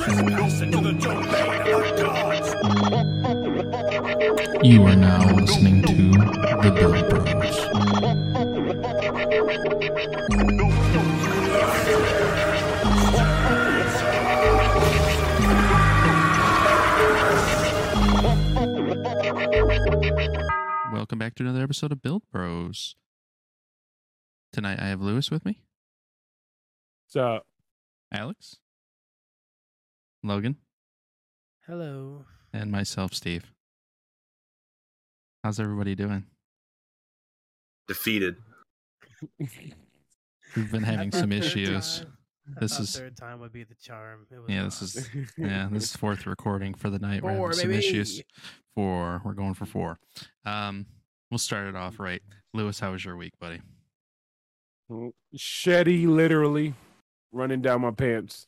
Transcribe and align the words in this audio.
Trespass 0.00 0.60
into 0.62 0.78
the 0.80 0.92
domain 0.94 1.28
of 1.74 1.82
the 1.84 1.92
gods. 2.02 2.48
You 4.66 4.84
are 4.84 4.96
now 4.96 5.34
listening 5.34 5.82
to 5.82 5.94
The 6.62 6.70
Build 6.74 7.08
Bros. 7.10 8.60
Welcome 20.92 21.18
back 21.18 21.34
to 21.36 21.42
another 21.42 21.62
episode 21.62 21.92
of 21.92 22.02
Build 22.02 22.22
Bros. 22.30 22.94
Tonight 24.52 24.78
I 24.80 24.88
have 24.88 25.00
Lewis 25.00 25.30
with 25.30 25.44
me, 25.44 25.62
So 27.06 27.40
Alex, 28.12 28.56
Logan, 30.22 30.56
Hello. 31.66 32.24
and 32.52 32.70
myself, 32.70 33.14
Steve. 33.14 33.52
How's 35.42 35.58
everybody 35.60 35.94
doing? 35.94 36.24
defeated. 37.88 38.36
We've 40.54 40.70
been 40.70 40.82
having 40.84 41.10
some 41.10 41.32
issues. 41.32 41.98
time- 42.00 42.16
This 42.60 42.72
thought 42.74 42.82
is- 42.82 42.96
third 42.96 43.16
time 43.16 43.40
would 43.40 43.52
be 43.52 43.64
the 43.64 43.74
charm. 43.74 44.26
It 44.30 44.38
was 44.38 44.48
Yeah, 44.48 44.62
this 44.64 44.80
is 44.82 45.08
yeah, 45.38 45.68
this 45.72 45.84
is 45.84 45.96
fourth 45.96 46.24
recording 46.24 46.74
for 46.74 46.88
the 46.88 47.00
night. 47.00 47.22
We're 47.22 47.32
having 47.32 47.52
some 47.52 47.70
issues. 47.72 48.18
baby. 48.18 48.26
Four. 48.76 49.22
We're 49.24 49.32
going 49.34 49.54
for 49.54 49.66
four. 49.66 49.98
Um, 50.46 50.86
we'll 51.32 51.38
start 51.38 51.66
it 51.66 51.74
off 51.74 51.98
right. 51.98 52.22
Lewis, 52.54 52.78
how 52.78 52.92
was 52.92 53.04
your 53.04 53.16
week, 53.16 53.32
buddy? 53.40 53.60
sheddy 55.36 56.06
literally 56.06 56.74
running 57.32 57.60
down 57.62 57.80
my 57.80 57.90
pants. 57.92 58.46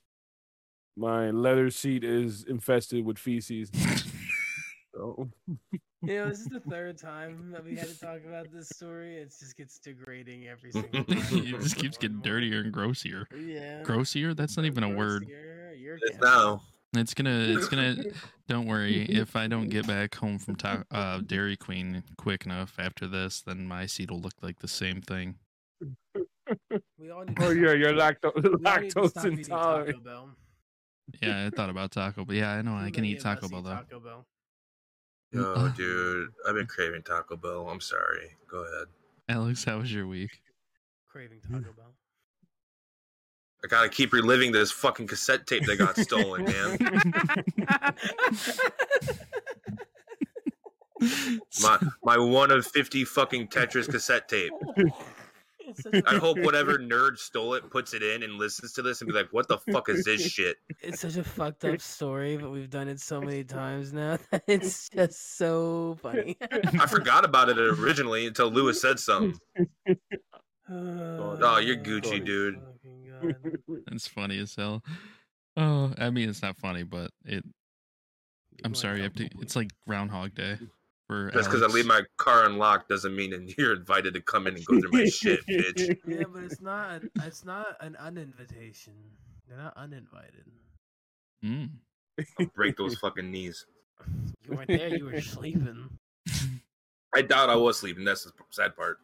My 0.97 1.31
leather 1.31 1.71
seat 1.71 2.05
is 2.05 2.45
infested 2.45 3.05
with 3.05 3.19
feces. 3.19 3.71
So 4.95 5.27
You 6.03 6.17
know, 6.19 6.29
this 6.29 6.41
is 6.41 6.49
the 6.49 6.61
third 6.71 6.99
time 6.99 7.51
that 7.53 7.65
we 7.65 7.75
had 7.77 7.89
to 7.89 7.99
talk 7.99 8.19
about 8.29 8.53
this 8.53 8.69
story. 8.69 9.17
It 9.17 9.31
just 9.41 9.57
gets 9.57 9.79
degrading 9.79 10.49
every 10.49 10.71
single 10.73 11.03
time. 11.05 11.19
it 11.31 11.61
just 11.63 11.77
keeps 11.77 11.97
getting 11.97 12.21
dirtier 12.21 12.61
and 12.61 12.71
grossier. 12.71 13.25
Yeah. 13.35 13.83
Grossier? 13.85 14.37
That's 14.37 14.55
not 14.59 14.67
even 14.67 14.85
a 14.85 14.91
word. 14.91 15.23
Grossier, 15.27 15.81
You're 15.81 15.99
It's 16.03 16.19
now. 16.21 16.61
It's 16.95 17.15
gonna. 17.15 17.31
It's 17.57 17.69
gonna. 17.71 17.97
Don't 18.49 18.67
worry. 18.67 19.07
If 19.09 19.35
I 19.35 19.47
don't 19.47 19.71
get 19.71 19.87
back 19.87 20.15
home 20.15 20.39
from 20.39 20.57
ta- 20.57 20.85
uh, 20.91 21.21
Dairy 21.25 21.57
Queen 21.57 22.03
quick 22.19 22.45
enough 22.45 22.75
after 22.79 23.07
this, 23.09 23.41
then 23.41 23.67
my 23.67 23.87
seat 23.87 24.11
will 24.11 24.21
look 24.21 24.35
like 24.43 24.59
the 24.59 24.69
same 24.69 25.01
thing. 25.01 25.37
We 26.99 27.11
all 27.11 27.25
need 27.25 27.39
Oh 27.41 27.55
to 27.55 27.59
yeah, 27.59 27.69
stop- 27.69 27.79
you're 27.79 27.93
lacto- 27.95 28.35
we 28.61 28.67
all 28.71 28.79
need 28.83 28.91
to 28.91 28.97
lactose 29.01 29.09
stop 29.11 29.25
eating 29.25 29.39
intolerant. 29.39 30.05
Taco 31.13 31.27
Bell. 31.27 31.31
Yeah, 31.41 31.47
I 31.47 31.51
thought 31.51 31.71
about 31.71 31.91
Taco 31.93 32.25
Bell. 32.25 32.37
Yeah, 32.37 32.51
I 32.53 32.63
know. 32.63 32.75
I 32.75 32.91
can 32.91 33.05
eat 33.05 33.21
Taco 33.21 33.49
Bell 33.49 33.63
though. 33.63 33.71
Taco 33.75 34.01
Bell. 34.01 34.27
Oh, 35.35 35.73
dude, 35.75 36.29
I've 36.47 36.55
been 36.57 36.67
craving 36.67 37.05
Taco 37.05 37.37
Bell. 37.37 37.67
I'm 37.71 37.81
sorry. 37.81 38.37
Go 38.51 38.65
ahead. 38.65 38.89
Alex, 39.31 39.65
how 39.65 39.79
was 39.79 39.91
your 39.91 40.07
week? 40.07 40.43
Craving 41.09 41.41
Taco 41.41 41.73
Bell. 41.77 41.95
I 43.65 43.69
gotta 43.69 43.89
keep 43.89 44.13
reliving 44.13 44.53
this 44.53 44.71
fucking 44.71 45.07
cassette 45.07 45.47
tape 45.47 45.65
that 45.65 45.79
got 45.79 45.97
stolen, 45.97 46.45
man. 46.45 46.79
My 51.63 51.79
my 52.05 52.17
one 52.19 52.51
of 52.53 52.65
fifty 52.67 53.05
fucking 53.05 53.49
Tetris 53.49 53.91
cassette 53.91 54.29
tape. 54.29 54.53
It's 55.73 55.83
such 55.83 55.95
a- 55.95 56.03
I 56.09 56.17
hope 56.19 56.39
whatever 56.39 56.79
nerd 56.79 57.19
stole 57.19 57.55
it 57.55 57.71
puts 57.71 57.95
it 57.95 58.03
in 58.03 58.23
and 58.23 58.35
listens 58.35 58.73
to 58.75 58.83
this 58.83 59.01
and 59.01 59.09
be 59.09 59.15
like, 59.15 59.33
"What 59.33 59.49
the 59.49 59.59
fuck 59.59 59.89
is 59.89 60.05
this 60.05 60.23
shit?" 60.23 60.57
It's 60.81 61.01
such 61.01 61.17
a 61.17 61.25
fucked 61.25 61.65
up 61.65 61.81
story, 61.81 62.37
but 62.37 62.51
we've 62.51 62.71
done 62.71 62.89
it 62.89 63.01
so 63.01 63.21
many 63.21 63.45
times 63.45 63.93
now 63.93 64.19
that 64.31 64.45
it's 64.47 64.89
just 64.89 65.37
so 65.37 65.99
funny. 66.03 66.37
I 66.41 66.87
forgot 66.87 67.25
about 67.25 67.49
it 67.49 67.59
originally 67.59 68.27
until 68.27 68.49
Lewis 68.51 68.81
said 68.81 68.99
something. 68.99 69.39
Oh, 70.71 71.59
you're 71.59 71.77
Gucci, 71.77 72.25
dude. 72.25 72.55
Fucking 72.55 73.35
God. 73.69 73.83
It's 73.93 74.07
funny 74.07 74.39
as 74.39 74.55
hell. 74.55 74.83
Oh, 75.57 75.93
I 75.99 76.09
mean, 76.11 76.29
it's 76.31 76.41
not 76.41 76.57
funny, 76.57 76.83
but 76.83 77.11
it. 77.27 77.45
I'm 78.65 78.75
sorry. 78.75 79.01
I 79.01 79.03
have 79.05 79.15
to, 79.15 79.29
it's 79.41 79.57
like 79.57 79.71
Groundhog 79.87 80.35
Day 80.35 80.59
for. 81.07 81.31
Just 81.31 81.51
because 81.51 81.63
I 81.63 81.67
leave 81.67 81.87
my 81.87 82.03
car 82.19 82.45
unlocked 82.45 82.89
doesn't 82.89 83.15
mean 83.15 83.31
that 83.31 83.55
you're 83.59 83.75
invited 83.75 84.15
to 84.15 84.21
come 84.21 84.47
in 84.47 84.57
and 84.57 84.65
go 84.65 84.81
through 84.81 84.91
my 84.93 85.05
shit, 85.07 85.41
bitch. 85.47 85.99
Yeah, 86.07 86.25
but 86.33 86.45
it's 86.45 86.61
not. 86.61 87.03
It's 87.23 87.45
not 87.45 87.77
an 87.81 87.97
uninvitation. 88.01 88.95
They're 89.49 89.59
not 89.59 89.77
uninvited. 89.77 90.45
Mm. 91.45 91.71
Break 92.55 92.77
those 92.77 92.97
fucking 92.97 93.31
knees. 93.31 93.67
You 94.45 94.57
weren't 94.57 94.69
there. 94.69 94.95
You 94.95 95.07
were 95.07 95.21
sleeping. 95.21 95.89
I 97.15 97.23
doubt 97.23 97.51
I 97.51 97.57
was 97.57 97.79
sleeping. 97.79 98.05
That's 98.05 98.25
the 98.25 98.33
sad 98.51 98.77
part. 98.77 98.99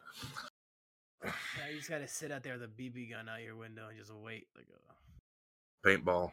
Now 1.23 1.31
you 1.69 1.77
just 1.77 1.89
gotta 1.89 2.07
sit 2.07 2.31
out 2.31 2.43
there 2.43 2.53
with 2.53 2.63
a 2.63 2.67
BB 2.67 3.11
gun 3.11 3.27
out 3.27 3.43
your 3.43 3.55
window 3.55 3.89
and 3.89 3.97
just 3.97 4.13
wait. 4.13 4.47
Like 4.55 4.67
a 4.71 5.87
Paintball. 5.87 6.31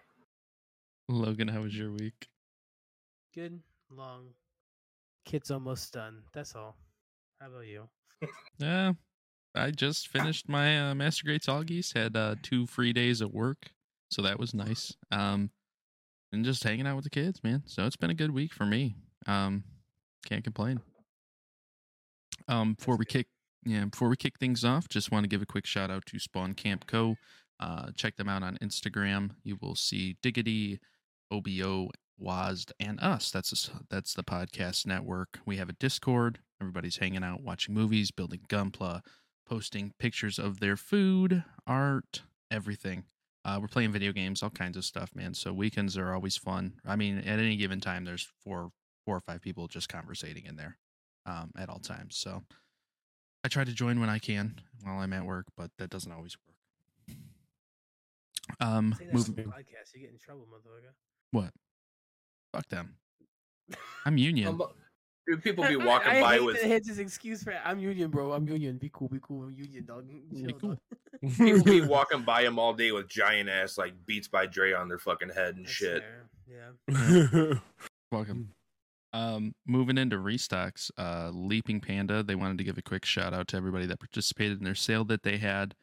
Logan, 1.08 1.48
how 1.48 1.60
was 1.60 1.76
your 1.76 1.92
week? 1.92 2.28
good 3.36 3.60
long. 3.94 4.28
Kid's 5.26 5.50
almost 5.50 5.92
done. 5.92 6.22
That's 6.32 6.54
all. 6.54 6.76
How 7.40 7.48
about 7.48 7.66
you? 7.66 7.88
Yeah, 8.58 8.92
I 9.54 9.70
just 9.72 10.08
finished 10.08 10.48
my 10.48 10.90
uh, 10.90 10.94
Master 10.94 11.24
Grade 11.24 11.42
Toggies. 11.42 11.92
Had 11.92 12.16
uh, 12.16 12.36
two 12.42 12.66
free 12.66 12.94
days 12.94 13.20
at 13.20 13.34
work, 13.34 13.66
so 14.10 14.22
that 14.22 14.38
was 14.38 14.54
nice. 14.54 14.94
Um, 15.10 15.50
and 16.32 16.44
just 16.44 16.64
hanging 16.64 16.86
out 16.86 16.96
with 16.96 17.04
the 17.04 17.10
kids, 17.10 17.42
man. 17.44 17.62
So 17.66 17.84
it's 17.84 17.96
been 17.96 18.10
a 18.10 18.14
good 18.14 18.30
week 18.30 18.54
for 18.54 18.64
me. 18.64 18.96
Um, 19.26 19.64
can't 20.24 20.44
complain. 20.44 20.80
Um, 22.48 22.74
before 22.74 22.96
we 22.96 23.04
good. 23.04 23.12
kick, 23.12 23.26
yeah, 23.64 23.84
before 23.84 24.08
we 24.08 24.16
kick 24.16 24.38
things 24.38 24.64
off, 24.64 24.88
just 24.88 25.10
want 25.10 25.24
to 25.24 25.28
give 25.28 25.42
a 25.42 25.46
quick 25.46 25.66
shout 25.66 25.90
out 25.90 26.06
to 26.06 26.18
Spawn 26.18 26.54
Camp 26.54 26.86
Co. 26.86 27.16
Uh, 27.58 27.90
check 27.96 28.16
them 28.16 28.28
out 28.28 28.42
on 28.42 28.56
Instagram. 28.62 29.30
You 29.42 29.58
will 29.60 29.74
see 29.74 30.16
Diggity, 30.22 30.78
OBO, 31.30 31.90
WASD, 32.20 32.72
and 32.80 32.98
us. 33.00 33.30
That's 33.30 33.52
us- 33.52 33.70
that's 33.90 34.14
the 34.14 34.24
podcast 34.24 34.86
network. 34.86 35.40
We 35.44 35.56
have 35.58 35.68
a 35.68 35.74
Discord. 35.74 36.40
Everybody's 36.60 36.96
hanging 36.96 37.22
out, 37.24 37.42
watching 37.42 37.74
movies, 37.74 38.10
building 38.10 38.40
Gunpla, 38.48 39.02
posting 39.46 39.92
pictures 39.98 40.38
of 40.38 40.60
their 40.60 40.76
food, 40.76 41.44
art, 41.66 42.22
everything. 42.50 43.04
Uh, 43.44 43.58
we're 43.60 43.68
playing 43.68 43.92
video 43.92 44.12
games, 44.12 44.42
all 44.42 44.50
kinds 44.50 44.76
of 44.76 44.84
stuff, 44.84 45.14
man. 45.14 45.34
So 45.34 45.52
weekends 45.52 45.96
are 45.96 46.12
always 46.12 46.36
fun. 46.36 46.80
I 46.84 46.96
mean, 46.96 47.18
at 47.18 47.38
any 47.38 47.56
given 47.56 47.80
time, 47.80 48.04
there's 48.04 48.26
four, 48.42 48.70
four 49.04 49.16
or 49.16 49.20
five 49.20 49.40
people 49.40 49.68
just 49.68 49.88
conversating 49.88 50.46
in 50.46 50.56
there 50.56 50.78
um, 51.26 51.52
at 51.56 51.68
all 51.68 51.78
times. 51.78 52.16
So 52.16 52.42
I 53.44 53.48
try 53.48 53.62
to 53.62 53.72
join 53.72 54.00
when 54.00 54.08
I 54.08 54.18
can 54.18 54.60
while 54.82 54.98
I'm 54.98 55.12
at 55.12 55.24
work, 55.24 55.46
but 55.56 55.70
that 55.78 55.90
doesn't 55.90 56.10
always 56.10 56.36
work. 56.46 57.16
Um, 58.60 58.96
moving. 59.12 59.34
podcast. 59.44 59.94
You 59.94 60.00
get 60.00 60.10
in 60.10 60.18
trouble, 60.18 60.46
motherfucker. 60.52 60.92
What? 61.30 61.50
Fuck 62.56 62.68
them. 62.68 62.94
I'm 64.06 64.16
union. 64.16 64.58
Dude, 65.28 65.42
people 65.42 65.66
be 65.66 65.76
walking 65.76 66.12
I 66.12 66.20
by 66.20 66.34
hate 66.34 66.44
with 66.44 66.62
that 66.62 66.70
it's 66.70 66.88
his 66.88 66.98
excuse 66.98 67.42
for 67.42 67.54
I'm 67.64 67.78
union, 67.78 68.10
bro. 68.10 68.32
I'm 68.32 68.46
union. 68.48 68.78
Be 68.78 68.90
cool. 68.92 69.08
Be 69.08 69.18
cool. 69.20 69.42
I'm 69.44 69.52
union, 69.52 69.84
dog. 69.84 70.08
Chill, 70.36 70.52
cool. 70.58 70.78
dog. 71.22 71.36
people 71.36 71.62
be 71.64 71.80
walking 71.82 72.22
by 72.22 72.42
him 72.42 72.58
all 72.58 72.72
day 72.72 72.92
with 72.92 73.08
giant 73.08 73.48
ass 73.48 73.76
like 73.76 73.92
Beats 74.06 74.28
by 74.28 74.46
Dre 74.46 74.72
on 74.72 74.88
their 74.88 74.98
fucking 74.98 75.30
head 75.30 75.56
and 75.56 75.64
That's 75.66 75.72
shit. 75.74 76.02
fair, 76.02 76.78
Yeah. 76.88 77.54
Welcome. 78.12 78.50
Um, 79.12 79.54
moving 79.66 79.98
into 79.98 80.16
restocks, 80.16 80.90
uh, 80.98 81.30
Leaping 81.32 81.80
Panda. 81.80 82.22
They 82.22 82.34
wanted 82.34 82.58
to 82.58 82.64
give 82.64 82.78
a 82.78 82.82
quick 82.82 83.04
shout 83.04 83.34
out 83.34 83.48
to 83.48 83.56
everybody 83.56 83.86
that 83.86 83.98
participated 83.98 84.58
in 84.58 84.64
their 84.64 84.74
sale 84.74 85.04
that 85.06 85.22
they 85.22 85.38
had, 85.38 85.74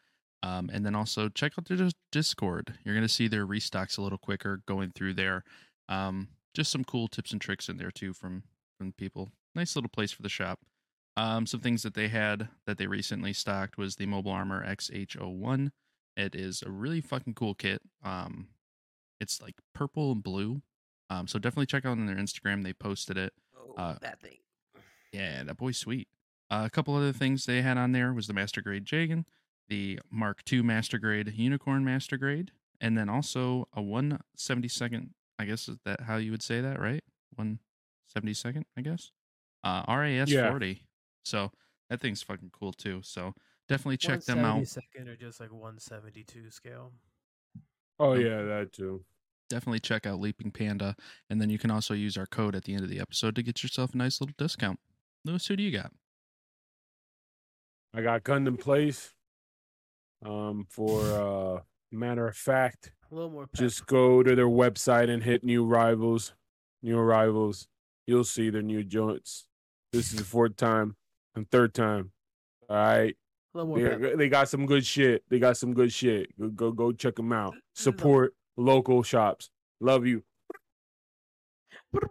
um, 0.44 0.70
and 0.72 0.86
then 0.86 0.96
also 0.96 1.30
check 1.30 1.54
out 1.58 1.66
their 1.66 1.78
dis- 1.78 1.94
Discord. 2.12 2.76
You're 2.86 2.96
gonna 2.96 3.08
see 3.10 3.28
their 3.28 3.46
restocks 3.48 3.98
a 3.98 4.02
little 4.02 4.20
quicker 4.20 4.62
going 4.68 4.92
through 4.96 5.16
there. 5.16 5.44
Um, 5.90 6.28
just 6.54 6.72
some 6.72 6.84
cool 6.84 7.08
tips 7.08 7.32
and 7.32 7.42
tricks 7.42 7.70
in 7.70 7.78
there 7.78 7.92
too 7.92 8.14
from 8.14 8.44
from 8.78 8.92
people. 8.94 9.32
Nice 9.56 9.76
little 9.76 9.90
place 9.90 10.12
for 10.12 10.22
the 10.22 10.30
shop. 10.30 10.60
Um, 11.16 11.46
some 11.46 11.60
things 11.60 11.84
that 11.84 11.94
they 11.94 12.08
had 12.08 12.50
that 12.66 12.78
they 12.78 12.88
recently 12.88 13.34
stocked 13.34 13.78
was 13.78 13.96
the 13.96 14.08
Mobile 14.08 14.32
Armor 14.32 14.66
XH01. 14.66 15.72
It 16.18 16.34
is 16.36 16.64
a 16.64 16.72
really 16.72 17.02
fucking 17.02 17.36
cool 17.36 17.54
kit. 17.54 17.82
Um, 18.04 18.48
it's 19.20 19.42
like 19.42 19.56
purple 19.76 20.12
and 20.12 20.24
blue. 20.24 20.62
Um, 21.12 21.28
so 21.28 21.38
definitely 21.38 21.68
check 21.68 21.86
out 21.86 21.92
on 21.92 22.08
their 22.08 22.16
Instagram. 22.16 22.64
They 22.64 22.74
posted 22.74 23.18
it. 23.18 23.34
Oh, 23.56 23.74
Uh, 23.78 23.96
that 24.02 24.20
thing. 24.22 24.38
Yeah, 25.12 25.44
that 25.44 25.58
boy's 25.58 25.78
sweet. 25.78 26.08
Uh, 26.50 26.64
a 26.66 26.70
couple 26.72 26.96
other 26.96 27.14
things 27.14 27.46
they 27.46 27.62
had 27.62 27.78
on 27.78 27.92
there 27.92 28.12
was 28.14 28.26
the 28.26 28.34
Master 28.34 28.62
Grade 28.62 28.86
Jegan, 28.86 29.26
the 29.70 30.00
Mark 30.10 30.42
II 30.52 30.64
Master 30.64 30.98
Grade 30.98 31.32
Unicorn 31.36 31.86
Master 31.86 32.18
Grade, 32.18 32.52
and 32.82 32.98
then 32.98 33.10
also 33.10 33.68
a 33.74 33.82
172nd. 33.82 35.10
I 35.40 35.46
guess 35.46 35.68
is 35.68 35.78
that 35.86 36.02
how 36.02 36.18
you 36.18 36.32
would 36.32 36.44
say 36.44 36.62
that, 36.62 36.80
right? 36.80 37.04
172nd, 37.40 38.64
I 38.78 38.82
guess. 38.82 39.12
Uh, 39.64 39.84
RAS 39.88 40.30
Yeah. 40.30 40.50
40. 40.50 40.86
So 41.26 41.52
that 41.90 42.00
thing's 42.02 42.22
fucking 42.22 42.52
cool 42.52 42.74
too. 42.74 43.02
So 43.04 43.34
definitely 43.70 43.98
check 43.98 44.24
them 44.24 44.40
out. 44.46 44.68
Second 44.68 45.08
or 45.10 45.16
just 45.16 45.40
like 45.40 45.52
172 45.52 46.52
scale. 46.52 46.92
oh 48.00 48.14
yeah, 48.14 48.42
that 48.44 48.74
too. 48.74 49.04
definitely 49.50 49.80
check 49.80 50.06
out 50.06 50.20
Leaping 50.20 50.52
Panda, 50.52 50.96
and 51.30 51.40
then 51.42 51.50
you 51.50 51.58
can 51.60 51.70
also 51.72 51.94
use 51.94 52.18
our 52.18 52.26
code 52.26 52.56
at 52.56 52.64
the 52.64 52.74
end 52.74 52.84
of 52.84 52.90
the 52.90 53.00
episode 53.00 53.36
to 53.36 53.44
get 53.44 53.62
yourself 53.64 53.94
a 53.94 53.98
nice 53.98 54.20
little 54.20 54.34
discount. 54.38 54.80
Lewis, 55.26 55.46
who 55.48 55.56
do 55.56 55.64
you 55.64 55.72
got? 55.72 55.92
I 57.94 58.02
got 58.02 58.24
Gundam 58.24 58.60
Place. 58.60 59.14
Um, 60.26 60.66
for 60.70 61.02
uh, 61.58 61.62
matter 61.92 62.28
of 62.28 62.36
fact, 62.36 62.92
A 63.14 63.16
little 63.16 63.30
more. 63.30 63.46
Pep. 63.46 63.60
just 63.60 63.86
go 63.86 64.24
to 64.24 64.36
their 64.36 64.48
website 64.48 65.08
and 65.08 65.24
hit 65.24 65.44
new 65.44 65.64
rivals, 65.64 66.34
new 66.82 66.98
arrivals. 66.98 67.68
You'll 68.08 68.24
see 68.24 68.50
their 68.50 68.64
new 68.64 68.84
joints. 68.84 69.46
This 69.92 70.12
is 70.12 70.18
the 70.18 70.24
fourth 70.24 70.56
time 70.56 70.96
and 71.36 71.48
third 71.52 71.76
time. 71.76 72.12
All 72.68 72.76
right, 72.76 73.16
a 73.54 73.58
little 73.58 73.78
more. 73.78 73.88
Pep. 73.88 74.02
they, 74.02 74.16
they 74.16 74.30
got 74.30 74.50
some 74.50 74.66
good 74.66 74.84
shit. 74.84 75.24
They 75.30 75.38
got 75.38 75.58
some 75.58 75.76
good 75.76 75.94
shit. 75.94 76.28
Go 76.40 76.48
go, 76.48 76.72
go 76.72 76.92
check 76.92 77.16
them 77.16 77.32
out. 77.32 77.54
Support 77.76 78.34
local 78.58 79.04
shops. 79.04 79.52
Love 79.80 80.08
you. 80.08 80.24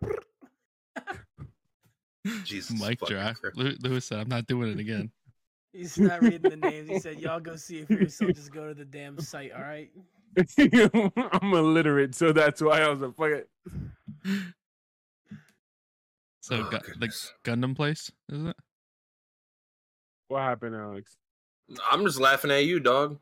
Jesus 2.45 2.79
Mike 2.79 3.01
fucking 3.01 3.17
drop. 3.17 3.37
Lewis 3.57 4.05
said, 4.05 4.21
"I'm 4.21 4.29
not 4.29 4.47
doing 4.47 4.71
it 4.71 4.79
again." 4.79 5.11
He's 5.73 5.99
not 5.99 6.23
reading 6.23 6.49
the 6.49 6.57
names. 6.57 6.89
He 6.89 7.01
said, 7.01 7.19
"Y'all 7.21 7.41
go 7.41 7.57
see 7.57 7.79
it 7.81 7.89
for 7.89 7.95
yourself. 7.95 8.35
Just 8.35 8.53
go 8.53 8.69
to 8.69 8.75
the 8.75 8.85
damn 8.85 9.19
site. 9.19 9.51
All 9.51 9.63
right." 9.63 9.91
I'm 10.59 11.55
illiterate, 11.55 12.15
so 12.15 12.33
that's 12.33 12.61
why 12.61 12.81
I 12.81 12.89
was 12.89 13.01
like, 13.01 13.17
fuck 13.17 13.31
it. 13.31 13.49
So 16.41 16.57
Oh, 16.57 16.71
Gu- 16.71 16.95
the. 16.99 17.31
Gundam 17.45 17.77
place, 17.77 18.11
is 18.29 18.45
it? 18.45 18.57
What 20.29 20.41
happened, 20.41 20.75
Alex? 20.75 21.17
I'm 21.91 22.05
just 22.05 22.19
laughing 22.19 22.51
at 22.51 22.65
you, 22.65 22.81
dog. 22.81 23.19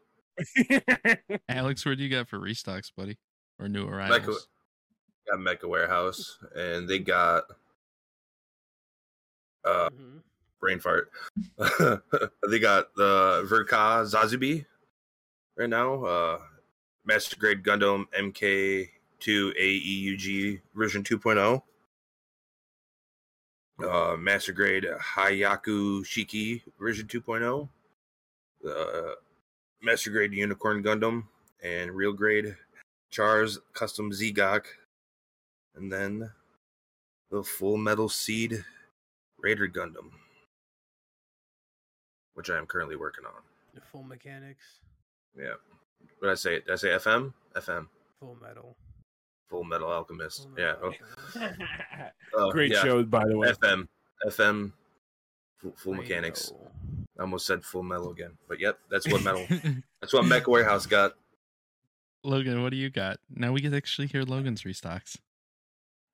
Alex, 1.49 1.85
what 1.85 1.99
do 1.99 2.05
you 2.05 2.09
got 2.09 2.29
for 2.29 2.39
restocks, 2.39 2.91
buddy, 2.97 3.19
or 3.59 3.69
new 3.69 3.87
arrivals? 3.87 4.49
Got 5.31 5.41
Mecha 5.41 5.69
Warehouse, 5.69 6.39
and 6.55 6.89
they 6.89 6.99
got 6.99 7.45
uh 9.65 9.91
mm-hmm. 9.91 10.19
brain 10.61 10.81
fart. 10.81 11.11
they 12.49 12.59
got 12.59 12.95
the 12.97 13.47
Verka 13.49 14.07
Zazubi 14.07 14.65
right 15.59 15.69
now. 15.69 16.05
Uh 16.05 16.39
Master 17.11 17.35
Grade 17.41 17.65
Gundam 17.65 18.07
MK2 18.17 18.89
AEUG 19.27 20.61
version 20.77 21.03
2.0. 21.03 21.61
Uh 23.85 24.17
Master 24.17 24.53
Grade 24.53 24.87
Hyaku 25.17 26.05
Shiki 26.05 26.63
version 26.79 27.09
2.0. 27.09 27.69
The 28.63 29.17
Master 29.83 30.13
Grade 30.13 30.33
Unicorn 30.33 30.85
Gundam 30.85 31.25
and 31.65 31.91
Real 31.91 32.13
Grade 32.13 32.55
Char's 33.11 33.59
Custom 33.73 34.13
Zgok. 34.13 34.67
And 35.75 35.91
then 35.93 36.31
the 37.33 37.43
Full 37.43 37.77
Metal 37.77 38.09
Seed 38.09 38.65
Raider 39.41 39.67
Gundam, 39.67 40.13
which 42.35 42.51
I 42.51 42.57
am 42.57 42.67
currently 42.67 42.95
working 42.95 43.25
on. 43.25 43.43
The 43.75 43.81
full 43.81 44.05
mechanics, 44.05 44.63
Yeah. 45.37 45.55
What 46.19 46.29
did 46.29 46.31
I 46.31 46.35
say? 46.35 46.51
Did 46.61 46.71
I 46.71 46.77
say 46.77 46.89
FM? 46.89 47.33
FM. 47.57 47.87
full 48.19 48.37
metal. 48.43 48.77
Full 49.49 49.65
Metal 49.65 49.91
Alchemist. 49.91 50.45
Full 50.45 50.53
Yeah. 50.61 50.75
Metal 50.75 50.95
Oh, 51.35 51.41
Alchemist. 51.41 51.61
uh, 52.39 52.51
Great 52.51 52.73
yeah. 52.73 52.83
shows, 52.83 53.07
by 53.07 53.27
the 53.27 53.37
way. 53.37 53.49
FM. 53.51 53.89
FM. 54.27 54.73
Full, 55.59 55.73
full 55.77 55.95
mechanics. 55.95 56.53
Radio. 56.53 56.71
I 57.19 57.23
almost 57.23 57.47
said 57.47 57.65
full 57.65 57.83
metal 57.83 58.11
again, 58.13 58.39
but 58.49 58.61
yep, 58.61 58.79
that's 58.91 59.07
what 59.11 59.23
metal. 59.25 59.47
that's 60.01 60.13
what 60.13 60.25
Mech 60.25 60.47
Warehouse 60.47 60.87
got. 60.87 61.13
Logan, 62.23 62.63
what 62.63 62.71
do 62.71 62.77
you 62.77 62.91
got? 62.91 63.19
Now 63.29 63.53
we 63.53 63.61
get 63.61 63.71
to 63.71 63.77
actually 63.77 64.07
hear 64.07 64.23
Logan's 64.23 64.63
restocks. 64.63 65.17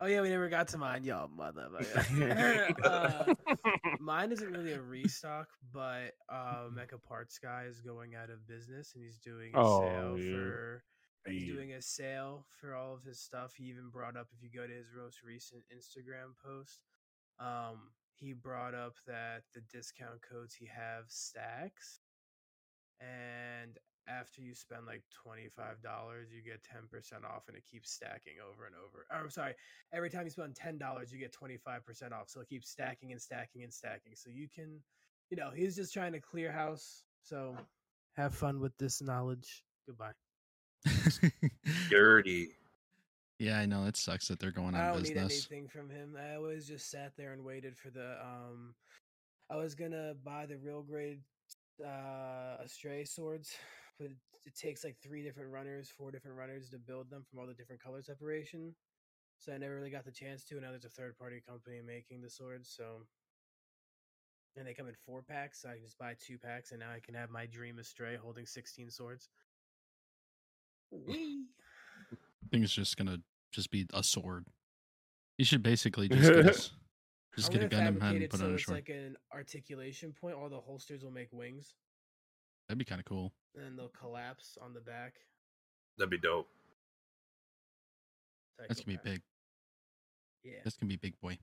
Oh 0.00 0.06
yeah, 0.06 0.20
we 0.20 0.28
never 0.28 0.48
got 0.48 0.68
to 0.68 0.78
mine, 0.78 1.04
y'all 1.04 1.28
motherfucker. 1.28 2.74
uh, 2.84 3.34
mine 4.00 4.30
isn't 4.30 4.50
really 4.52 4.72
a 4.74 4.80
restock, 4.82 5.48
but 5.72 6.12
uh, 6.28 6.68
Mecha 6.70 7.02
Parts 7.02 7.38
Guy 7.38 7.64
is 7.68 7.80
going 7.80 8.14
out 8.14 8.28
of 8.28 8.46
business, 8.46 8.92
and 8.94 9.02
he's 9.02 9.18
doing 9.18 9.52
a 9.54 9.58
Oh, 9.58 9.80
sale 9.80 10.18
yeah. 10.18 10.32
for. 10.36 10.82
He's 11.26 11.42
Hey. 11.42 11.52
doing 11.52 11.72
a 11.72 11.82
sale 11.82 12.46
for 12.60 12.76
all 12.76 12.94
of 12.94 13.02
his 13.02 13.20
stuff. 13.20 13.54
He 13.56 13.64
even 13.64 13.88
brought 13.90 14.16
up 14.16 14.28
if 14.36 14.42
you 14.42 14.50
go 14.54 14.64
to 14.66 14.72
his 14.72 14.86
most 14.96 15.22
recent 15.24 15.62
Instagram 15.74 16.36
post, 16.44 16.82
um, 17.40 17.90
he 18.14 18.32
brought 18.32 18.74
up 18.74 18.94
that 19.08 19.42
the 19.52 19.60
discount 19.72 20.20
codes 20.22 20.54
he 20.54 20.66
have 20.66 21.06
stacks, 21.08 22.00
and 23.00 23.76
after 24.08 24.40
you 24.40 24.54
spend 24.54 24.86
like 24.86 25.02
twenty 25.10 25.48
five 25.48 25.82
dollars, 25.82 26.28
you 26.32 26.42
get 26.42 26.62
ten 26.62 26.82
percent 26.90 27.24
off, 27.24 27.44
and 27.48 27.56
it 27.56 27.64
keeps 27.70 27.90
stacking 27.90 28.34
over 28.40 28.66
and 28.66 28.74
over. 28.76 29.06
Or, 29.10 29.18
I'm 29.18 29.30
sorry, 29.30 29.54
every 29.92 30.10
time 30.10 30.24
you 30.24 30.30
spend 30.30 30.54
ten 30.54 30.78
dollars, 30.78 31.12
you 31.12 31.18
get 31.18 31.32
twenty 31.32 31.56
five 31.56 31.84
percent 31.84 32.12
off. 32.12 32.28
So 32.28 32.40
it 32.40 32.48
keeps 32.48 32.70
stacking 32.70 33.12
and 33.12 33.20
stacking 33.20 33.62
and 33.62 33.72
stacking. 33.72 34.12
So 34.14 34.30
you 34.30 34.48
can, 34.54 34.80
you 35.30 35.36
know, 35.36 35.50
he's 35.54 35.76
just 35.76 35.92
trying 35.92 36.12
to 36.12 36.20
clear 36.20 36.52
house. 36.52 37.02
So 37.22 37.56
have 38.16 38.34
fun 38.34 38.60
with 38.60 38.76
this 38.78 39.02
knowledge. 39.02 39.64
Goodbye. 39.86 40.12
Dirty. 41.90 42.50
yeah, 43.38 43.58
I 43.58 43.66
know 43.66 43.86
it 43.86 43.96
sucks 43.96 44.28
that 44.28 44.38
they're 44.38 44.50
going 44.50 44.74
I 44.74 44.86
don't 44.88 44.96
of 44.98 45.02
need 45.02 45.14
business. 45.14 45.48
anything 45.50 45.68
from 45.68 45.90
him. 45.90 46.16
I 46.20 46.36
always 46.36 46.66
just 46.66 46.90
sat 46.90 47.12
there 47.16 47.32
and 47.32 47.44
waited 47.44 47.76
for 47.76 47.90
the 47.90 48.16
um 48.22 48.74
I 49.50 49.56
was 49.56 49.74
gonna 49.74 50.14
buy 50.24 50.46
the 50.46 50.56
real 50.58 50.82
grade 50.82 51.20
uh 51.84 52.56
astray 52.64 53.04
swords, 53.04 53.54
but 53.98 54.06
it, 54.06 54.16
it 54.44 54.56
takes 54.56 54.84
like 54.84 54.96
three 55.02 55.22
different 55.22 55.50
runners, 55.50 55.92
four 55.96 56.10
different 56.10 56.36
runners 56.36 56.70
to 56.70 56.78
build 56.78 57.10
them 57.10 57.24
from 57.28 57.38
all 57.38 57.46
the 57.46 57.54
different 57.54 57.82
color 57.82 58.02
separation. 58.02 58.74
So 59.38 59.52
I 59.52 59.58
never 59.58 59.74
really 59.76 59.90
got 59.90 60.04
the 60.04 60.10
chance 60.12 60.44
to, 60.44 60.54
and 60.54 60.64
now 60.64 60.70
there's 60.70 60.84
a 60.84 60.88
third 60.88 61.18
party 61.18 61.42
company 61.46 61.80
making 61.86 62.22
the 62.22 62.30
swords, 62.30 62.72
so 62.74 63.02
and 64.56 64.66
they 64.66 64.72
come 64.72 64.88
in 64.88 64.94
four 65.04 65.22
packs, 65.22 65.60
so 65.60 65.68
I 65.68 65.74
can 65.74 65.82
just 65.82 65.98
buy 65.98 66.14
two 66.18 66.38
packs 66.38 66.70
and 66.70 66.80
now 66.80 66.90
I 66.90 67.00
can 67.00 67.14
have 67.14 67.28
my 67.28 67.44
dream 67.46 67.78
astray 67.78 68.16
holding 68.16 68.46
sixteen 68.46 68.90
swords. 68.90 69.28
Whee! 70.90 71.44
I 72.12 72.48
think 72.50 72.64
it's 72.64 72.72
just 72.72 72.96
gonna 72.96 73.18
just 73.52 73.70
be 73.70 73.86
a 73.92 74.02
sword. 74.02 74.46
You 75.36 75.44
should 75.44 75.62
basically 75.62 76.08
just 76.08 76.32
get 76.32 76.46
a, 76.46 76.48
s- 76.48 76.70
just 77.36 77.52
get 77.52 77.62
a 77.62 77.68
gonna 77.68 77.92
Gundam 77.92 78.02
head 78.02 78.16
and 78.16 78.30
put 78.30 78.40
it 78.40 78.40
so 78.40 78.46
on 78.46 78.54
a 78.54 78.58
sword. 78.58 78.78
it's 78.78 78.88
like 78.88 78.88
an 78.88 79.16
articulation 79.34 80.14
point. 80.18 80.34
All 80.34 80.48
the 80.48 80.60
holsters 80.60 81.02
will 81.04 81.10
make 81.10 81.28
wings, 81.32 81.74
That'd 82.68 82.78
be 82.78 82.84
kind 82.84 83.00
of 83.00 83.04
cool. 83.04 83.32
and 83.54 83.78
they'll 83.78 83.88
collapse 83.88 84.58
on 84.60 84.74
the 84.74 84.80
back. 84.80 85.14
That'd 85.98 86.10
be 86.10 86.18
dope. 86.18 86.48
That's 88.58 88.80
gonna 88.80 88.98
be 88.98 89.10
big. 89.10 89.22
Yeah, 90.42 90.60
That's 90.64 90.76
gonna 90.76 90.88
be 90.88 90.96
big 90.96 91.18
boy. 91.20 91.38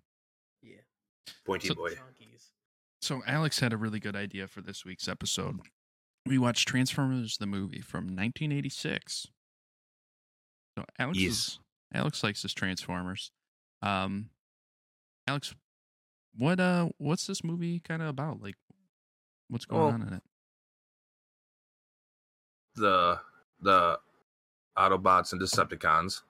yeah. 0.61 0.77
Pointy 1.45 1.67
So- 1.69 1.75
boy. 1.75 1.93
Chunkies. 1.95 2.51
So 3.01 3.21
Alex 3.25 3.59
had 3.59 3.73
a 3.73 3.77
really 3.77 3.99
good 3.99 4.15
idea 4.15 4.47
for 4.47 4.61
this 4.61 4.85
week's 4.85 5.07
episode. 5.07 5.59
We 6.25 6.37
watched 6.37 6.67
Transformers 6.67 7.37
the 7.37 7.45
movie 7.45 7.81
from 7.81 8.05
1986. 8.15 9.27
So 10.77 10.85
Alex 10.97 11.19
Yes. 11.19 11.31
is, 11.31 11.59
Alex 11.93 12.23
likes 12.23 12.41
his 12.43 12.53
Transformers. 12.53 13.31
Um 13.81 14.29
Alex 15.27 15.53
what 16.35 16.59
uh 16.59 16.89
what's 16.97 17.27
this 17.27 17.43
movie 17.43 17.79
kind 17.79 18.01
of 18.01 18.07
about? 18.07 18.41
Like 18.41 18.55
what's 19.49 19.65
going 19.65 19.81
Well, 19.83 19.93
on 19.93 20.01
in 20.07 20.13
it? 20.13 20.23
The 22.75 23.19
the 23.61 23.99
Autobots 24.77 25.31
and 25.31 25.41
Decepticons, 25.41 26.21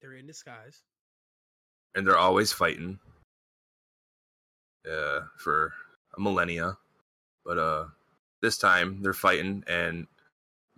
They're 0.00 0.14
in 0.14 0.26
disguise. 0.26 0.82
and 1.94 2.06
they're 2.06 2.16
always 2.18 2.52
fighting. 2.52 2.98
Uh, 4.90 5.20
for 5.36 5.72
a 6.16 6.20
millennia, 6.20 6.78
but 7.44 7.58
uh, 7.58 7.84
this 8.40 8.56
time 8.56 9.02
they're 9.02 9.12
fighting, 9.12 9.62
and 9.66 10.06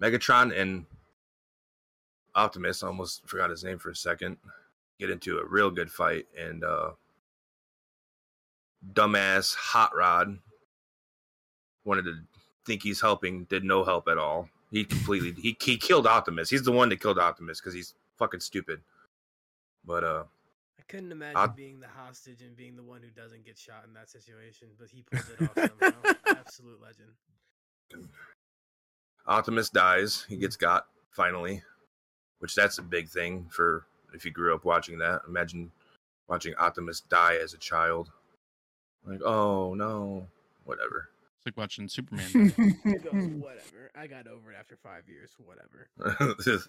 Megatron 0.02 0.58
and 0.58 0.84
Optimus 2.34 2.82
I 2.82 2.88
almost 2.88 3.24
forgot 3.28 3.50
his 3.50 3.62
name 3.62 3.78
for 3.78 3.90
a 3.90 3.94
second. 3.94 4.36
Get 4.98 5.10
into 5.10 5.38
a 5.38 5.44
real 5.44 5.70
good 5.70 5.92
fight, 5.92 6.26
and 6.36 6.64
uh, 6.64 6.90
dumbass 8.94 9.54
Hot 9.54 9.94
Rod 9.94 10.38
wanted 11.84 12.06
to 12.06 12.16
think 12.66 12.82
he's 12.82 13.00
helping, 13.00 13.44
did 13.44 13.62
no 13.62 13.84
help 13.84 14.08
at 14.08 14.18
all. 14.18 14.48
He 14.70 14.84
completely 14.84 15.32
he 15.40 15.56
he 15.60 15.76
killed 15.76 16.06
Optimus. 16.06 16.48
He's 16.50 16.62
the 16.62 16.72
one 16.72 16.88
that 16.90 17.00
killed 17.00 17.18
Optimus 17.18 17.60
because 17.60 17.74
he's 17.74 17.94
fucking 18.18 18.40
stupid. 18.40 18.80
But 19.84 20.04
uh, 20.04 20.24
I 20.78 20.82
couldn't 20.88 21.10
imagine 21.12 21.36
I'd- 21.36 21.52
being 21.56 21.80
the 21.80 21.88
hostage 21.88 22.42
and 22.42 22.56
being 22.56 22.76
the 22.76 22.82
one 22.82 23.00
who 23.02 23.08
doesn't 23.10 23.44
get 23.44 23.58
shot 23.58 23.84
in 23.86 23.94
that 23.94 24.08
situation, 24.10 24.68
but 24.78 24.88
he 24.88 25.04
pulled 25.10 25.24
it 25.40 25.42
off 25.58 25.70
somehow. 25.80 26.14
Absolute 26.38 26.80
legend. 26.80 28.08
Optimus 29.26 29.70
dies. 29.70 30.24
He 30.28 30.36
gets 30.36 30.56
got 30.56 30.86
finally, 31.10 31.62
which 32.38 32.54
that's 32.54 32.78
a 32.78 32.82
big 32.82 33.08
thing 33.08 33.46
for 33.50 33.86
if 34.14 34.24
you 34.24 34.30
grew 34.30 34.54
up 34.54 34.64
watching 34.64 34.98
that. 34.98 35.22
Imagine 35.28 35.70
watching 36.28 36.54
Optimus 36.58 37.00
die 37.00 37.36
as 37.42 37.54
a 37.54 37.58
child. 37.58 38.10
Like, 39.06 39.22
oh 39.22 39.74
no, 39.74 40.26
whatever. 40.64 41.08
It's 41.40 41.46
like 41.46 41.56
watching 41.56 41.88
Superman. 41.88 42.30
Goes, 42.32 42.52
whatever. 43.40 43.90
I 43.96 44.06
got 44.06 44.26
over 44.26 44.52
it 44.52 44.56
after 44.58 44.76
five 44.76 45.08
years. 45.08 45.30
Whatever. 45.38 45.88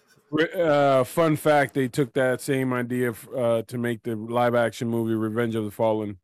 Uh, 0.58 1.04
fun 1.04 1.36
fact: 1.36 1.74
They 1.74 1.88
took 1.88 2.14
that 2.14 2.40
same 2.40 2.72
idea 2.72 3.12
uh, 3.36 3.60
to 3.62 3.76
make 3.76 4.02
the 4.02 4.16
live-action 4.16 4.88
movie 4.88 5.12
Revenge 5.12 5.54
of 5.54 5.66
the 5.66 5.70
Fallen. 5.70 6.16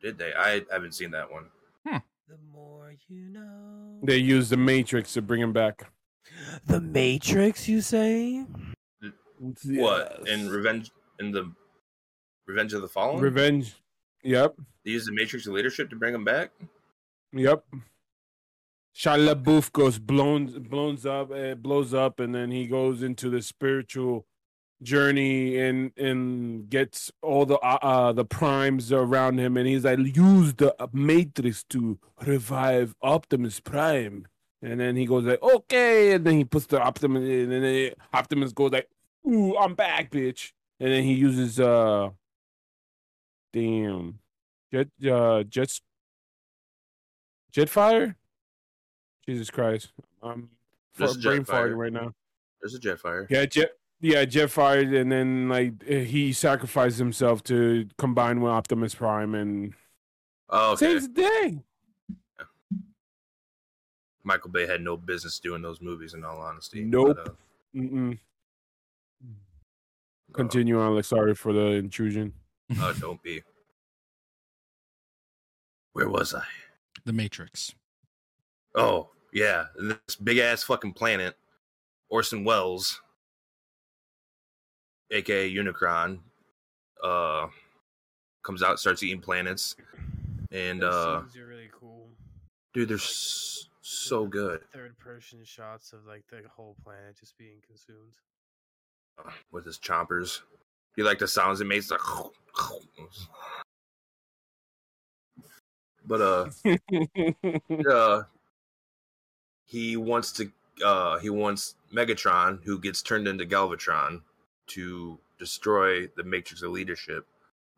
Did 0.00 0.16
they? 0.16 0.32
I 0.32 0.62
haven't 0.72 0.94
seen 0.94 1.10
that 1.10 1.30
one. 1.30 1.50
The 1.84 2.38
more 2.50 2.94
you 3.06 3.28
know. 3.28 3.98
They 4.02 4.16
used 4.16 4.48
the 4.48 4.56
Matrix 4.56 5.12
to 5.12 5.20
bring 5.20 5.42
him 5.42 5.52
back. 5.52 5.90
The 6.66 6.80
Matrix, 6.80 7.68
you 7.68 7.82
say? 7.82 8.46
What 9.66 10.26
in 10.26 10.48
Revenge 10.48 10.90
in 11.20 11.32
the 11.32 11.52
Revenge 12.46 12.72
of 12.72 12.80
the 12.80 12.88
Fallen? 12.88 13.20
Revenge. 13.20 13.74
Yep. 14.24 14.54
they 14.84 14.92
used 14.92 15.06
the 15.06 15.12
Matrix 15.12 15.46
of 15.46 15.52
leadership 15.52 15.90
to 15.90 15.96
bring 15.96 16.14
him 16.14 16.24
back. 16.24 16.50
Yep. 17.32 17.64
Shia 18.96 19.34
LaBeouf 19.34 19.72
goes 19.72 19.98
blown, 19.98 20.46
blows 20.62 21.04
up, 21.04 21.30
uh, 21.32 21.54
blows 21.56 21.92
up, 21.92 22.20
and 22.20 22.34
then 22.34 22.50
he 22.50 22.66
goes 22.66 23.02
into 23.02 23.28
the 23.28 23.42
spiritual 23.42 24.24
journey 24.82 25.58
and 25.58 25.92
and 25.96 26.68
gets 26.68 27.10
all 27.22 27.46
the 27.46 27.58
uh, 27.58 27.78
uh 27.82 28.12
the 28.12 28.24
primes 28.24 28.92
around 28.92 29.38
him, 29.38 29.56
and 29.56 29.66
he's 29.66 29.84
like, 29.84 29.98
use 29.98 30.54
the 30.54 30.74
Matrix 30.92 31.64
to 31.64 31.98
revive 32.24 32.94
Optimus 33.02 33.58
Prime, 33.58 34.26
and 34.62 34.78
then 34.78 34.94
he 34.94 35.06
goes 35.06 35.24
like, 35.24 35.42
okay, 35.42 36.12
and 36.12 36.24
then 36.24 36.36
he 36.36 36.44
puts 36.44 36.66
the 36.66 36.80
Optimus, 36.80 37.24
in, 37.24 37.50
and 37.50 37.64
then 37.64 37.92
Optimus 38.12 38.52
goes 38.52 38.70
like, 38.70 38.88
ooh, 39.26 39.56
I'm 39.56 39.74
back, 39.74 40.12
bitch, 40.12 40.52
and 40.78 40.92
then 40.92 41.02
he 41.02 41.14
uses 41.14 41.58
uh, 41.58 42.10
damn, 43.54 44.18
jet 44.72 44.88
uh 45.10 45.44
jets 45.44 45.80
Jetfire? 47.54 48.16
Jesus 49.26 49.48
Christ. 49.48 49.92
I'm 50.22 50.50
There's 50.98 51.16
brain 51.16 51.44
farting 51.44 51.76
right 51.76 51.92
now. 51.92 52.12
There's 52.60 52.74
a 52.74 52.80
Jetfire. 52.80 53.26
Yeah, 53.30 53.46
Jet 53.46 53.70
yeah, 54.00 54.24
Jetfire 54.24 55.00
and 55.00 55.10
then 55.10 55.48
like 55.48 55.82
he 55.86 56.32
sacrificed 56.32 56.98
himself 56.98 57.42
to 57.44 57.86
combine 57.96 58.40
with 58.40 58.50
Optimus 58.52 58.94
Prime 58.94 59.34
and 59.34 59.72
Oh, 60.50 60.72
okay. 60.72 60.86
saves 60.86 61.08
the 61.08 61.14
day. 61.14 61.58
Michael 64.24 64.50
Bay 64.50 64.66
had 64.66 64.80
no 64.80 64.96
business 64.96 65.38
doing 65.38 65.62
those 65.62 65.80
movies. 65.80 66.14
In 66.14 66.24
all 66.24 66.38
honesty, 66.40 66.82
Nope. 66.82 67.16
But, 67.16 67.28
uh, 67.28 68.14
Continue 70.32 70.80
on, 70.80 70.96
like 70.96 71.04
sorry 71.04 71.34
for 71.34 71.52
the 71.52 71.66
intrusion. 71.72 72.32
Uh, 72.80 72.92
don't 73.00 73.22
be. 73.22 73.42
Where 75.92 76.08
was 76.08 76.34
I? 76.34 76.42
the 77.04 77.12
Matrix. 77.12 77.74
Oh, 78.74 79.10
yeah. 79.32 79.66
This 79.78 80.16
big 80.16 80.38
ass 80.38 80.62
fucking 80.62 80.94
planet, 80.94 81.36
Orson 82.08 82.44
Welles, 82.44 83.00
aka 85.10 85.52
Unicron, 85.52 86.20
uh, 87.02 87.46
comes 88.42 88.62
out, 88.62 88.78
starts 88.80 89.02
eating 89.02 89.20
planets. 89.20 89.76
And, 90.50 90.80
Those 90.82 90.94
uh, 90.94 91.20
scenes 91.22 91.36
are 91.36 91.46
really 91.46 91.68
cool. 91.78 92.08
dude, 92.72 92.88
they're 92.88 92.96
s- 92.96 93.68
so 93.82 94.26
good. 94.26 94.60
Third 94.72 94.96
person 94.98 95.40
shots 95.44 95.92
of 95.92 96.06
like 96.06 96.24
the 96.30 96.40
whole 96.48 96.76
planet 96.82 97.16
just 97.20 97.36
being 97.36 97.60
consumed. 97.66 98.14
uh, 99.24 99.30
with 99.52 99.66
his 99.66 99.78
chompers. 99.78 100.40
You 100.96 101.04
like 101.04 101.18
the 101.18 101.28
sounds 101.28 101.60
it 101.60 101.66
makes? 101.66 101.90
Like, 101.90 102.00
but, 106.06 106.20
uh, 106.20 106.50
uh, 107.90 108.22
he 109.66 109.96
wants 109.96 110.32
to 110.32 110.50
uh 110.84 111.18
he 111.18 111.30
wants 111.30 111.76
Megatron, 111.92 112.62
who 112.64 112.78
gets 112.78 113.02
turned 113.02 113.28
into 113.28 113.44
Galvatron, 113.44 114.22
to 114.68 115.18
destroy 115.38 116.06
the 116.16 116.24
Matrix 116.24 116.62
of 116.62 116.70
Leadership 116.70 117.26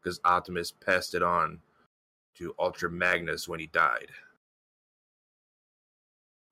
because 0.03 0.21
Optimus 0.25 0.73
passed 0.73 1.15
it 1.15 1.23
on 1.23 1.61
to 2.37 2.55
Ultra 2.59 2.91
Magnus 2.91 3.49
when 3.49 3.61
he 3.61 3.67
died. 3.67 4.09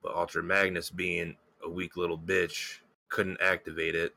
But 0.02 0.14
Ultra 0.14 0.42
Magnus, 0.42 0.90
being 0.90 1.37
a 1.62 1.68
weak 1.68 1.97
little 1.97 2.18
bitch, 2.18 2.78
couldn't 3.09 3.40
activate 3.40 3.94
it. 3.94 4.14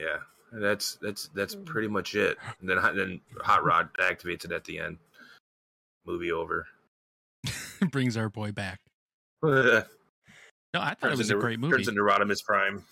Yeah, 0.00 0.16
that's 0.52 0.98
that's 1.02 1.28
that's 1.34 1.56
pretty 1.64 1.88
much 1.88 2.14
it. 2.14 2.38
And 2.60 2.68
then 2.68 2.78
then 2.96 3.20
Hot 3.42 3.64
Rod 3.64 3.88
activates 4.00 4.44
it 4.44 4.52
at 4.52 4.64
the 4.64 4.78
end. 4.78 4.98
Movie 6.06 6.32
over. 6.32 6.66
Brings 7.90 8.16
our 8.16 8.28
boy 8.28 8.52
back. 8.52 8.80
No, 10.72 10.80
I 10.80 10.94
thought 10.94 11.10
it 11.10 11.18
was 11.18 11.30
into, 11.30 11.38
a 11.38 11.40
great 11.40 11.58
movie. 11.58 11.72
Turns 11.72 11.88
into 11.88 12.02
Rodimus 12.02 12.44
Prime. 12.44 12.84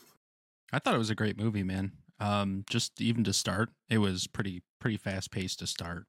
I 0.72 0.78
thought 0.80 0.94
it 0.94 0.98
was 0.98 1.10
a 1.10 1.14
great 1.14 1.38
movie, 1.38 1.62
man. 1.62 1.92
Um, 2.18 2.64
just 2.68 3.00
even 3.00 3.22
to 3.24 3.32
start, 3.32 3.70
it 3.88 3.98
was 3.98 4.26
pretty 4.26 4.62
pretty 4.80 4.96
fast 4.96 5.30
paced 5.30 5.60
to 5.60 5.66
start. 5.68 6.06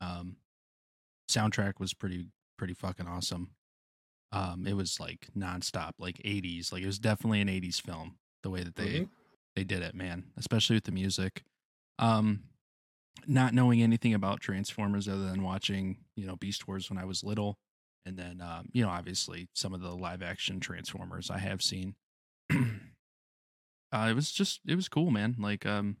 Um, 0.00 0.36
soundtrack 1.30 1.74
was 1.78 1.94
pretty 1.94 2.26
pretty 2.58 2.74
fucking 2.74 3.06
awesome. 3.06 3.50
Um, 4.32 4.66
it 4.66 4.74
was 4.74 4.98
like 4.98 5.28
nonstop, 5.38 5.92
like 6.00 6.16
'80s. 6.24 6.72
Like 6.72 6.82
it 6.82 6.86
was 6.86 6.98
definitely 6.98 7.40
an 7.40 7.48
'80s 7.48 7.80
film. 7.80 8.16
The 8.42 8.50
way 8.50 8.64
that 8.64 8.74
they 8.74 9.00
Mhm. 9.00 9.08
They 9.56 9.64
did 9.64 9.82
it, 9.82 9.94
man. 9.94 10.24
Especially 10.36 10.76
with 10.76 10.84
the 10.84 10.92
music. 10.92 11.44
Um, 11.98 12.44
not 13.26 13.54
knowing 13.54 13.82
anything 13.82 14.14
about 14.14 14.40
Transformers 14.40 15.08
other 15.08 15.24
than 15.26 15.42
watching, 15.42 15.98
you 16.16 16.26
know, 16.26 16.36
Beast 16.36 16.66
Wars 16.66 16.90
when 16.90 16.98
I 16.98 17.04
was 17.04 17.24
little, 17.24 17.58
and 18.04 18.16
then 18.16 18.40
um, 18.40 18.68
you 18.72 18.82
know, 18.82 18.90
obviously 18.90 19.48
some 19.54 19.72
of 19.72 19.80
the 19.80 19.94
live 19.94 20.22
action 20.22 20.60
Transformers 20.60 21.30
I 21.30 21.38
have 21.38 21.62
seen. 21.62 21.94
uh, 22.52 22.56
it 23.92 24.14
was 24.14 24.32
just 24.32 24.60
it 24.66 24.74
was 24.76 24.88
cool, 24.88 25.10
man. 25.10 25.36
Like 25.38 25.64
um, 25.64 25.96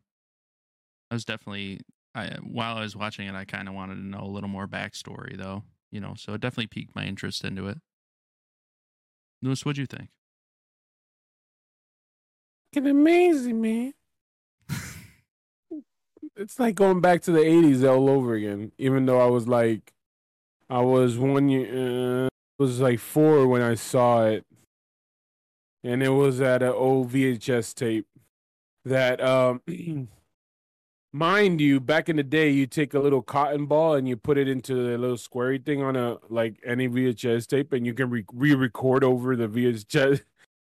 I 1.10 1.14
was 1.14 1.24
definitely 1.24 1.80
I 2.14 2.36
while 2.42 2.76
I 2.76 2.82
was 2.82 2.96
watching 2.96 3.26
it, 3.26 3.34
I 3.34 3.44
kind 3.44 3.68
of 3.68 3.74
wanted 3.74 3.96
to 3.96 4.06
know 4.06 4.22
a 4.22 4.26
little 4.30 4.50
more 4.50 4.68
backstory, 4.68 5.36
though. 5.36 5.62
You 5.90 6.00
know, 6.00 6.14
so 6.16 6.34
it 6.34 6.40
definitely 6.40 6.66
piqued 6.66 6.94
my 6.96 7.04
interest 7.04 7.44
into 7.44 7.68
it. 7.68 7.78
Lewis, 9.42 9.64
what'd 9.64 9.78
you 9.78 9.86
think? 9.86 10.08
Fucking 12.74 12.90
amazing, 12.90 13.60
man. 13.60 13.94
It's 16.34 16.58
like 16.58 16.74
going 16.74 17.00
back 17.00 17.22
to 17.22 17.30
the 17.30 17.38
'80s 17.38 17.88
all 17.88 18.10
over 18.10 18.34
again. 18.34 18.72
Even 18.78 19.06
though 19.06 19.20
I 19.20 19.26
was 19.26 19.46
like, 19.46 19.92
I 20.68 20.80
was 20.80 21.16
one 21.16 21.48
year, 21.48 22.24
uh, 22.24 22.28
was 22.58 22.80
like 22.80 22.98
four 22.98 23.46
when 23.46 23.62
I 23.62 23.76
saw 23.76 24.24
it, 24.24 24.44
and 25.84 26.02
it 26.02 26.08
was 26.08 26.40
at 26.40 26.64
an 26.64 26.72
old 26.72 27.12
VHS 27.12 27.74
tape. 27.74 28.08
That, 28.84 29.20
um, 29.20 29.62
mind 31.12 31.60
you, 31.60 31.78
back 31.78 32.08
in 32.08 32.16
the 32.16 32.24
day, 32.24 32.50
you 32.50 32.66
take 32.66 32.92
a 32.92 32.98
little 32.98 33.22
cotton 33.22 33.66
ball 33.66 33.94
and 33.94 34.08
you 34.08 34.16
put 34.16 34.36
it 34.36 34.48
into 34.48 34.74
a 34.74 34.98
little 34.98 35.16
squarey 35.16 35.64
thing 35.64 35.80
on 35.80 35.94
a 35.94 36.16
like 36.28 36.56
any 36.66 36.88
VHS 36.88 37.46
tape, 37.46 37.72
and 37.72 37.86
you 37.86 37.94
can 37.94 38.10
re- 38.10 38.24
re-record 38.32 39.04
over 39.04 39.36
the 39.36 39.46
VHS. 39.46 40.22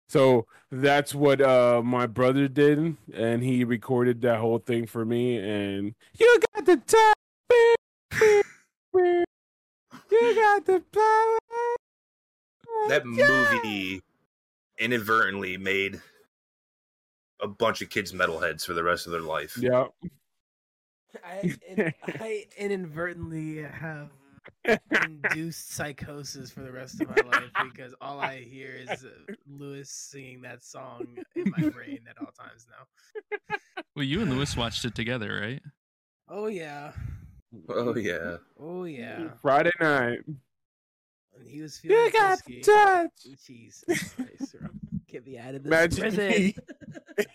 So 0.09 0.47
that's 0.71 1.13
what 1.13 1.39
uh 1.39 1.81
my 1.85 2.07
brother 2.07 2.47
did, 2.47 2.97
and 3.13 3.43
he 3.43 3.63
recorded 3.63 4.21
that 4.21 4.39
whole 4.39 4.57
thing 4.57 4.87
for 4.87 5.05
me. 5.05 5.37
And 5.37 5.93
you 6.19 6.39
got 6.55 6.65
the 6.65 6.77
time, 6.77 7.13
you 10.11 10.35
got 10.35 10.65
the 10.65 10.83
power. 10.91 11.37
That 12.87 13.05
movie 13.05 14.01
inadvertently 14.79 15.57
made 15.57 16.01
a 17.39 17.47
bunch 17.47 17.83
of 17.83 17.89
kids 17.91 18.11
metalheads 18.11 18.65
for 18.65 18.73
the 18.73 18.83
rest 18.83 19.05
of 19.05 19.11
their 19.11 19.21
life. 19.21 19.55
Yeah, 19.59 19.87
I, 21.23 21.55
in, 21.67 21.93
I 22.03 22.47
inadvertently 22.57 23.61
have 23.61 24.09
induced 24.91 25.71
psychosis 25.71 26.51
for 26.51 26.61
the 26.61 26.71
rest 26.71 27.01
of 27.01 27.09
my 27.09 27.15
life 27.15 27.51
because 27.73 27.93
all 28.01 28.19
I 28.19 28.39
hear 28.41 28.71
is 28.75 28.89
uh, 29.03 29.09
Lewis 29.47 29.89
singing 29.89 30.41
that 30.41 30.63
song 30.63 31.17
in 31.35 31.49
my 31.49 31.69
brain 31.69 31.99
at 32.09 32.17
all 32.19 32.31
times 32.31 32.67
now. 32.69 33.47
Well, 33.95 34.05
you 34.05 34.21
and 34.21 34.29
Lewis 34.31 34.55
watched 34.55 34.85
it 34.85 34.95
together, 34.95 35.39
right? 35.41 35.61
Oh 36.29 36.47
yeah, 36.47 36.91
Oh 37.67 37.95
yeah. 37.95 38.37
oh 38.59 38.83
yeah. 38.83 39.31
Friday 39.41 39.71
night. 39.81 40.19
And 40.27 41.47
he 41.47 41.61
was 41.61 41.77
feeling 41.77 41.97
You 41.97 42.11
got 42.11 42.39
frisky. 42.41 42.61
touch. 42.61 43.09
Jesus 43.45 44.13
Christ, 44.13 44.55
bro. 44.59 44.69
Get 45.07 45.25
me 45.25 45.37
out 45.37 45.55
of 45.55 45.63
this 45.63 45.71
Imagine 45.71 46.01
prison. 46.01 46.27
me. 46.29 46.55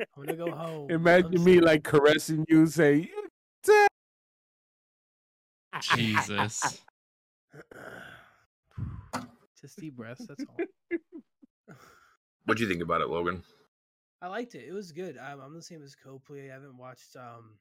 I'm 0.00 0.24
gonna 0.24 0.36
go 0.36 0.50
home. 0.50 0.90
Imagine 0.90 1.36
I'm 1.36 1.44
me 1.44 1.54
sick. 1.56 1.64
like 1.64 1.84
caressing 1.84 2.46
you, 2.48 2.66
say, 2.66 3.10
"You 3.66 3.86
Jesus. 5.80 6.82
Just 9.60 9.78
deep 9.78 9.96
breaths. 9.96 10.26
That's 10.26 10.44
all. 10.48 10.56
What'd 12.44 12.60
you 12.60 12.68
think 12.68 12.82
about 12.82 13.02
it, 13.02 13.08
Logan? 13.08 13.42
I 14.22 14.28
liked 14.28 14.54
it. 14.54 14.66
It 14.66 14.72
was 14.72 14.92
good. 14.92 15.18
I'm, 15.18 15.40
I'm 15.40 15.54
the 15.54 15.62
same 15.62 15.82
as 15.82 15.94
Copley. 15.94 16.50
I 16.50 16.54
haven't 16.54 16.76
watched 16.76 17.16
um 17.16 17.58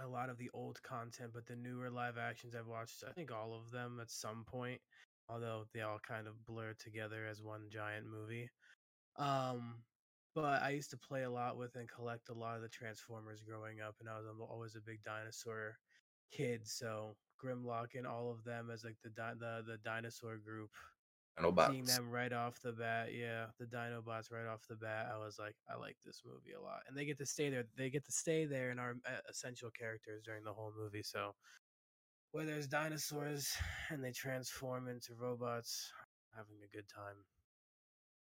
a 0.00 0.06
lot 0.06 0.28
of 0.28 0.38
the 0.38 0.50
old 0.54 0.82
content, 0.82 1.32
but 1.34 1.46
the 1.46 1.56
newer 1.56 1.90
live 1.90 2.18
actions 2.18 2.54
I've 2.54 2.66
watched, 2.66 3.04
I 3.08 3.12
think 3.12 3.32
all 3.32 3.54
of 3.54 3.70
them 3.70 3.98
at 4.00 4.10
some 4.10 4.44
point, 4.44 4.80
although 5.28 5.64
they 5.72 5.80
all 5.80 5.98
kind 6.06 6.26
of 6.26 6.44
blur 6.46 6.74
together 6.78 7.26
as 7.28 7.42
one 7.42 7.62
giant 7.70 8.06
movie. 8.06 8.50
Um, 9.16 9.76
but 10.34 10.62
I 10.62 10.70
used 10.70 10.90
to 10.90 10.96
play 10.96 11.22
a 11.22 11.30
lot 11.30 11.56
with 11.56 11.74
and 11.74 11.88
collect 11.88 12.28
a 12.28 12.34
lot 12.34 12.56
of 12.56 12.62
the 12.62 12.68
Transformers 12.68 13.42
growing 13.42 13.80
up, 13.80 13.96
and 14.00 14.08
I 14.08 14.18
was 14.18 14.26
always 14.48 14.76
a 14.76 14.80
big 14.80 15.02
dinosaur 15.02 15.78
kid. 16.30 16.66
So 16.66 17.16
Grimlock 17.42 17.94
and 17.96 18.06
all 18.06 18.30
of 18.30 18.44
them 18.44 18.70
as 18.72 18.84
like 18.84 18.96
the 19.02 19.10
di- 19.10 19.34
the 19.38 19.62
the 19.66 19.78
dinosaur 19.84 20.36
group 20.36 20.70
seeing 21.70 21.84
them 21.84 22.10
right 22.10 22.32
off 22.32 22.60
the 22.62 22.72
bat, 22.72 23.08
yeah, 23.14 23.46
the 23.58 23.66
Dinobots 23.66 24.30
right 24.32 24.46
off 24.46 24.66
the 24.68 24.76
bat, 24.76 25.08
I 25.12 25.18
was 25.18 25.38
like, 25.38 25.54
I 25.70 25.76
like 25.76 25.96
this 26.04 26.22
movie 26.24 26.52
a 26.52 26.60
lot, 26.60 26.80
and 26.88 26.96
they 26.96 27.04
get 27.04 27.18
to 27.18 27.26
stay 27.26 27.50
there. 27.50 27.64
They 27.76 27.90
get 27.90 28.04
to 28.06 28.12
stay 28.12 28.44
there 28.44 28.70
and 28.70 28.80
are 28.80 28.96
uh, 29.06 29.20
essential 29.28 29.70
characters 29.70 30.22
during 30.24 30.44
the 30.44 30.52
whole 30.52 30.72
movie. 30.76 31.02
So, 31.02 31.34
where 32.32 32.44
there's 32.44 32.66
dinosaurs 32.66 33.56
and 33.90 34.02
they 34.02 34.12
transform 34.12 34.88
into 34.88 35.14
robots, 35.14 35.92
having 36.36 36.56
a 36.64 36.76
good 36.76 36.88
time. 36.88 37.16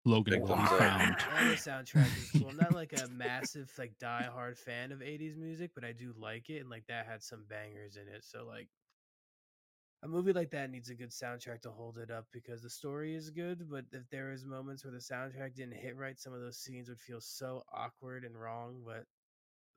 Logan 0.05 0.41
will 0.41 0.47
be 0.47 0.53
thumbs 0.53 0.69
up. 0.71 0.79
found. 0.79 1.15
The 1.49 1.55
soundtrack 1.55 2.17
is 2.17 2.31
cool. 2.31 2.49
I'm 2.49 2.57
not 2.57 2.73
like 2.73 2.93
a 2.93 3.07
massive, 3.07 3.71
like 3.77 3.97
die-hard 3.99 4.57
fan 4.57 4.91
of 4.91 4.99
'80s 4.99 5.37
music, 5.37 5.71
but 5.73 5.83
I 5.83 5.91
do 5.93 6.13
like 6.17 6.49
it, 6.49 6.59
and 6.59 6.69
like 6.69 6.85
that 6.87 7.05
had 7.05 7.23
some 7.23 7.45
bangers 7.49 7.95
in 7.97 8.07
it. 8.13 8.23
So 8.23 8.45
like. 8.45 8.69
A 10.01 10.07
movie 10.07 10.33
like 10.33 10.51
that 10.51 10.69
needs 10.69 10.89
a 10.89 10.95
good 10.95 11.11
soundtrack 11.11 11.61
to 11.61 11.69
hold 11.71 11.97
it 11.97 12.11
up 12.11 12.25
because 12.33 12.61
the 12.61 12.69
story 12.69 13.15
is 13.15 13.29
good, 13.29 13.69
but 13.71 13.85
if 13.93 14.03
there 14.09 14.33
is 14.33 14.43
moments 14.45 14.83
where 14.83 14.91
the 14.91 14.97
soundtrack 14.97 15.55
didn't 15.55 15.77
hit 15.77 15.95
right, 15.95 16.19
some 16.19 16.33
of 16.33 16.41
those 16.41 16.57
scenes 16.57 16.89
would 16.89 16.99
feel 16.99 17.21
so 17.21 17.63
awkward 17.73 18.25
and 18.25 18.35
wrong. 18.35 18.81
But 18.85 19.05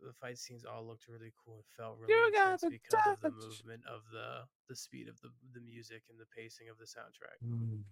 the 0.00 0.12
fight 0.12 0.38
scenes 0.38 0.64
all 0.64 0.85
looked 0.85 1.06
really 1.09 1.33
cool 1.45 1.56
and 1.56 1.64
felt 1.76 1.99
really 2.00 2.12
You 2.12 2.33
got 2.33 2.54
intense 2.54 2.61
the 2.62 2.71
because 2.71 3.06
of 3.06 3.21
the 3.23 3.30
movement 3.30 3.83
of 3.87 4.02
the 4.12 4.42
the 4.68 4.75
speed 4.75 5.06
of 5.09 5.21
the 5.21 5.28
the 5.54 5.61
music 5.61 6.02
and 6.11 6.18
the 6.18 6.26
pacing 6.37 6.68
of 6.68 6.78
the 6.78 6.87
soundtrack. 6.87 7.38
Mm. 7.47 7.83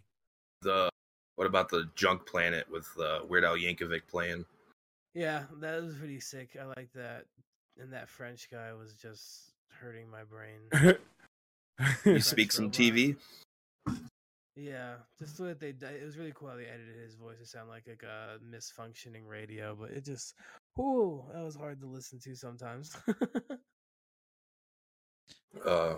The 0.63 0.91
what 1.37 1.47
about 1.47 1.69
the 1.69 1.89
Junk 1.95 2.27
Planet 2.27 2.67
with 2.71 2.89
uh, 3.01 3.21
Weird 3.29 3.45
Al 3.45 3.57
Yankovic 3.57 4.03
playing? 4.09 4.45
Yeah, 5.15 5.45
that 5.61 5.83
was 5.83 5.95
pretty 5.97 6.21
sick. 6.21 6.57
I 6.61 6.65
like 6.65 6.93
that. 6.95 7.25
And 7.79 7.93
that 7.93 8.09
French 8.09 8.49
guy 8.51 8.73
was 8.73 8.95
just 8.95 9.53
hurting 9.69 10.09
my 10.11 10.23
brain. 10.25 10.97
French 12.03 12.23
speaks 12.23 12.57
some 12.57 12.67
robot. 12.67 12.79
TV. 12.79 13.17
Yeah, 14.57 14.95
just 15.19 15.37
the 15.37 15.43
way 15.43 15.49
that 15.49 15.81
they 15.81 15.87
it 15.87 16.05
was 16.05 16.17
really 16.17 16.33
cool 16.33 16.49
how 16.49 16.57
they 16.57 16.67
edited 16.67 16.97
his 17.03 17.17
voice 17.17 17.41
to 17.41 17.47
sound 17.47 17.69
like 17.69 17.89
like 17.89 18.05
a 18.05 18.39
misfunctioning 18.45 19.27
radio, 19.27 19.77
but 19.79 19.91
it 19.91 20.05
just 20.05 20.35
whoo, 20.77 21.25
that 21.33 21.43
was 21.43 21.57
hard 21.57 21.81
to 21.81 21.87
listen 21.87 22.21
to 22.21 22.37
sometimes. 22.37 22.97
Uh, 25.65 25.95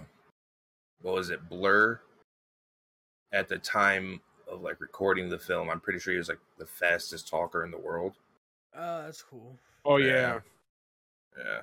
what 1.00 1.14
was 1.14 1.30
it? 1.30 1.48
Blur. 1.48 2.00
At 3.32 3.48
the 3.48 3.58
time 3.58 4.20
of 4.56 4.62
like 4.62 4.80
recording 4.80 5.28
the 5.28 5.38
film, 5.38 5.70
I'm 5.70 5.80
pretty 5.80 5.98
sure 6.00 6.12
he 6.12 6.18
was 6.18 6.28
like 6.28 6.40
the 6.58 6.66
fastest 6.66 7.28
talker 7.28 7.64
in 7.64 7.70
the 7.70 7.78
world. 7.78 8.14
oh, 8.76 9.02
that's 9.04 9.22
cool. 9.22 9.56
oh 9.84 9.96
Yeah. 9.98 10.06
yeah. 10.14 10.38
Yeah. 11.38 11.58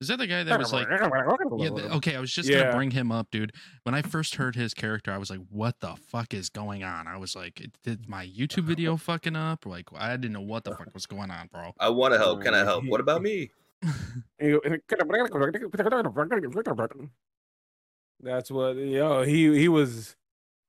Is 0.00 0.08
that 0.08 0.18
the 0.18 0.26
guy 0.26 0.42
that 0.42 0.58
was 0.58 0.72
like? 0.72 0.88
Yeah. 0.90 1.06
The, 1.06 1.88
okay, 1.96 2.16
I 2.16 2.20
was 2.20 2.32
just 2.32 2.48
Yeah. 2.48 2.62
gonna 2.64 2.72
bring 2.76 2.90
him 2.90 3.12
up, 3.12 3.30
dude. 3.30 3.52
When 3.84 3.94
I 3.94 4.02
first 4.02 4.34
heard 4.34 4.56
his 4.56 4.74
character, 4.74 5.12
I 5.12 5.18
was 5.18 5.30
like, 5.30 5.38
"What 5.48 5.78
the 5.78 5.94
fuck 6.08 6.34
is 6.34 6.48
going 6.48 6.82
on?" 6.82 7.06
I 7.06 7.16
was 7.18 7.36
like, 7.36 7.64
"Did 7.84 8.08
my 8.08 8.26
YouTube 8.26 8.64
video 8.64 8.96
fucking 9.08 9.36
up?" 9.36 9.64
Like, 9.64 9.86
I 9.94 10.16
didn't 10.16 10.32
know 10.32 10.40
what 10.40 10.64
the 10.64 10.74
fuck 10.74 10.92
was 10.92 11.06
going 11.06 11.30
on, 11.30 11.48
bro. 11.52 11.72
I 11.78 11.88
want 11.90 12.14
to 12.14 12.18
help. 12.18 12.42
Can 12.42 12.52
I 12.52 12.64
help? 12.64 12.84
What 12.86 13.00
about 13.00 13.22
me? 13.22 13.52
That's 18.20 18.50
what 18.50 18.76
yo 18.76 19.22
he 19.22 19.56
he 19.56 19.68
was 19.68 20.16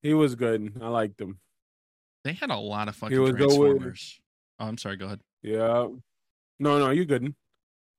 he 0.03 0.13
was 0.13 0.35
good. 0.35 0.73
I 0.81 0.87
liked 0.89 1.19
him. 1.19 1.39
They 2.23 2.33
had 2.33 2.49
a 2.49 2.57
lot 2.57 2.87
of 2.87 2.95
fucking 2.95 3.19
was 3.19 3.31
always- 3.31 3.37
Transformers. 3.37 4.21
Oh, 4.59 4.67
I'm 4.67 4.77
sorry. 4.77 4.97
Go 4.97 5.05
ahead. 5.07 5.21
Yeah. 5.41 5.87
No, 6.59 6.79
no, 6.79 6.89
you 6.91 7.05
good. 7.05 7.35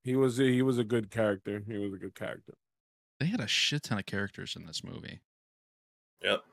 He 0.03 0.15
was 0.15 0.37
he 0.37 0.61
was 0.61 0.77
a 0.77 0.83
good 0.83 1.11
character. 1.11 1.61
He 1.67 1.77
was 1.77 1.93
a 1.93 1.97
good 1.97 2.15
character. 2.15 2.53
They 3.19 3.27
had 3.27 3.39
a 3.39 3.47
shit 3.47 3.83
ton 3.83 3.99
of 3.99 4.05
characters 4.05 4.55
in 4.55 4.65
this 4.65 4.83
movie. 4.83 5.21
Yep. 6.23 6.43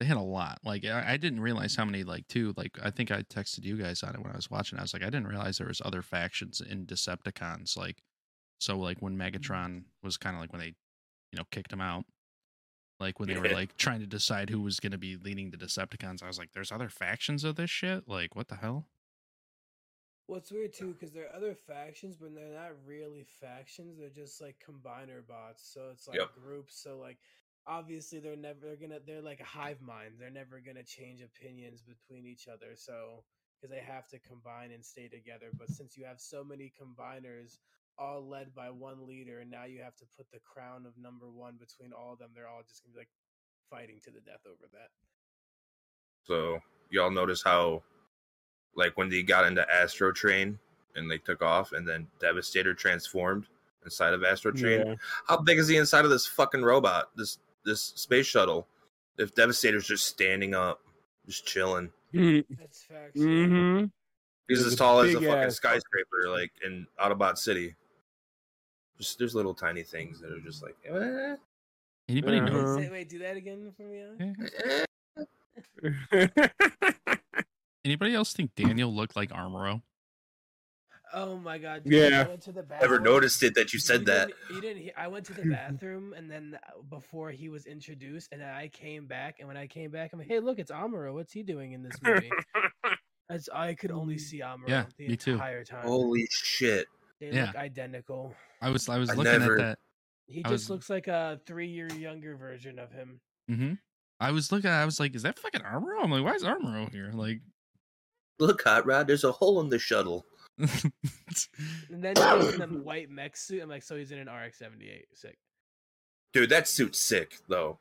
They 0.00 0.06
had 0.06 0.16
a 0.16 0.22
lot. 0.22 0.58
Like 0.64 0.84
I, 0.84 1.12
I 1.12 1.16
didn't 1.16 1.40
realize 1.40 1.76
how 1.76 1.84
many. 1.84 2.04
Like 2.04 2.28
too. 2.28 2.52
Like 2.56 2.78
I 2.82 2.90
think 2.90 3.10
I 3.10 3.22
texted 3.22 3.64
you 3.64 3.76
guys 3.76 4.02
on 4.02 4.14
it 4.14 4.22
when 4.22 4.32
I 4.32 4.36
was 4.36 4.50
watching. 4.50 4.78
I 4.78 4.82
was 4.82 4.92
like, 4.92 5.02
I 5.02 5.06
didn't 5.06 5.28
realize 5.28 5.58
there 5.58 5.68
was 5.68 5.82
other 5.84 6.02
factions 6.02 6.60
in 6.60 6.86
Decepticons. 6.86 7.76
Like, 7.76 8.02
so 8.58 8.78
like 8.78 8.98
when 9.00 9.16
mm-hmm. 9.16 9.36
Megatron 9.36 9.84
was 10.02 10.16
kind 10.16 10.36
of 10.36 10.40
like 10.40 10.52
when 10.52 10.60
they, 10.60 10.74
you 11.32 11.38
know, 11.38 11.44
kicked 11.50 11.72
him 11.72 11.80
out. 11.80 12.04
Like 12.98 13.20
when 13.20 13.28
they 13.28 13.36
were 13.38 13.48
like 13.48 13.76
trying 13.76 14.00
to 14.00 14.06
decide 14.06 14.50
who 14.50 14.60
was 14.62 14.80
going 14.80 14.92
to 14.92 14.98
be 14.98 15.16
leading 15.16 15.50
the 15.50 15.56
Decepticons, 15.58 16.22
I 16.22 16.26
was 16.26 16.38
like, 16.38 16.52
"There's 16.52 16.72
other 16.72 16.88
factions 16.88 17.44
of 17.44 17.56
this 17.56 17.70
shit. 17.70 18.08
Like, 18.08 18.34
what 18.34 18.48
the 18.48 18.56
hell?" 18.56 18.86
What's 20.26 20.50
weird 20.50 20.72
too, 20.72 20.92
because 20.92 21.12
there 21.12 21.26
are 21.26 21.36
other 21.36 21.54
factions, 21.54 22.16
but 22.16 22.34
they're 22.34 22.52
not 22.52 22.72
really 22.84 23.22
factions. 23.24 23.96
They're 23.98 24.10
just 24.10 24.40
like 24.40 24.56
combiner 24.66 25.24
bots. 25.26 25.68
So 25.72 25.90
it's 25.92 26.08
like 26.08 26.18
Yep. 26.18 26.30
groups. 26.32 26.76
So 26.82 26.98
like, 26.98 27.18
obviously 27.66 28.18
they're 28.20 28.36
never 28.36 28.60
they're 28.66 28.76
gonna 28.76 29.00
they're 29.06 29.22
like 29.22 29.40
a 29.40 29.44
hive 29.44 29.80
mind. 29.80 30.14
They're 30.18 30.30
never 30.30 30.60
gonna 30.60 30.82
change 30.82 31.20
opinions 31.22 31.82
between 31.82 32.26
each 32.26 32.48
other. 32.48 32.74
So 32.74 33.24
because 33.60 33.70
they 33.70 33.80
have 33.80 34.08
to 34.08 34.18
combine 34.18 34.72
and 34.72 34.84
stay 34.84 35.08
together. 35.08 35.52
But 35.56 35.70
since 35.70 35.96
you 35.96 36.04
have 36.04 36.20
so 36.20 36.42
many 36.44 36.72
combiners, 36.80 37.58
all 37.98 38.26
led 38.28 38.54
by 38.54 38.70
one 38.70 39.06
leader, 39.06 39.40
and 39.40 39.50
now 39.50 39.64
you 39.64 39.82
have 39.82 39.96
to 39.96 40.04
put 40.16 40.30
the 40.30 40.38
crown 40.40 40.86
of 40.86 40.92
number 40.96 41.30
one 41.30 41.56
between 41.58 41.92
all 41.92 42.12
of 42.12 42.18
them. 42.18 42.30
They're 42.34 42.48
all 42.48 42.62
just 42.68 42.82
gonna 42.82 42.94
be 42.94 43.00
like 43.00 43.08
fighting 43.70 44.00
to 44.04 44.10
the 44.10 44.20
death 44.20 44.40
over 44.46 44.68
that. 44.72 44.90
So 46.24 46.60
y'all 46.90 47.10
notice 47.10 47.42
how, 47.42 47.82
like, 48.74 48.96
when 48.96 49.08
they 49.08 49.22
got 49.22 49.46
into 49.46 49.66
Astro 49.72 50.12
Train 50.12 50.58
and 50.94 51.10
they 51.10 51.18
took 51.18 51.42
off, 51.42 51.72
and 51.72 51.86
then 51.86 52.06
Devastator 52.20 52.74
transformed 52.74 53.46
inside 53.84 54.14
of 54.14 54.24
Astro 54.24 54.52
Train. 54.52 54.86
Yeah. 54.86 54.94
How 55.26 55.36
big 55.36 55.58
is 55.58 55.68
the 55.68 55.76
inside 55.76 56.04
of 56.04 56.10
this 56.10 56.26
fucking 56.26 56.62
robot? 56.62 57.10
This 57.16 57.38
this 57.64 57.80
space 57.80 58.26
shuttle? 58.26 58.66
If 59.18 59.34
Devastator's 59.34 59.86
just 59.86 60.06
standing 60.06 60.54
up, 60.54 60.80
just 61.26 61.46
chilling. 61.46 61.90
That's 62.12 62.82
facts. 62.82 63.18
Mm-hmm. 63.18 63.86
He's 64.48 64.60
It's 64.60 64.68
as 64.68 64.76
tall 64.76 65.00
as 65.00 65.14
a 65.14 65.20
big 65.20 65.28
fucking 65.28 65.50
skyscraper, 65.50 66.28
like 66.28 66.52
in 66.64 66.86
Autobot 67.00 67.36
City. 67.38 67.74
Just 68.98 69.18
there's 69.18 69.34
little 69.34 69.54
tiny 69.54 69.82
things 69.82 70.20
that 70.20 70.30
are 70.32 70.40
just 70.40 70.62
like, 70.62 70.76
eh, 70.86 71.36
Anybody 72.08 72.38
Uh-huh. 72.38 72.48
know? 72.50 72.76
Wait, 72.76 72.84
say- 72.84 72.90
wait, 72.90 73.08
do 73.08 73.18
that 73.18 73.36
again 73.36 73.72
for 73.76 73.82
me. 73.82 74.02
Alex? 74.02 74.52
Eh. 74.64 74.84
eh. 76.12 76.28
Anybody 77.84 78.14
else 78.14 78.32
think 78.32 78.54
Daniel 78.56 78.92
looked 78.94 79.14
like 79.16 79.30
Amuro? 79.30 79.82
Oh 81.14 81.36
my 81.38 81.56
god! 81.56 81.84
dude, 81.84 81.92
Yeah. 82.10 82.22
I 82.22 82.28
went 82.28 82.42
to 82.42 82.52
the 82.52 82.64
Never 82.80 82.98
noticed 82.98 83.42
it 83.44 83.54
that 83.54 83.72
you 83.72 83.78
said 83.78 84.04
that. 84.06 84.26
Didn't, 84.28 84.40
you 84.54 84.60
didn't. 84.60 84.82
hear- 84.82 84.92
I 84.96 85.06
went 85.06 85.24
to 85.26 85.34
the 85.34 85.44
bathroom, 85.48 86.12
and 86.14 86.28
then 86.30 86.58
uh, 86.66 86.82
before 86.90 87.30
he 87.30 87.48
was 87.48 87.64
introduced, 87.66 88.30
and 88.32 88.40
then 88.40 88.48
I 88.48 88.66
came 88.68 89.06
back, 89.06 89.36
and 89.38 89.46
when 89.46 89.56
I 89.56 89.68
came 89.68 89.90
back, 89.92 90.12
I'm 90.12 90.18
like, 90.18 90.26
"Hey, 90.28 90.40
look, 90.40 90.58
it's 90.58 90.72
Amuro. 90.72 91.14
What's 91.14 91.32
he 91.32 91.44
doing 91.44 91.72
in 91.72 91.82
this 91.84 91.94
movie?" 92.02 92.30
As 93.30 93.48
I 93.52 93.74
could 93.74 93.92
only 93.92 94.18
see 94.18 94.40
Amuro 94.40 94.68
Yeah, 94.68 94.84
the 94.98 95.08
me 95.08 95.16
too. 95.16 95.32
entire 95.34 95.64
time. 95.64 95.86
Holy 95.86 96.26
shit! 96.30 96.86
they 97.20 97.30
Yeah. 97.30 97.46
look 97.46 97.56
identical. 97.56 98.34
I 98.62 98.70
was 98.70 98.88
I 98.88 98.98
was 98.98 99.10
I 99.10 99.14
looking 99.14 99.32
never- 99.32 99.58
at 99.58 99.62
that. 99.64 99.78
He 100.28 100.40
I 100.44 100.48
just 100.48 100.64
was- 100.64 100.70
looks 100.70 100.90
like 100.90 101.06
a 101.08 101.40
three-year 101.46 101.92
younger 101.94 102.36
version 102.36 102.78
of 102.78 102.90
him. 102.92 103.20
hmm 103.48 103.74
I 104.18 104.30
was 104.32 104.50
looking. 104.50 104.70
I 104.70 104.84
was 104.86 104.98
like, 104.98 105.14
"Is 105.14 105.22
that 105.22 105.38
fucking 105.38 105.60
Amuro?" 105.60 106.02
I'm 106.02 106.10
like, 106.10 106.24
"Why 106.24 106.32
is 106.32 106.42
Amuro 106.42 106.90
here?" 106.90 107.10
Like, 107.12 107.40
Look, 108.38 108.62
Hot 108.64 108.84
Rod, 108.86 109.06
there's 109.06 109.24
a 109.24 109.32
hole 109.32 109.60
in 109.60 109.68
the 109.68 109.78
shuttle. 109.78 110.24
And 111.90 112.02
then 112.02 112.14
he's 112.16 112.54
in 112.54 112.62
a 112.62 112.66
white 112.66 113.10
mech 113.10 113.36
suit. 113.36 113.62
I'm 113.62 113.68
like, 113.68 113.82
so 113.82 113.96
he's 113.96 114.10
in 114.12 114.18
an 114.18 114.28
RX-78. 114.28 115.02
Sick. 115.14 115.36
Dude, 116.32 116.50
that 116.50 116.66
suit's 116.68 116.98
sick 116.98 117.38
though. 117.48 117.78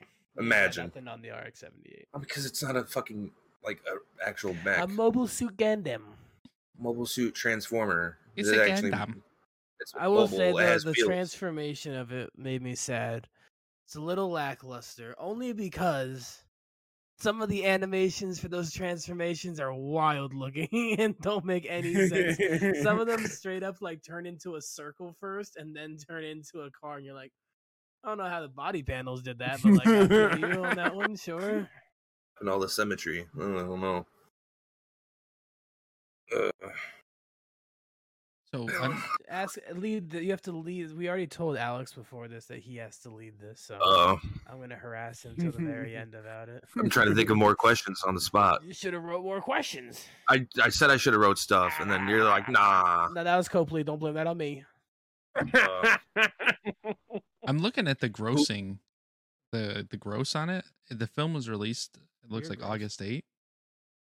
Yeah, 0.00 0.06
Imagine 0.42 0.84
nothing 0.86 1.08
on 1.08 1.22
the 1.22 1.30
RX-78. 1.30 2.04
because 2.20 2.46
it's 2.46 2.62
not 2.62 2.76
a 2.76 2.84
fucking 2.84 3.30
like 3.64 3.80
a 3.90 4.26
actual 4.28 4.54
mech. 4.64 4.78
A 4.82 4.86
mobile 4.88 5.26
suit 5.26 5.56
Gundam. 5.56 6.02
mobile 6.78 7.06
suit 7.06 7.34
transformer. 7.34 8.18
It's 8.36 8.48
It 8.48 8.58
a 8.58 8.70
actually- 8.70 8.90
Gundam. 8.90 9.14
It's 9.16 9.25
I 9.98 10.08
will 10.08 10.28
say 10.28 10.52
that 10.52 10.82
the, 10.82 10.92
wheels. 10.92 11.06
transformation 11.06 11.94
of 11.94 12.12
it 12.12 12.30
made 12.36 12.62
me 12.62 12.74
sad. 12.74 13.28
It's 13.86 13.96
a 13.96 14.00
little 14.00 14.30
lackluster, 14.30 15.14
only 15.18 15.52
because 15.52 16.42
some 17.18 17.40
of 17.40 17.48
the 17.48 17.64
animations 17.64 18.38
for 18.38 18.48
those 18.48 18.72
transformations 18.72 19.58
are 19.58 19.72
wild 19.72 20.34
looking 20.34 20.68
and 20.98 21.18
don't 21.20 21.44
make 21.44 21.66
any 21.68 21.94
sense. 22.08 22.82
Some 22.82 22.98
of 22.98 23.06
them 23.06 23.26
straight 23.26 23.62
up 23.62 23.76
like 23.80 24.02
turn 24.02 24.26
into 24.26 24.56
a 24.56 24.60
circle 24.60 25.14
first 25.18 25.56
and 25.56 25.74
then 25.74 25.96
turn 25.96 26.24
into 26.24 26.62
a 26.62 26.70
car, 26.70 26.96
and 26.96 27.06
you're 27.06 27.14
like, 27.14 27.32
I 28.04 28.08
don't 28.08 28.18
know 28.18 28.28
how 28.28 28.40
the 28.40 28.48
body 28.48 28.82
panels 28.82 29.22
did 29.22 29.38
that, 29.38 29.60
but 29.62 29.72
like 29.72 29.86
you 30.40 30.64
on 30.64 30.76
that 30.76 30.94
one, 30.94 31.16
sure. 31.16 31.68
and 32.40 32.48
all 32.48 32.60
the 32.60 32.68
symmetry. 32.68 33.26
I 33.36 33.40
don't 33.40 33.80
know. 33.80 34.06
Uh, 36.34 36.50
So 38.56 38.82
I'm, 38.82 39.02
Ask 39.28 39.58
lead. 39.74 40.10
The, 40.10 40.24
you 40.24 40.30
have 40.30 40.42
to 40.42 40.52
lead. 40.52 40.96
We 40.96 41.08
already 41.08 41.26
told 41.26 41.56
Alex 41.56 41.92
before 41.92 42.28
this 42.28 42.46
that 42.46 42.58
he 42.60 42.76
has 42.76 42.98
to 43.00 43.10
lead 43.10 43.38
this, 43.38 43.60
so 43.60 43.78
Uh, 43.82 44.16
I'm 44.48 44.60
gonna 44.60 44.76
harass 44.76 45.24
him 45.24 45.34
till 45.36 45.52
the 45.52 45.58
very 45.58 45.96
end 46.02 46.14
about 46.14 46.48
it. 46.48 46.64
I'm 46.78 46.88
trying 46.88 47.08
to 47.08 47.14
think 47.14 47.30
of 47.30 47.36
more 47.36 47.54
questions 47.54 48.02
on 48.06 48.14
the 48.14 48.20
spot. 48.20 48.62
You 48.64 48.72
should 48.72 48.92
have 48.94 49.04
wrote 49.04 49.22
more 49.22 49.40
questions. 49.40 50.06
I, 50.28 50.46
I 50.62 50.68
said 50.70 50.90
I 50.90 50.96
should 50.96 51.12
have 51.12 51.20
wrote 51.20 51.38
stuff, 51.38 51.74
and 51.80 51.90
then 51.90 52.08
you're 52.08 52.24
like, 52.24 52.48
nah. 52.48 53.08
No, 53.12 53.24
that 53.24 53.36
was 53.36 53.48
Copley. 53.48 53.84
Don't 53.84 53.98
blame 53.98 54.14
that 54.14 54.26
on 54.26 54.38
me. 54.38 54.64
Uh, 55.36 55.96
I'm 57.46 57.58
looking 57.58 57.86
at 57.88 58.00
the 58.00 58.08
grossing, 58.08 58.78
the 59.52 59.86
the 59.90 59.96
gross 59.96 60.34
on 60.34 60.48
it. 60.50 60.64
The 60.90 61.06
film 61.06 61.34
was 61.34 61.48
released. 61.48 61.98
It 62.24 62.30
looks 62.30 62.44
You're 62.44 62.50
like 62.52 62.58
gross. 62.60 62.70
August 62.70 63.02
8, 63.02 63.24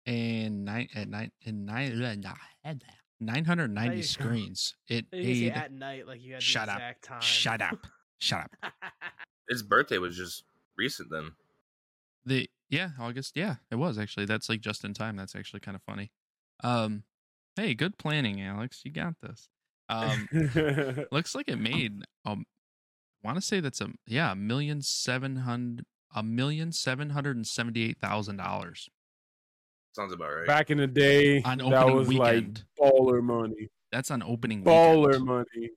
and 0.05 0.65
nine 0.65 0.89
at 0.95 1.07
nine 1.07 1.31
in 1.41 1.65
nine 1.65 2.17
nine 3.25 3.45
hundred 3.45 3.77
you 3.95 4.03
screens. 4.03 4.75
It 4.87 5.05
You 5.11 5.51
can 5.51 5.61
at 5.61 5.71
night, 5.71 6.07
like 6.07 6.21
you 6.21 6.33
had 6.33 6.41
the 6.41 6.45
Shut 6.45 6.69
up. 6.69 6.81
time. 7.01 7.21
Shut 7.21 7.61
up! 7.61 7.87
Shut 8.19 8.49
up! 8.63 8.73
his 9.49 9.63
birthday 9.63 9.97
was 9.97 10.15
just 10.15 10.43
recent 10.77 11.09
then. 11.11 11.31
The 12.25 12.49
yeah 12.69 12.89
August 12.99 13.35
yeah 13.35 13.55
it 13.69 13.75
was 13.75 13.97
actually 13.97 14.25
that's 14.25 14.49
like 14.49 14.61
just 14.61 14.83
in 14.83 14.93
time. 14.93 15.15
That's 15.15 15.35
actually 15.35 15.59
kind 15.59 15.75
of 15.75 15.81
funny. 15.83 16.11
Um, 16.63 17.03
hey, 17.55 17.73
good 17.73 17.97
planning, 17.97 18.41
Alex. 18.41 18.81
You 18.85 18.91
got 18.91 19.15
this. 19.21 19.49
Um, 19.89 20.29
looks 21.11 21.35
like 21.35 21.49
it 21.49 21.59
made 21.59 22.03
um 22.25 22.45
want 23.23 23.37
to 23.37 23.41
say 23.41 23.59
that's 23.59 23.81
a 23.81 23.89
yeah 24.07 24.31
a 24.31 24.35
million 24.35 24.81
seven 24.81 25.37
hundred 25.37 25.85
a 26.15 26.23
million 26.23 26.71
seven 26.71 27.11
hundred 27.11 27.35
and 27.35 27.47
seventy 27.47 27.83
eight 27.83 27.97
thousand 27.99 28.37
dollars 28.37 28.89
Sounds 29.93 30.11
about 30.13 30.33
right. 30.33 30.47
Back 30.47 30.69
in 30.71 30.77
the 30.79 30.87
day, 30.87 31.41
On 31.43 31.57
that 31.59 31.85
was 31.93 32.07
weekend. 32.07 32.63
like 32.79 32.91
baller 32.91 33.21
money. 33.23 33.69
that's 33.91 34.09
on 34.11 34.21
opening 34.23 34.63
Baller 34.63 35.07
weekend. 35.07 35.25
money. 35.25 35.69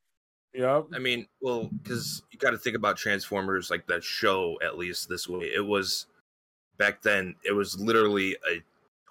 Yep. 0.54 0.86
I 0.94 0.98
mean, 0.98 1.26
well, 1.42 1.68
because 1.82 2.22
you 2.30 2.38
got 2.38 2.52
to 2.52 2.58
think 2.58 2.76
about 2.76 2.96
Transformers, 2.96 3.70
like 3.70 3.86
that 3.88 4.02
show, 4.02 4.58
at 4.64 4.78
least 4.78 5.06
this 5.08 5.28
way. 5.28 5.44
It 5.54 5.64
was 5.64 6.06
back 6.78 7.02
then. 7.02 7.34
It 7.44 7.52
was 7.52 7.78
literally 7.78 8.36
a 8.50 8.62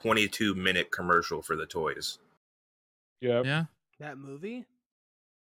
22 0.02 0.56
minute 0.56 0.90
commercial 0.92 1.44
for 1.44 1.56
the 1.56 1.68
toys. 1.68 2.18
Yeah. 3.22 3.42
yeah 3.46 3.66
that 4.00 4.18
movie. 4.18 4.66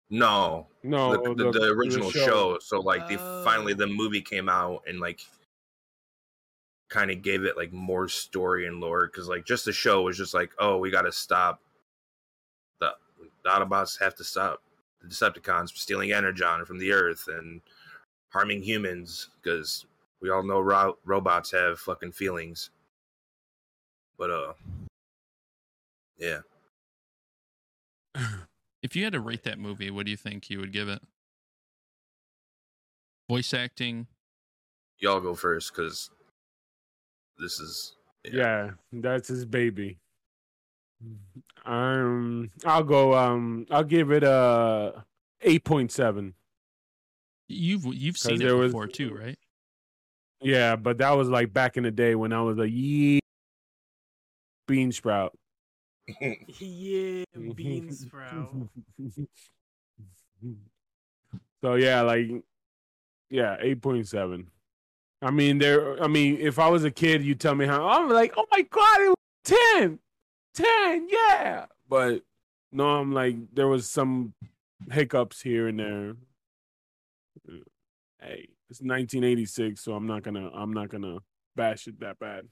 No, 0.10 0.67
No, 0.84 1.12
the, 1.34 1.34
the, 1.46 1.52
the 1.52 1.65
original 1.74 2.12
show. 2.12 2.60
So 2.62 2.80
like, 2.80 3.10
they 3.10 3.17
finally 3.17 3.74
Oh. 3.74 3.78
the 3.78 3.88
movie 3.88 4.22
came 4.22 4.48
out 4.48 4.84
and 4.88 5.00
like 5.02 5.20
kind 6.89 7.12
of 7.12 7.21
gave 7.21 7.43
it 7.43 7.58
like 7.58 7.73
more 7.73 8.08
story 8.08 8.67
and 8.67 8.80
lore 8.80 9.08
because 9.08 9.28
like 9.28 9.45
just 9.45 9.65
the 9.65 9.73
show 9.73 10.02
was 10.02 10.17
just 10.17 10.34
like, 10.34 10.52
oh, 10.60 10.78
we 10.78 10.89
got 10.89 11.02
to 11.04 11.12
stop 11.12 11.62
the 12.80 12.91
the 13.43 13.50
Autobots 13.50 14.00
have 14.00 14.15
to 14.15 14.23
stop 14.23 14.62
the 15.02 15.08
Decepticons 15.08 15.69
from 15.69 15.78
stealing 15.78 16.12
energon 16.12 16.65
from 16.65 16.80
the 16.80 16.91
Earth 16.91 17.28
and 17.28 17.62
harming 18.30 18.62
humans 18.62 19.30
because 19.41 19.86
we 20.21 20.30
all 20.30 20.43
know 20.43 20.60
ro- 20.60 20.97
robots 21.06 21.52
have 21.52 21.80
fucking 21.80 22.12
feelings. 22.13 22.69
But 24.17 24.32
uh, 24.32 24.54
yeah, 26.17 26.39
if 28.82 28.95
you 28.95 29.04
had 29.04 29.13
to 29.13 29.19
rate 29.19 29.43
that 29.43 29.60
movie 29.60 29.91
what 29.91 30.06
do 30.06 30.12
you 30.12 30.17
think 30.17 30.50
you 30.50 30.60
would 30.60 30.71
give 30.71 30.89
it? 30.89 31.02
Voice 33.30 33.54
acting? 33.54 34.08
Y'all 35.00 35.19
go 35.19 35.36
first 35.36 35.76
because 35.76 36.10
this 37.39 37.60
is 37.60 37.95
Yeah, 38.23 38.71
that's 38.91 39.28
his 39.28 39.45
baby. 39.45 40.00
Um, 41.65 42.50
I'll 42.65 42.84
go. 42.84 43.13
Um, 43.13 43.65
I'll 43.69 43.84
give 43.84 44.12
it 44.12 44.23
a 44.23 45.06
eight 45.41 45.63
point 45.63 45.91
seven. 45.91 46.34
you've 47.47 47.86
you've 47.86 48.17
seen 48.17 48.36
it 48.36 48.39
there 48.45 48.56
was- 48.58 48.71
before 48.71 48.88
too 48.88 49.13
right 49.13 49.38
Yeah, 50.41 50.76
but 50.76 50.97
that 50.97 51.12
was 51.12 51.30
like 51.30 51.54
back 51.54 51.78
in 51.78 51.84
the 51.84 51.91
day 51.91 52.15
when 52.15 52.34
I 52.34 52.41
was 52.41 52.58
a 52.60 52.67
yee 52.69 53.19
bean 54.67 54.91
sprout. 54.91 55.38
yeah, 56.21 57.23
bean 57.56 57.91
sprout. 57.93 58.56
so 61.63 61.76
yeah, 61.76 62.02
like 62.02 62.28
yeah, 63.30 63.58
eight 63.60 63.82
point 63.82 64.08
seven. 64.08 64.47
I 65.21 65.32
mean, 65.32 65.58
there. 65.58 66.01
I 66.01 66.08
mean, 66.08 66.38
if 66.39 66.60
I 66.60 66.67
was 66.67 66.84
a 66.84 66.91
kid, 66.91 67.23
you 67.23 67.36
tell 67.36 67.56
me 67.56 67.65
how 67.65 67.88
I'm 67.88 68.10
like, 68.10 68.34
oh 68.38 68.45
my 68.51 68.62
god, 68.62 69.01
it 69.01 69.10
was 69.10 69.15
10. 69.45 69.99
10, 70.56 71.08
yeah. 71.10 71.65
But 71.89 72.21
no, 72.71 72.88
I'm 72.88 73.12
like, 73.13 73.36
there 73.53 73.67
was 73.67 73.89
some 73.89 74.34
hiccups 74.91 75.41
here 75.41 75.67
and 75.67 75.80
there. 75.80 76.13
Hey, 78.21 78.49
it's 78.69 78.82
1986, 78.82 79.82
so 79.82 79.93
I'm 79.93 80.08
not 80.08 80.23
gonna, 80.23 80.49
I'm 80.53 80.73
not 80.73 80.89
gonna 80.89 81.19
bash 81.56 81.88
it 81.88 81.99
that 81.99 82.19
bad. 82.19 82.47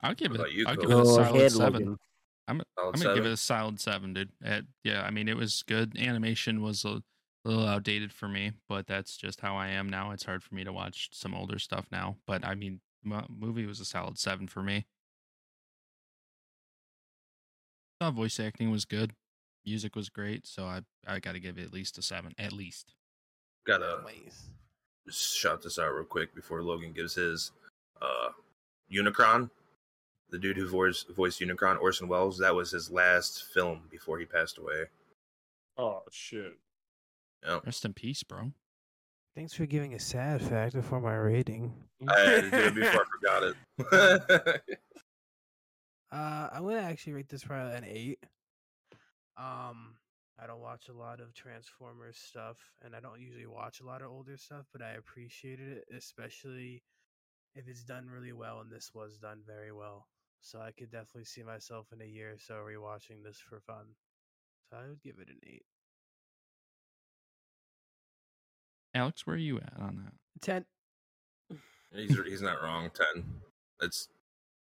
i'll 0.00 0.14
give 0.14 0.32
it 0.32 0.52
you, 0.52 0.64
i'll 0.66 0.76
give 0.76 0.90
it 0.90 0.96
a 0.96 1.04
solid 1.04 1.34
ahead, 1.34 1.52
seven 1.52 1.72
Logan. 1.72 1.98
I'm, 2.46 2.62
Solid 2.78 2.94
I'm 2.94 3.02
gonna 3.02 3.14
give 3.14 3.26
it 3.26 3.32
a 3.32 3.36
solid 3.36 3.80
seven, 3.80 4.14
dude. 4.14 4.30
At, 4.42 4.64
yeah, 4.82 5.02
I 5.02 5.10
mean 5.10 5.28
it 5.28 5.36
was 5.36 5.62
good. 5.66 5.98
Animation 5.98 6.62
was 6.62 6.84
a 6.84 7.02
little 7.44 7.66
outdated 7.66 8.12
for 8.12 8.28
me, 8.28 8.52
but 8.68 8.86
that's 8.86 9.16
just 9.16 9.40
how 9.40 9.56
I 9.56 9.68
am 9.68 9.88
now. 9.88 10.10
It's 10.10 10.24
hard 10.24 10.42
for 10.42 10.54
me 10.54 10.64
to 10.64 10.72
watch 10.72 11.08
some 11.12 11.34
older 11.34 11.58
stuff 11.58 11.86
now, 11.90 12.16
but 12.26 12.44
I 12.44 12.54
mean, 12.54 12.80
mo- 13.04 13.26
movie 13.28 13.66
was 13.66 13.80
a 13.80 13.84
solid 13.84 14.18
seven 14.18 14.46
for 14.48 14.62
me. 14.62 14.86
Thought 18.00 18.14
voice 18.14 18.38
acting 18.38 18.70
was 18.70 18.84
good, 18.84 19.12
music 19.66 19.96
was 19.96 20.08
great, 20.08 20.46
so 20.46 20.64
I 20.64 20.82
I 21.06 21.18
got 21.18 21.32
to 21.32 21.40
give 21.40 21.58
it 21.58 21.64
at 21.64 21.72
least 21.72 21.98
a 21.98 22.02
seven, 22.02 22.32
at 22.38 22.52
least. 22.52 22.94
gotta 23.66 24.02
Anyways. 24.08 24.44
just 25.06 25.36
shout 25.36 25.62
this 25.62 25.78
out 25.78 25.92
real 25.92 26.04
quick 26.04 26.34
before 26.34 26.62
Logan 26.62 26.92
gives 26.92 27.14
his. 27.14 27.52
Uh, 28.00 28.28
Unicron, 28.92 29.50
the 30.30 30.38
dude 30.38 30.56
who 30.56 30.68
voiced 30.68 31.08
voiced 31.10 31.40
Unicron, 31.40 31.80
Orson 31.80 32.06
Welles. 32.06 32.38
That 32.38 32.54
was 32.54 32.70
his 32.70 32.90
last 32.90 33.44
film 33.52 33.80
before 33.90 34.18
he 34.20 34.24
passed 34.24 34.58
away. 34.58 34.84
Oh 35.76 36.02
shit. 36.12 36.56
Yep. 37.46 37.66
Rest 37.66 37.84
in 37.84 37.94
peace, 37.94 38.22
bro. 38.22 38.52
Thanks 39.34 39.54
for 39.54 39.66
giving 39.66 39.94
a 39.94 40.00
sad 40.00 40.42
fact 40.42 40.74
before 40.74 41.00
my 41.00 41.14
rating. 41.14 41.72
I 42.08 42.18
had 42.20 42.42
to 42.44 42.50
do 42.50 42.56
it 42.56 42.74
before 42.74 43.02
I 43.02 43.04
forgot 43.20 43.54
it. 44.54 44.78
Uh, 46.10 46.48
I'm 46.52 46.62
gonna 46.62 46.78
actually 46.78 47.12
rate 47.12 47.28
this 47.28 47.44
probably 47.44 47.76
an 47.76 47.84
eight. 47.84 48.18
Um, 49.36 49.96
I 50.40 50.46
don't 50.46 50.60
watch 50.60 50.88
a 50.88 50.94
lot 50.94 51.20
of 51.20 51.34
Transformers 51.34 52.16
stuff, 52.16 52.56
and 52.82 52.96
I 52.96 53.00
don't 53.00 53.20
usually 53.20 53.46
watch 53.46 53.80
a 53.80 53.86
lot 53.86 54.00
of 54.00 54.10
older 54.10 54.36
stuff, 54.36 54.64
but 54.72 54.80
I 54.80 54.92
appreciated 54.92 55.68
it, 55.68 55.84
especially 55.94 56.82
if 57.54 57.68
it's 57.68 57.84
done 57.84 58.08
really 58.08 58.32
well, 58.32 58.60
and 58.60 58.70
this 58.70 58.92
was 58.94 59.18
done 59.18 59.40
very 59.46 59.72
well. 59.72 60.06
So 60.40 60.60
I 60.60 60.70
could 60.70 60.90
definitely 60.90 61.24
see 61.24 61.42
myself 61.42 61.88
in 61.92 62.00
a 62.00 62.06
year 62.06 62.32
or 62.32 62.38
so 62.38 62.54
rewatching 62.54 63.22
this 63.22 63.38
for 63.38 63.60
fun. 63.60 63.84
So 64.70 64.78
I 64.78 64.88
would 64.88 65.02
give 65.02 65.18
it 65.20 65.28
an 65.28 65.40
eight. 65.46 65.66
Alex, 68.94 69.26
where 69.26 69.36
are 69.36 69.38
you 69.38 69.58
at 69.58 69.72
on 69.78 70.02
that? 70.04 70.12
Ten. 70.40 70.64
he's 71.94 72.16
he's 72.26 72.42
not 72.42 72.62
wrong. 72.62 72.90
Ten. 72.94 73.24
It's 73.80 74.08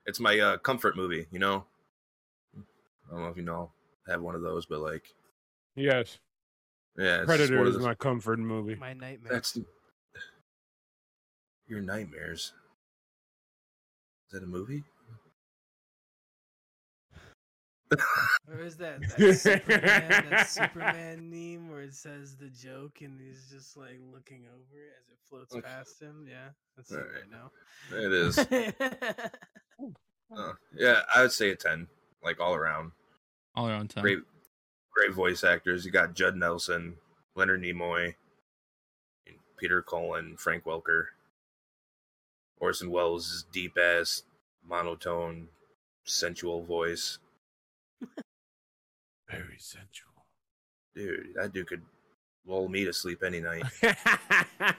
it's 0.07 0.21
my 0.21 0.39
uh, 0.39 0.57
comfort 0.59 0.97
movie. 0.97 1.27
You 1.31 1.39
know. 1.39 1.65
I 2.57 3.13
don't 3.13 3.23
know 3.23 3.29
if 3.29 3.37
you 3.37 3.43
know 3.43 3.71
have 4.07 4.21
one 4.21 4.35
of 4.35 4.43
those, 4.43 4.67
but 4.67 4.81
like 4.81 5.05
Yes. 5.77 6.19
yeah, 6.97 7.25
Predator 7.25 7.65
is 7.67 7.79
my 7.79 7.95
comfort 7.95 8.39
movie. 8.39 8.75
My 8.75 8.93
nightmare. 8.93 9.33
That's 9.33 9.59
your 11.67 11.81
nightmares. 11.81 12.53
Is 14.27 14.33
that 14.33 14.43
a 14.43 14.47
movie? 14.47 14.85
Or 18.51 18.61
is 18.61 18.77
that, 18.77 19.01
that 19.17 19.35
Superman, 19.35 20.27
that 20.31 20.49
Superman 20.49 21.31
meme 21.31 21.71
where 21.71 21.81
it 21.83 21.95
says 21.95 22.37
the 22.37 22.49
joke 22.49 23.01
and 23.01 23.19
he's 23.21 23.49
just 23.51 23.77
like 23.77 23.99
looking 24.13 24.45
over 24.47 24.77
it 24.77 24.93
as 25.01 25.09
it 25.11 25.19
floats 25.29 25.55
Okay. 25.55 25.67
past 25.67 26.01
him? 26.01 26.27
Yeah, 26.29 26.49
that's 26.77 26.91
it 26.91 26.97
Alright. 26.97 27.13
right 27.15 27.31
now. 27.31 27.51
It 27.99 28.13
is. 28.13 28.39
Uh, 30.37 30.53
yeah, 30.77 31.01
I 31.15 31.23
would 31.23 31.33
say 31.33 31.49
a 31.49 31.57
ten, 31.57 31.87
like 32.23 32.39
all 32.39 32.55
around. 32.55 32.93
All 33.57 33.67
around 33.67 33.89
ten. 33.89 34.03
Great, 34.03 34.19
great 34.93 35.15
voice 35.15 35.43
actors. 35.43 35.87
You 35.87 35.91
got 35.91 36.13
Judd 36.13 36.37
Nelson, 36.37 36.97
Leonard 37.35 37.63
Nimoy, 37.63 38.15
and 39.27 39.37
Peter 39.57 39.81
Cullen, 39.81 40.37
Frank 40.37 40.65
Welker, 40.65 41.05
Orson 42.59 42.91
Welles' 42.91 43.47
deep 43.53 43.79
ass, 43.79 44.25
monotone, 44.63 45.49
sensual 46.05 46.63
voice. 46.63 47.19
Very 49.31 49.59
sensual. 49.59 50.27
Dude, 50.95 51.35
that 51.37 51.53
dude 51.53 51.67
could 51.67 51.83
lull 52.47 52.69
me 52.69 52.85
to 52.85 52.93
sleep 52.93 53.23
any 53.23 53.41
night. 53.41 53.65
Did 53.81 54.77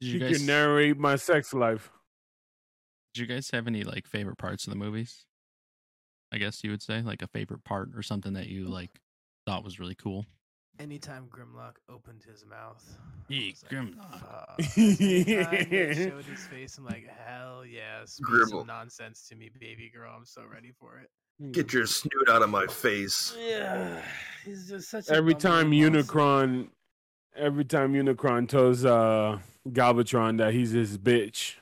you 0.00 0.12
you 0.14 0.20
guys 0.20 0.36
can 0.38 0.46
narrate 0.46 0.96
my 0.98 1.16
sex 1.16 1.52
life. 1.52 1.90
did 3.14 3.20
you 3.22 3.26
guys 3.26 3.50
have 3.50 3.66
any 3.66 3.82
like 3.82 4.06
favorite 4.06 4.38
parts 4.38 4.64
of 4.66 4.70
the 4.70 4.78
movies? 4.78 5.24
I 6.30 6.38
guess 6.38 6.62
you 6.62 6.70
would 6.70 6.82
say, 6.82 7.02
like 7.02 7.20
a 7.22 7.26
favorite 7.26 7.64
part 7.64 7.88
or 7.96 8.02
something 8.02 8.34
that 8.34 8.46
you 8.46 8.68
like 8.68 9.00
thought 9.46 9.64
was 9.64 9.80
really 9.80 9.96
cool. 9.96 10.24
Anytime 10.78 11.26
Grimlock 11.28 11.76
opened 11.88 12.22
his 12.22 12.44
mouth, 12.46 12.84
I 13.28 13.32
Yeah, 13.34 13.50
was 13.50 13.64
like, 13.64 13.72
Grimlock. 13.72 14.60
He 15.96 16.04
showed 16.08 16.24
his 16.26 16.46
face, 16.46 16.78
I'm 16.78 16.84
like, 16.84 17.08
hell 17.26 17.64
yes, 17.66 18.12
speak 18.12 18.28
Grimlock. 18.28 18.48
some 18.50 18.66
nonsense 18.68 19.26
to 19.30 19.34
me, 19.34 19.50
baby 19.58 19.90
girl. 19.92 20.14
I'm 20.16 20.24
so 20.26 20.42
ready 20.48 20.70
for 20.78 20.98
it. 20.98 21.10
Get 21.52 21.72
your 21.72 21.86
snoot 21.86 22.28
out 22.28 22.42
of 22.42 22.50
my 22.50 22.66
face. 22.66 23.36
Yeah, 23.38 24.02
he's 24.44 24.68
just 24.68 24.90
such. 24.90 25.08
Every 25.08 25.34
bumbling 25.34 25.70
time 25.70 25.70
monster. 25.70 26.14
Unicron, 26.14 26.68
every 27.36 27.64
time 27.64 27.92
Unicron 27.94 28.48
tells 28.48 28.84
uh 28.84 29.38
Galvatron 29.68 30.38
that 30.38 30.52
he's 30.52 30.72
his 30.72 30.98
bitch. 30.98 31.54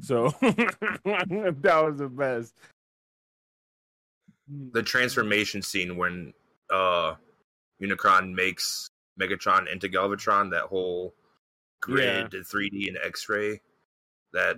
So 0.00 0.28
that 0.40 1.82
was 1.84 1.98
the 1.98 2.08
best. 2.08 2.54
The 4.72 4.82
transformation 4.82 5.62
scene 5.62 5.96
when 5.96 6.34
uh 6.70 7.14
Unicron 7.82 8.34
makes 8.34 8.90
Megatron 9.20 9.70
into 9.70 9.88
Galvatron, 9.88 10.50
that 10.50 10.64
whole 10.64 11.14
grid 11.80 12.30
to 12.30 12.38
3D 12.38 12.88
and 12.88 12.98
X-ray, 13.04 13.60
that 14.32 14.56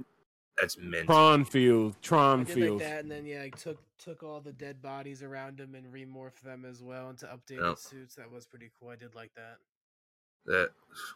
that's 0.60 0.78
mint. 0.78 1.06
Tron 1.06 1.44
Field, 1.44 1.96
Tron 2.02 2.44
Field. 2.44 2.80
like 2.80 2.88
that, 2.88 3.00
and 3.02 3.10
then 3.10 3.26
yeah, 3.26 3.42
I 3.42 3.50
took 3.50 3.78
took 3.98 4.22
all 4.22 4.40
the 4.40 4.52
dead 4.52 4.80
bodies 4.82 5.22
around 5.22 5.58
him 5.58 5.74
and 5.74 5.92
remorphed 5.92 6.40
them 6.42 6.64
as 6.64 6.82
well 6.82 7.10
into 7.10 7.26
updated 7.26 7.68
Yep. 7.68 7.78
suits. 7.78 8.14
That 8.16 8.30
was 8.30 8.46
pretty 8.46 8.70
cool. 8.78 8.90
I 8.90 8.96
did 8.96 9.14
like 9.14 9.32
that. 9.34 9.58
That 10.46 10.70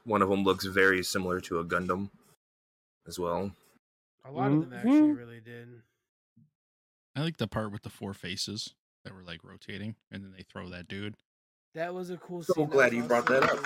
one 0.04 0.22
of 0.22 0.28
them 0.30 0.42
looks 0.42 0.64
very 0.64 1.02
similar 1.02 1.40
to 1.42 1.58
a 1.58 1.64
Gundam 1.64 2.10
as 3.06 3.18
well. 3.18 3.52
A 4.24 4.30
lot 4.30 4.50
of 4.52 4.60
them 4.60 4.72
actually 4.72 4.90
Mhm. 5.12 5.16
really 5.16 5.40
did. 5.40 5.82
I 7.14 7.22
like 7.22 7.36
the 7.36 7.48
part 7.48 7.72
with 7.72 7.82
the 7.82 7.90
four 7.90 8.14
faces 8.14 8.74
that 9.04 9.12
were 9.14 9.22
like 9.22 9.42
rotating, 9.44 9.96
and 10.10 10.24
then 10.24 10.32
they 10.32 10.42
throw 10.44 10.68
that 10.70 10.88
dude. 10.88 11.16
That 11.74 11.94
was 11.94 12.10
a 12.10 12.16
cool. 12.16 12.42
So 12.42 12.54
scene. 12.54 12.68
Glad 12.68 12.92
was 12.92 13.02
you 13.02 13.08
brought 13.08 13.26
that 13.26 13.42
up. 13.44 13.64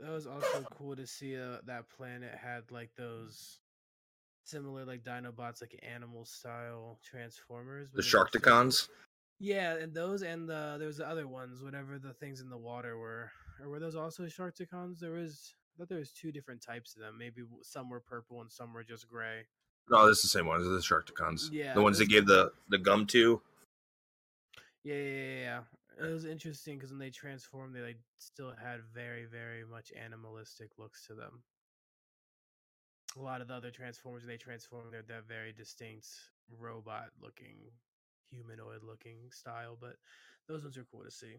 That 0.00 0.10
was 0.10 0.26
also 0.26 0.62
cool 0.76 0.94
to 0.96 1.06
see 1.06 1.36
uh, 1.36 1.58
that 1.64 1.88
planet 1.88 2.34
had 2.34 2.70
like 2.70 2.94
those 2.96 3.60
similar 4.48 4.84
like 4.84 5.04
Dinobots, 5.04 5.60
like 5.60 5.78
animal 5.82 6.24
style 6.24 6.98
transformers. 7.04 7.90
The 7.90 7.96
but 7.96 8.04
they 8.04 8.18
were 8.18 8.28
still- 8.28 8.40
Sharkticons. 8.42 8.88
Yeah, 9.40 9.76
and 9.76 9.94
those 9.94 10.22
and 10.22 10.48
the 10.48 10.76
there 10.78 10.88
was 10.88 10.96
the 10.96 11.08
other 11.08 11.28
ones, 11.28 11.62
whatever 11.62 11.98
the 11.98 12.12
things 12.14 12.40
in 12.40 12.48
the 12.50 12.56
water 12.58 12.98
were, 12.98 13.30
or 13.62 13.68
were 13.68 13.78
those 13.78 13.94
also 13.94 14.24
Sharkticons? 14.24 14.98
There 14.98 15.12
was, 15.12 15.54
I 15.54 15.78
thought 15.78 15.88
there 15.88 15.98
was 15.98 16.10
two 16.10 16.32
different 16.32 16.60
types 16.60 16.96
of 16.96 17.02
them. 17.02 17.16
Maybe 17.16 17.42
some 17.62 17.88
were 17.88 18.00
purple 18.00 18.40
and 18.40 18.50
some 18.50 18.72
were 18.72 18.82
just 18.82 19.08
gray. 19.08 19.46
No, 19.90 20.06
this 20.08 20.18
is 20.18 20.22
the 20.24 20.38
same 20.38 20.46
ones. 20.46 20.64
The 20.64 20.94
Sharkticons. 20.94 21.50
Yeah, 21.52 21.72
the 21.74 21.82
ones 21.82 21.98
they 21.98 22.06
gave 22.06 22.26
the 22.26 22.50
the 22.68 22.78
gum 22.78 23.06
to. 23.08 23.40
Yeah, 24.82 24.94
yeah, 24.94 25.02
yeah. 25.02 25.40
yeah. 25.40 25.60
It 26.08 26.12
was 26.12 26.24
interesting 26.24 26.76
because 26.76 26.90
when 26.90 27.00
they 27.00 27.10
transformed, 27.10 27.74
they 27.74 27.80
like 27.80 27.98
still 28.18 28.52
had 28.60 28.80
very, 28.92 29.24
very 29.24 29.64
much 29.64 29.92
animalistic 30.00 30.70
looks 30.78 31.06
to 31.06 31.14
them. 31.14 31.42
A 33.16 33.20
lot 33.22 33.40
of 33.40 33.48
the 33.48 33.54
other 33.54 33.70
transformers, 33.70 34.24
they 34.26 34.36
transform, 34.36 34.84
they're 34.90 35.02
that 35.08 35.26
very 35.26 35.52
distinct 35.52 36.06
robot-looking, 36.60 37.56
humanoid-looking 38.30 39.30
style. 39.30 39.76
But 39.80 39.96
those 40.48 40.62
ones 40.62 40.76
are 40.76 40.86
cool 40.92 41.04
to 41.04 41.10
see. 41.10 41.36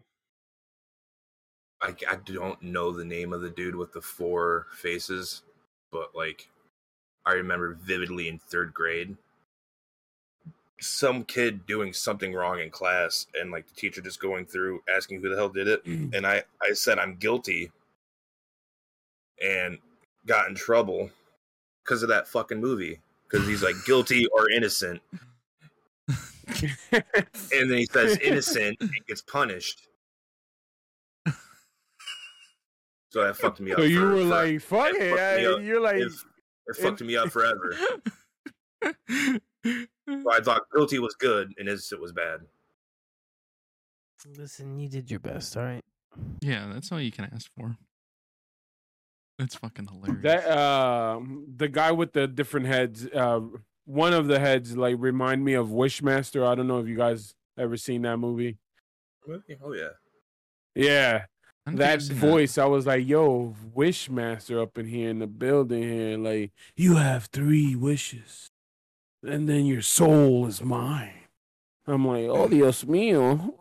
I, 1.82 1.94
I 2.08 2.16
don't 2.24 2.60
know 2.62 2.92
the 2.92 3.04
name 3.04 3.32
of 3.32 3.40
the 3.40 3.50
dude 3.50 3.76
with 3.76 3.92
the 3.92 4.02
four 4.02 4.66
faces, 4.76 5.42
but 5.90 6.14
like 6.14 6.48
I 7.24 7.32
remember 7.32 7.78
vividly 7.80 8.28
in 8.28 8.38
third 8.38 8.74
grade, 8.74 9.16
some 10.80 11.24
kid 11.24 11.66
doing 11.66 11.92
something 11.92 12.34
wrong 12.34 12.60
in 12.60 12.70
class, 12.70 13.26
and 13.38 13.50
like 13.50 13.66
the 13.68 13.74
teacher 13.74 14.00
just 14.00 14.20
going 14.20 14.44
through 14.44 14.82
asking 14.94 15.20
who 15.20 15.30
the 15.30 15.36
hell 15.36 15.48
did 15.48 15.68
it, 15.68 15.84
mm. 15.84 16.14
and 16.14 16.26
I 16.26 16.42
I 16.62 16.72
said 16.74 16.98
I'm 16.98 17.16
guilty, 17.16 17.70
and 19.42 19.78
got 20.26 20.48
in 20.48 20.54
trouble 20.54 21.10
because 21.90 22.04
of 22.04 22.08
that 22.08 22.28
fucking 22.28 22.60
movie 22.60 23.00
because 23.28 23.48
he's 23.48 23.64
like 23.64 23.74
guilty 23.84 24.26
or 24.28 24.48
innocent, 24.48 25.00
and 26.08 27.02
then 27.50 27.78
he 27.78 27.84
says 27.86 28.16
innocent 28.18 28.76
and 28.80 28.90
gets 29.08 29.22
punished. 29.22 29.88
So 33.12 33.24
that 33.24 33.36
fucked 33.36 33.58
me 33.58 33.72
up. 33.72 33.78
so 33.78 33.84
you 33.84 33.98
for- 33.98 34.06
were 34.06 34.16
for- 34.18 34.24
like, 34.24 34.60
"Fuck 34.60 34.94
it 34.94 35.02
it!" 35.02 35.18
I- 35.18 35.58
You're 35.58 35.80
like, 35.80 35.96
it, 35.96 36.12
it 36.68 36.76
fucked 36.76 37.00
me 37.02 37.16
up 37.16 37.30
forever. 37.30 37.74
So 39.62 40.32
I 40.32 40.40
thought 40.40 40.62
guilty 40.74 40.98
was 40.98 41.14
good 41.16 41.52
and 41.58 41.68
innocent 41.68 42.00
was 42.00 42.12
bad. 42.12 42.40
Listen, 44.38 44.78
you 44.80 44.88
did 44.88 45.08
your 45.10 45.20
best, 45.20 45.54
all 45.56 45.62
right? 45.64 45.84
yeah, 46.40 46.68
that's 46.72 46.90
all 46.90 47.00
you 47.00 47.12
can 47.12 47.26
ask 47.32 47.48
for. 47.56 47.76
That's 49.40 49.54
fucking 49.54 49.88
hilarious. 49.88 50.22
that 50.22 50.46
uh, 50.46 51.18
the 51.56 51.68
guy 51.68 51.92
with 51.92 52.12
the 52.12 52.26
different 52.26 52.66
heads. 52.66 53.06
Uh, 53.06 53.40
one 53.86 54.12
of 54.12 54.26
the 54.26 54.38
heads 54.38 54.76
like 54.76 54.96
remind 54.98 55.42
me 55.42 55.54
of 55.54 55.68
Wishmaster. 55.68 56.46
I 56.46 56.54
don't 56.54 56.66
know 56.66 56.78
if 56.78 56.86
you 56.86 56.96
guys 56.96 57.34
ever 57.56 57.78
seen 57.78 58.02
that 58.02 58.18
movie. 58.18 58.58
Oh 59.26 59.72
yeah. 59.72 59.88
Yeah, 60.74 61.24
I 61.66 61.70
don't 61.70 61.78
that 61.78 62.00
I've 62.00 62.16
voice. 62.16 62.58
I 62.58 62.66
was 62.66 62.84
like, 62.84 63.08
"Yo, 63.08 63.56
Wishmaster 63.74 64.60
up 64.60 64.76
in 64.76 64.84
here 64.86 65.08
in 65.08 65.20
the 65.20 65.26
building 65.26 65.82
here." 65.84 66.18
Like, 66.18 66.52
you 66.76 66.96
have 66.96 67.24
three 67.32 67.74
wishes, 67.74 68.50
and 69.26 69.48
then 69.48 69.64
your 69.64 69.82
soul 69.82 70.46
is 70.48 70.62
mine. 70.62 71.14
I'm 71.86 72.06
like, 72.06 72.26
"Oh, 72.28 72.46
Dios 72.46 72.84
mío!" 72.84 73.54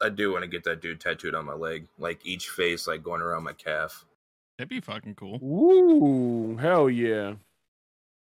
I 0.00 0.08
do 0.08 0.30
want 0.30 0.44
to 0.44 0.48
get 0.48 0.62
that 0.64 0.80
dude 0.80 1.00
tattooed 1.00 1.34
on 1.34 1.46
my 1.46 1.54
leg, 1.54 1.88
like 1.98 2.20
each 2.24 2.48
face, 2.48 2.86
like 2.86 3.02
going 3.02 3.22
around 3.22 3.42
my 3.42 3.52
calf. 3.52 4.04
That'd 4.58 4.68
be 4.68 4.80
fucking 4.80 5.14
cool. 5.16 5.38
Ooh, 5.42 6.56
hell 6.56 6.88
yeah! 6.88 7.34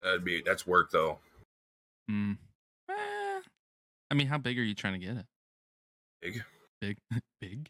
That'd 0.03 0.23
be 0.23 0.41
that's 0.45 0.67
work 0.67 0.91
though. 0.91 1.17
Mm. 2.09 2.37
Eh, 2.89 3.41
I 4.09 4.13
mean, 4.13 4.27
how 4.27 4.37
big 4.37 4.59
are 4.59 4.63
you 4.63 4.75
trying 4.75 4.93
to 4.93 5.05
get 5.05 5.17
it? 5.17 5.25
Big, 6.21 6.43
Big, 6.81 6.97
big, 7.41 7.69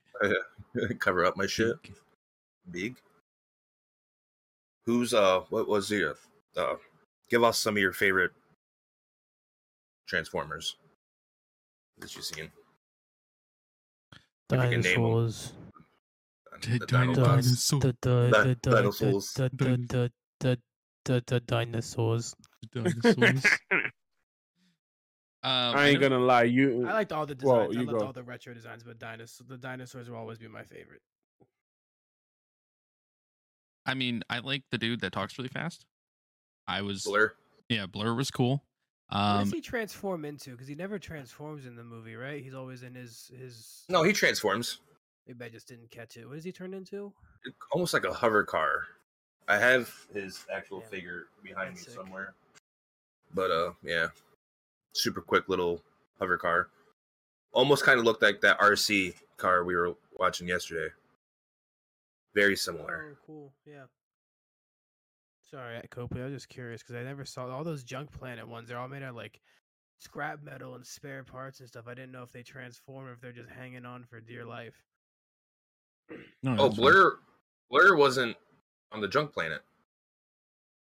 cover 0.99 1.25
up 1.25 1.35
my 1.37 1.45
shit. 1.45 1.81
Big. 1.83 1.93
Big. 2.71 2.95
Who's 4.85 5.13
uh? 5.13 5.41
What 5.49 5.67
was 5.67 5.91
your 5.91 6.15
uh? 6.57 6.75
Give 7.29 7.43
us 7.43 7.57
some 7.57 7.75
of 7.75 7.81
your 7.81 7.93
favorite 7.93 8.31
Transformers 10.07 10.75
that 11.99 12.13
you've 12.15 12.25
seen. 12.25 12.51
If 14.13 14.21
you 14.51 14.57
can 14.57 14.69
name 14.69 14.75
'em. 14.75 14.81
Dinosaurs. 14.81 15.53
Di- 16.61 16.77
The 16.77 16.85
dino- 16.85 17.13
Dinobots. 17.13 17.25
dinosaur. 17.25 17.79
The, 17.79 17.97
the, 18.01 18.29
the, 18.31 18.57
the, 18.61 18.69
dinosaurs. 18.71 19.33
the, 19.33 19.49
the, 19.53 19.65
the, 19.89 20.11
the, 20.39 20.59
the, 21.05 21.23
the 21.27 21.39
dinosaurs. 21.41 22.35
Dinosaurs. 22.73 23.45
Um, 25.43 25.75
I 25.75 25.87
ain't 25.87 25.99
know- 25.99 26.09
gonna 26.09 26.23
lie, 26.23 26.43
you. 26.43 26.87
I 26.87 26.93
liked 26.93 27.11
all 27.11 27.25
the 27.25 27.35
Well, 27.41 27.61
designs. 27.67 27.75
I 27.77 27.79
you 27.79 27.85
loved 27.87 27.99
go. 27.99 28.05
all 28.05 28.13
the 28.13 28.21
retro 28.21 28.53
designs, 28.53 28.83
but 28.83 28.99
dinosaurs, 28.99 29.41
the 29.47 29.57
dinosaurs 29.57 30.07
will 30.07 30.17
always 30.17 30.37
be 30.37 30.47
my 30.47 30.61
favorite. 30.61 31.01
I 33.87 33.95
mean, 33.95 34.21
I 34.29 34.37
like 34.37 34.61
the 34.69 34.77
dude 34.77 35.01
that 35.01 35.13
talks 35.13 35.39
really 35.39 35.49
fast. 35.49 35.83
I 36.67 36.83
was, 36.83 37.03
Blur. 37.05 37.33
yeah, 37.69 37.87
Blur 37.87 38.13
was 38.13 38.29
cool. 38.29 38.63
what 39.09 39.17
Um, 39.19 39.43
does 39.45 39.53
he 39.53 39.61
transform 39.61 40.25
into? 40.25 40.51
Because 40.51 40.67
he 40.67 40.75
never 40.75 40.99
transforms 40.99 41.65
in 41.65 41.75
the 41.75 41.83
movie, 41.83 42.15
right? 42.15 42.43
He's 42.43 42.53
always 42.53 42.83
in 42.83 42.93
his 42.93 43.31
his. 43.35 43.83
No, 43.89 44.03
he 44.03 44.13
transforms. 44.13 44.79
Maybe 45.31 45.45
I 45.45 45.49
just 45.49 45.67
didn't 45.67 45.89
catch 45.91 46.17
it. 46.17 46.27
What 46.27 46.35
does 46.35 46.43
he 46.43 46.51
turn 46.51 46.73
into? 46.73 47.13
almost 47.71 47.93
like 47.93 48.03
a 48.03 48.13
hover 48.13 48.43
car. 48.43 48.85
I 49.47 49.57
have 49.57 49.91
his 50.13 50.45
actual 50.53 50.79
Yeah. 50.81 50.87
figure 50.89 51.27
behind 51.41 51.73
me 51.75 51.79
sick. 51.81 51.93
somewhere. 51.93 52.33
But 53.33 53.49
uh 53.49 53.73
yeah. 53.81 54.09
Super 54.93 55.21
quick 55.21 55.47
little 55.47 55.81
hover 56.19 56.37
car. 56.37 56.69
Almost 57.53 57.83
kind 57.83 57.97
of 57.97 58.05
looked 58.05 58.21
like 58.21 58.41
that 58.41 58.59
RC 58.59 59.15
car 59.37 59.63
we 59.63 59.75
were 59.75 59.95
watching 60.19 60.47
yesterday. 60.47 60.93
Very 62.35 62.55
similar. 62.57 63.13
Oh, 63.13 63.17
cool. 63.25 63.53
Yeah. 63.65 63.85
Sorry, 65.49 65.81
Copley. 65.89 66.21
I 66.21 66.25
was 66.25 66.33
just 66.33 66.49
curious 66.49 66.81
because 66.83 66.95
I 66.95 67.03
never 67.03 67.25
saw 67.25 67.47
all 67.47 67.63
those 67.63 67.83
Junk 67.83 68.11
Planet 68.11 68.47
ones. 68.47 68.69
They're 68.69 68.77
all 68.77 68.87
made 68.87 69.03
out 69.03 69.09
of 69.09 69.15
like 69.15 69.41
scrap 69.99 70.41
metal 70.43 70.75
and 70.75 70.85
spare 70.85 71.23
parts 71.23 71.59
and 71.59 71.67
stuff. 71.67 71.87
I 71.87 71.93
didn't 71.93 72.11
know 72.11 72.23
if 72.23 72.31
they 72.31 72.43
transform 72.43 73.07
or 73.07 73.13
if 73.13 73.19
they're 73.21 73.31
just 73.31 73.49
hanging 73.49 73.85
on 73.85 74.03
for 74.03 74.19
dear 74.21 74.45
life. 74.45 74.75
No, 76.43 76.51
Oh, 76.59 76.63
that's 76.67 76.75
fine. 76.75 76.83
Blur 76.91 77.17
Blur 77.69 77.95
wasn't 77.95 78.35
on 78.91 79.01
the 79.01 79.07
junk 79.07 79.33
planet. 79.33 79.61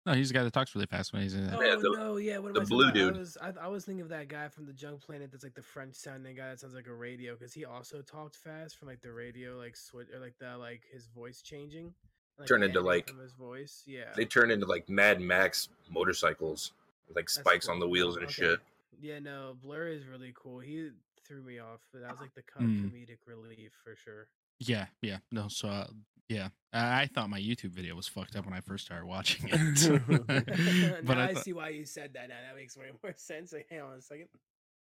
No, 0.05 0.13
he's 0.13 0.29
the 0.29 0.33
guy 0.33 0.43
that 0.43 0.51
talks 0.51 0.73
really 0.73 0.87
fast 0.87 1.13
when 1.13 1.21
he's 1.21 1.35
in 1.35 1.43
it. 1.45 1.53
Oh 1.55 1.61
Yeah, 1.61 1.75
the- 1.75 1.95
no, 1.95 2.17
yeah. 2.17 2.39
What 2.39 2.55
the 2.55 2.61
blue 2.61 2.91
dude. 2.91 3.15
I 3.15 3.19
was, 3.19 3.37
I, 3.39 3.53
I 3.65 3.67
was 3.67 3.85
thinking 3.85 4.01
of 4.01 4.09
that 4.09 4.27
guy 4.29 4.47
from 4.47 4.65
the 4.65 4.73
Junk 4.73 5.01
Planet. 5.05 5.31
That's 5.31 5.43
like 5.43 5.53
the 5.53 5.61
French 5.61 5.93
sounding 5.93 6.35
guy 6.35 6.49
that 6.49 6.59
sounds 6.59 6.73
like 6.73 6.87
a 6.87 6.93
radio 6.93 7.35
because 7.35 7.53
he 7.53 7.65
also 7.65 8.01
talked 8.01 8.35
fast 8.35 8.77
from 8.77 8.87
like 8.87 9.01
the 9.01 9.11
radio, 9.11 9.57
like 9.57 9.75
switch 9.75 10.07
or 10.11 10.19
like 10.19 10.33
the 10.39 10.57
like 10.57 10.81
his 10.91 11.05
voice 11.05 11.43
changing. 11.43 11.93
Like, 12.39 12.47
Turn 12.47 12.63
into, 12.63 12.81
like- 12.81 13.11
his 13.21 13.33
voice. 13.33 13.83
Yeah. 13.85 14.05
They 14.15 14.25
turned 14.25 14.51
into 14.51 14.65
like 14.65 14.89
Mad 14.89 15.21
Max 15.21 15.69
motorcycles 15.87 16.71
with 17.07 17.15
like 17.15 17.25
That's 17.25 17.35
spikes 17.35 17.67
on 17.69 17.79
the 17.79 17.87
wheels 17.87 18.15
and 18.15 18.25
okay. 18.25 18.33
shit. 18.33 18.59
Yeah, 18.99 19.19
no, 19.19 19.55
Blur 19.61 19.87
is 19.89 20.07
really 20.07 20.33
cool. 20.35 20.59
He 20.59 20.89
threw 21.23 21.43
me 21.43 21.59
off, 21.59 21.81
but 21.93 22.01
that 22.01 22.09
was 22.11 22.19
like 22.21 22.33
the 22.33 22.41
co- 22.41 22.61
Mm. 22.63 22.89
comedic 22.91 23.17
relief 23.27 23.71
for 23.83 23.95
sure. 23.95 24.27
Yeah, 24.61 24.85
yeah. 25.01 25.17
No, 25.31 25.47
so 25.47 25.67
uh, 25.69 25.87
yeah, 26.29 26.49
I, 26.71 27.01
I 27.01 27.05
thought 27.07 27.29
my 27.29 27.39
YouTube 27.39 27.71
video 27.71 27.95
was 27.95 28.07
fucked 28.07 28.35
up 28.35 28.45
when 28.45 28.53
I 28.53 28.61
first 28.61 28.85
started 28.85 29.07
watching 29.07 29.49
it. 29.51 30.01
but 31.05 31.17
now 31.17 31.23
I 31.23 31.29
I, 31.29 31.33
see 31.33 31.53
why 31.53 31.69
you 31.69 31.83
said 31.83 32.11
that. 32.13 32.29
Now 32.29 32.35
that 32.47 32.55
makes 32.55 32.77
way 32.77 32.91
more 33.03 33.13
sense. 33.17 33.51
Like, 33.51 33.67
hang 33.69 33.81
on 33.81 33.97
a 33.97 34.01
second. 34.01 34.27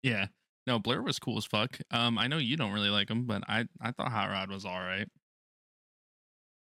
yeah, 0.03 0.27
no, 0.67 0.79
Blur 0.79 1.01
was 1.01 1.17
cool 1.17 1.37
as 1.37 1.45
fuck. 1.45 1.79
Um, 1.91 2.17
I 2.17 2.27
know 2.27 2.37
you 2.37 2.57
don't 2.57 2.73
really 2.73 2.89
like 2.89 3.09
him, 3.09 3.25
but 3.25 3.43
I 3.47 3.65
I 3.81 3.91
thought 3.91 4.11
Hot 4.11 4.29
Rod 4.29 4.51
was 4.51 4.65
all 4.65 4.79
right. 4.79 5.07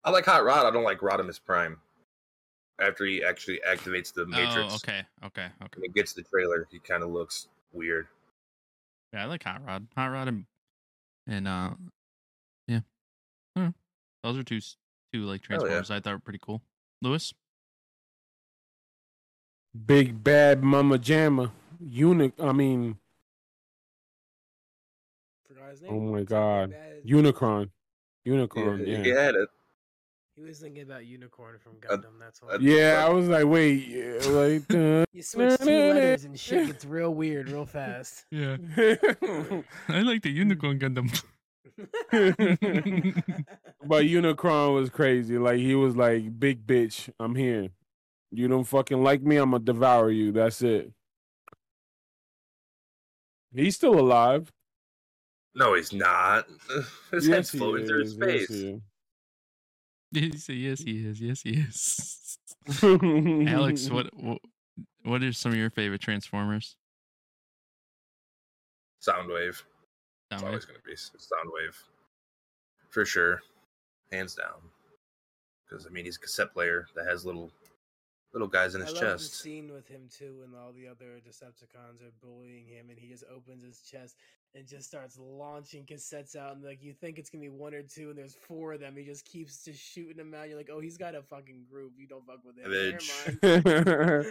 I 0.04 0.10
like 0.10 0.24
Hot 0.24 0.42
Rod. 0.42 0.66
I 0.66 0.70
don't 0.70 0.84
like 0.84 1.00
Rodimus 1.00 1.38
Prime. 1.44 1.78
After 2.80 3.04
he 3.04 3.22
actually 3.22 3.60
activates 3.68 4.12
the 4.12 4.26
Matrix 4.26 4.72
Oh, 4.72 4.76
okay, 4.76 5.02
okay, 5.24 5.46
okay. 5.62 5.76
and 5.76 5.84
it 5.84 5.94
gets 5.94 6.14
the 6.14 6.22
trailer, 6.22 6.66
he 6.70 6.78
kind 6.78 7.02
of 7.02 7.10
looks 7.10 7.48
weird. 7.72 8.08
Yeah, 9.12 9.22
I 9.22 9.26
like 9.26 9.44
Hot 9.44 9.64
Rod. 9.64 9.86
Hot 9.94 10.06
Rod 10.06 10.28
and 10.28 10.46
and 11.28 11.46
uh, 11.46 11.70
yeah, 11.70 12.01
I 13.56 13.72
those 14.22 14.38
are 14.38 14.42
two 14.42 14.60
two 15.12 15.24
like 15.24 15.42
Hell 15.48 15.58
yeah. 15.58 15.58
transformers 15.58 15.90
I 15.90 16.00
thought 16.00 16.12
were 16.14 16.18
pretty 16.20 16.40
cool. 16.42 16.62
Lewis, 17.00 17.32
Big 19.86 20.22
bad 20.22 20.62
Mama 20.62 20.98
Jamma. 20.98 21.50
Unic. 21.84 22.32
I 22.38 22.52
mean, 22.52 22.98
Forgot 25.48 25.70
his 25.70 25.82
name. 25.82 25.92
oh 25.92 26.00
my 26.00 26.22
god, 26.22 26.70
bad- 26.70 27.02
Unicron. 27.04 27.70
Unicorn. 28.24 28.86
Yeah, 28.86 28.98
Yeah. 28.98 29.02
he 29.02 29.08
had 29.10 29.34
it. 29.34 29.48
He 30.36 30.42
was 30.42 30.60
thinking 30.60 30.82
about 30.84 31.04
Unicorn 31.04 31.58
from 31.58 31.72
Uh, 31.88 31.96
Gundam. 31.96 32.18
That's 32.20 32.40
all. 32.42 32.50
uh, 32.52 32.58
Yeah, 32.60 33.04
I 33.04 33.10
was 33.10 33.28
like, 33.28 33.44
wait, 33.46 33.86
yeah, 33.88 34.18
like. 34.30 34.62
uh, 34.74 35.04
you 35.12 35.22
switch 35.22 35.58
two 35.58 35.66
letters 35.66 36.24
and 36.24 36.38
shit 36.38 36.68
gets 36.68 36.84
real 36.84 37.12
weird 37.12 37.50
real 37.50 37.66
fast. 37.66 38.24
yeah, 38.30 38.56
I 39.88 40.00
like 40.02 40.22
the 40.22 40.30
Unicorn 40.30 40.78
Gundam. 40.78 41.22
but 42.12 44.04
Unicron 44.04 44.74
was 44.74 44.90
crazy. 44.90 45.38
Like 45.38 45.58
he 45.58 45.74
was 45.74 45.96
like, 45.96 46.38
"Big 46.40 46.66
bitch, 46.66 47.10
I'm 47.20 47.34
here. 47.36 47.68
You 48.32 48.48
don't 48.48 48.64
fucking 48.64 49.02
like 49.02 49.22
me, 49.22 49.36
I'm 49.36 49.52
gonna 49.52 49.64
devour 49.64 50.10
you. 50.10 50.32
That's 50.32 50.62
it." 50.62 50.92
He's 53.54 53.76
still 53.76 53.98
alive. 53.98 54.52
No, 55.54 55.74
he's 55.74 55.92
not. 55.92 56.46
His 57.12 57.28
head's 57.28 57.50
he 57.50 57.58
floating 57.58 57.86
through 57.86 58.02
is. 58.02 58.12
space. 58.12 58.50
Yes, 58.50 58.80
He 60.12 60.32
said, 60.38 60.56
yes, 60.56 60.82
he 60.82 61.06
is. 61.06 61.20
Yes, 61.20 61.42
he 61.42 61.50
is. 61.52 62.38
he 63.44 63.52
is. 63.52 63.52
Alex, 63.52 63.90
what, 63.90 64.08
what 64.14 64.38
what 65.04 65.22
are 65.22 65.32
some 65.32 65.52
of 65.52 65.58
your 65.58 65.70
favorite 65.70 66.00
Transformers? 66.02 66.76
Soundwave. 69.06 69.62
It's 70.34 70.42
always 70.42 70.64
going 70.64 70.78
to 70.78 70.84
be 70.86 70.92
s- 70.92 71.10
Soundwave. 71.18 71.74
For 72.90 73.04
sure. 73.04 73.40
Hands 74.10 74.34
down. 74.34 74.60
Because, 75.68 75.86
I 75.86 75.90
mean, 75.90 76.04
he's 76.04 76.16
a 76.16 76.20
cassette 76.20 76.52
player 76.52 76.86
that 76.94 77.06
has 77.06 77.24
little 77.24 77.50
little 78.34 78.48
guys 78.48 78.74
in 78.74 78.80
I 78.80 78.86
his 78.86 78.94
love 78.94 79.02
the 79.02 79.08
chest. 79.10 79.40
scene 79.42 79.70
with 79.70 79.86
him 79.88 80.08
too, 80.10 80.40
and 80.42 80.54
all 80.56 80.72
the 80.72 80.88
other 80.88 81.20
Decepticons 81.26 82.00
are 82.02 82.12
bullying 82.22 82.66
him, 82.66 82.88
and 82.88 82.98
he 82.98 83.06
just 83.08 83.24
opens 83.34 83.62
his 83.62 83.80
chest 83.82 84.16
and 84.54 84.66
just 84.66 84.88
starts 84.88 85.18
launching 85.18 85.84
cassettes 85.84 86.34
out, 86.34 86.54
and 86.56 86.64
like 86.64 86.82
you 86.82 86.94
think 86.94 87.18
it's 87.18 87.28
gonna 87.28 87.42
be 87.42 87.50
one 87.50 87.74
or 87.74 87.82
two, 87.82 88.08
and 88.08 88.16
there's 88.18 88.34
four 88.34 88.72
of 88.72 88.80
them. 88.80 88.96
He 88.96 89.04
just 89.04 89.26
keeps 89.26 89.62
just 89.64 89.80
shooting 89.80 90.16
them 90.16 90.32
out. 90.32 90.48
You're 90.48 90.56
like, 90.56 90.70
oh, 90.72 90.80
he's 90.80 90.96
got 90.96 91.14
a 91.14 91.20
fucking 91.22 91.64
group. 91.70 91.92
You 91.98 92.06
don't 92.06 92.24
fuck 92.26 92.38
with 92.44 92.56
him. 92.56 92.70
Never 92.70 94.24
Ravage. 94.24 94.30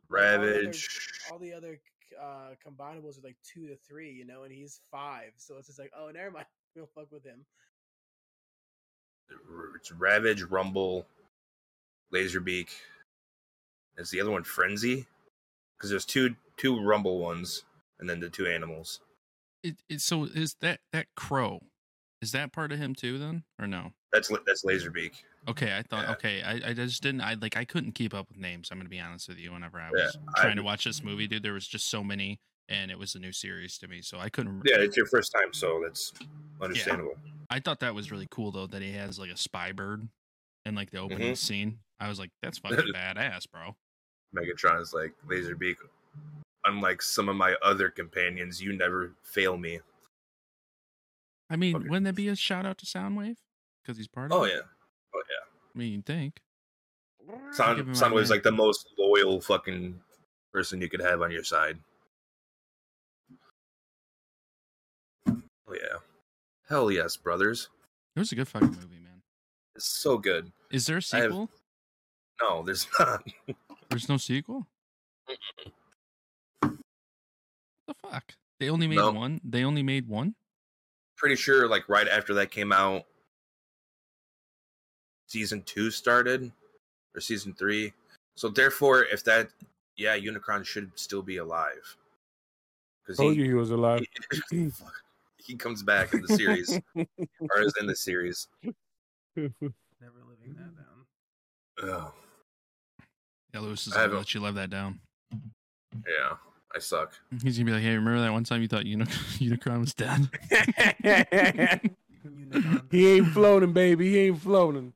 all 0.10 0.18
the 0.18 0.32
other- 0.32 0.48
Ravage. 0.48 0.88
all 1.30 1.38
the 1.38 1.52
other 1.52 1.78
uh 2.20 2.54
combinables 2.66 3.18
are 3.18 3.24
like 3.26 3.36
two 3.42 3.66
to 3.66 3.76
three, 3.76 4.10
you 4.10 4.24
know, 4.24 4.44
and 4.44 4.52
he's 4.52 4.80
five. 4.90 5.32
So 5.36 5.56
it's 5.58 5.66
just 5.66 5.78
like, 5.78 5.92
oh, 5.98 6.10
never 6.12 6.30
mind. 6.30 6.46
We 6.74 6.80
don't 6.80 6.90
fuck 6.94 7.12
with 7.12 7.22
him. 7.22 7.44
It's 9.76 9.92
Ravage, 9.92 10.42
Rumble, 10.44 11.04
Laserbeak. 12.14 12.68
Is 13.98 14.10
the 14.10 14.22
other 14.22 14.30
one 14.30 14.44
Frenzy? 14.44 15.06
Because 15.76 15.90
there's 15.90 16.06
two 16.06 16.34
two 16.56 16.82
Rumble 16.82 17.18
ones, 17.18 17.64
and 18.00 18.08
then 18.08 18.20
the 18.20 18.30
two 18.30 18.46
animals. 18.46 19.00
It, 19.62 19.76
it, 19.90 20.00
so 20.00 20.24
is 20.24 20.56
that 20.60 20.80
that 20.92 21.08
crow? 21.14 21.60
Is 22.22 22.32
that 22.32 22.52
part 22.52 22.72
of 22.72 22.78
him 22.78 22.94
too? 22.94 23.18
Then 23.18 23.44
or 23.60 23.66
no? 23.66 23.92
That's 24.12 24.30
La- 24.30 24.38
that's 24.46 24.64
Laserbeak. 24.64 25.12
Okay, 25.48 25.76
I 25.76 25.82
thought. 25.82 26.04
Yeah. 26.04 26.12
Okay, 26.12 26.42
I, 26.42 26.70
I 26.70 26.72
just 26.72 27.02
didn't. 27.02 27.20
I 27.20 27.34
like. 27.34 27.56
I 27.56 27.64
couldn't 27.64 27.92
keep 27.92 28.14
up 28.14 28.28
with 28.28 28.38
names. 28.38 28.68
I'm 28.70 28.78
gonna 28.78 28.88
be 28.88 29.00
honest 29.00 29.28
with 29.28 29.38
you. 29.38 29.52
Whenever 29.52 29.78
I 29.80 29.86
Yeah, 29.96 30.04
was 30.04 30.18
I- 30.36 30.42
trying 30.42 30.56
to 30.56 30.62
watch 30.62 30.84
this 30.84 31.02
movie, 31.02 31.26
dude, 31.26 31.42
there 31.42 31.52
was 31.54 31.66
just 31.66 31.90
so 31.90 32.04
many, 32.04 32.38
and 32.68 32.90
it 32.92 32.98
was 32.98 33.14
a 33.16 33.18
new 33.18 33.32
series 33.32 33.76
to 33.78 33.88
me, 33.88 34.02
so 34.02 34.18
I 34.18 34.28
couldn't. 34.28 34.62
Yeah, 34.64 34.76
it's 34.78 34.96
your 34.96 35.06
first 35.06 35.32
time, 35.32 35.52
so 35.52 35.80
that's 35.84 36.12
understandable. 36.60 37.16
I 37.50 37.58
thought 37.58 37.80
that 37.80 37.94
was 37.94 38.10
really 38.12 38.28
cool 38.30 38.52
though 38.52 38.68
that 38.68 38.82
he 38.82 38.92
has 38.92 39.18
like 39.18 39.30
a 39.30 39.36
spy 39.36 39.72
bird 39.72 40.08
in 40.64 40.74
like 40.76 40.90
the 40.92 40.98
opening 40.98 41.32
Mhm. 41.32 41.36
scene. 41.36 41.78
I 41.98 42.08
was 42.08 42.18
like, 42.20 42.30
that's 42.40 42.58
fucking 42.58 42.92
badass, 42.94 43.50
bro. 43.50 43.76
Megatron's 44.34 44.88
is 44.88 44.94
like 44.94 45.12
Laserbeak. 45.28 45.76
Unlike 46.64 47.02
some 47.02 47.28
of 47.28 47.34
my 47.34 47.56
other 47.62 47.90
companions, 47.90 48.62
you 48.62 48.72
never 48.72 49.12
fail 49.24 49.56
me. 49.58 49.80
I 51.50 51.56
mean, 51.56 51.74
Okay. 51.76 51.88
wouldn't 51.88 52.04
that 52.06 52.14
be 52.14 52.28
a 52.28 52.36
shout 52.36 52.64
out 52.64 52.78
to 52.78 52.86
Soundwave? 52.86 53.36
Because 53.82 53.96
he's 53.98 54.06
part 54.08 54.30
of 54.32 54.38
Oh 54.38 54.44
it? 54.44 54.52
yeah, 54.54 54.60
oh 55.14 55.22
yeah. 55.28 55.44
I 55.74 55.78
mean, 55.78 55.92
you'd 55.92 56.06
think. 56.06 56.40
Soundwave's 57.56 58.30
like 58.30 58.42
the 58.42 58.50
most 58.52 58.88
loyal 58.98 59.40
fucking 59.40 60.00
person 60.52 60.80
you 60.80 60.88
could 60.88 61.00
have 61.00 61.22
on 61.22 61.30
your 61.30 61.44
side. 61.44 61.78
Oh 65.28 65.74
yeah, 65.74 65.98
hell 66.68 66.90
yes, 66.90 67.16
brothers. 67.16 67.68
It 68.16 68.18
was 68.18 68.32
a 68.32 68.34
good 68.34 68.48
fucking 68.48 68.68
movie, 68.68 68.98
man. 69.02 69.22
It's 69.76 69.86
so 69.86 70.18
good. 70.18 70.52
Is 70.70 70.86
there 70.86 70.96
a 70.98 71.02
I 71.12 71.16
have- 71.18 71.30
sequel? 71.30 71.50
No, 72.42 72.62
there's 72.64 72.86
not. 72.98 73.22
There's 73.88 74.08
no 74.08 74.16
sequel? 74.16 74.66
What 76.60 76.70
the 77.86 77.94
fuck? 78.10 78.34
They 78.58 78.68
only 78.68 78.86
made 78.88 78.96
No. 78.96 79.12
one? 79.12 79.40
They 79.44 79.64
only 79.64 79.82
made 79.82 80.08
one? 80.08 80.34
Pretty 81.16 81.36
sure, 81.36 81.68
like 81.68 81.88
right 81.88 82.08
after 82.08 82.34
that 82.34 82.50
came 82.50 82.72
out, 82.72 83.04
season 85.32 85.62
two 85.62 85.90
started 85.90 86.52
or 87.14 87.20
season 87.20 87.54
three. 87.54 87.92
So 88.36 88.48
therefore, 88.50 89.04
if 89.04 89.24
that, 89.24 89.48
yeah, 89.96 90.16
Unicron 90.16 90.64
should 90.64 90.90
still 90.94 91.22
be 91.22 91.38
alive 91.38 91.96
because 93.02 93.16
Told 93.18 93.34
he, 93.34 93.40
you 93.40 93.46
he 93.46 93.54
was 93.54 93.70
alive. 93.70 94.04
he, 94.50 94.70
he 95.38 95.56
comes 95.56 95.82
back 95.82 96.12
in 96.12 96.20
the 96.20 96.28
series 96.28 96.78
or 96.96 97.60
is 97.62 97.72
in 97.80 97.86
the 97.86 97.96
series. 97.96 98.46
Never 99.34 100.20
living 100.28 100.54
that 100.56 100.76
down. 100.76 101.90
Ugh, 101.90 102.12
Yeah, 103.54 103.60
Lewis 103.60 103.86
is 103.86 103.94
gonna 103.94 104.14
let 104.14 104.34
you 104.34 104.40
live 104.40 104.54
that 104.56 104.68
down. 104.70 105.00
yeah, 105.32 106.36
I 106.74 106.78
suck. 106.78 107.14
He's 107.42 107.56
gonna 107.56 107.66
be 107.66 107.72
like, 107.72 107.82
"Hey, 107.82 107.94
remember 107.94 108.20
that 108.20 108.32
one 108.32 108.44
time 108.44 108.60
you 108.60 108.68
thought 108.68 108.84
Uni- 108.84 109.04
Unicron 109.40 109.80
was 109.80 109.94
dead?" 109.94 110.28
He 112.90 113.08
ain't 113.08 113.28
floating, 113.28 113.72
baby. 113.72 114.10
He 114.10 114.18
ain't 114.18 114.38
floating. 114.38 114.92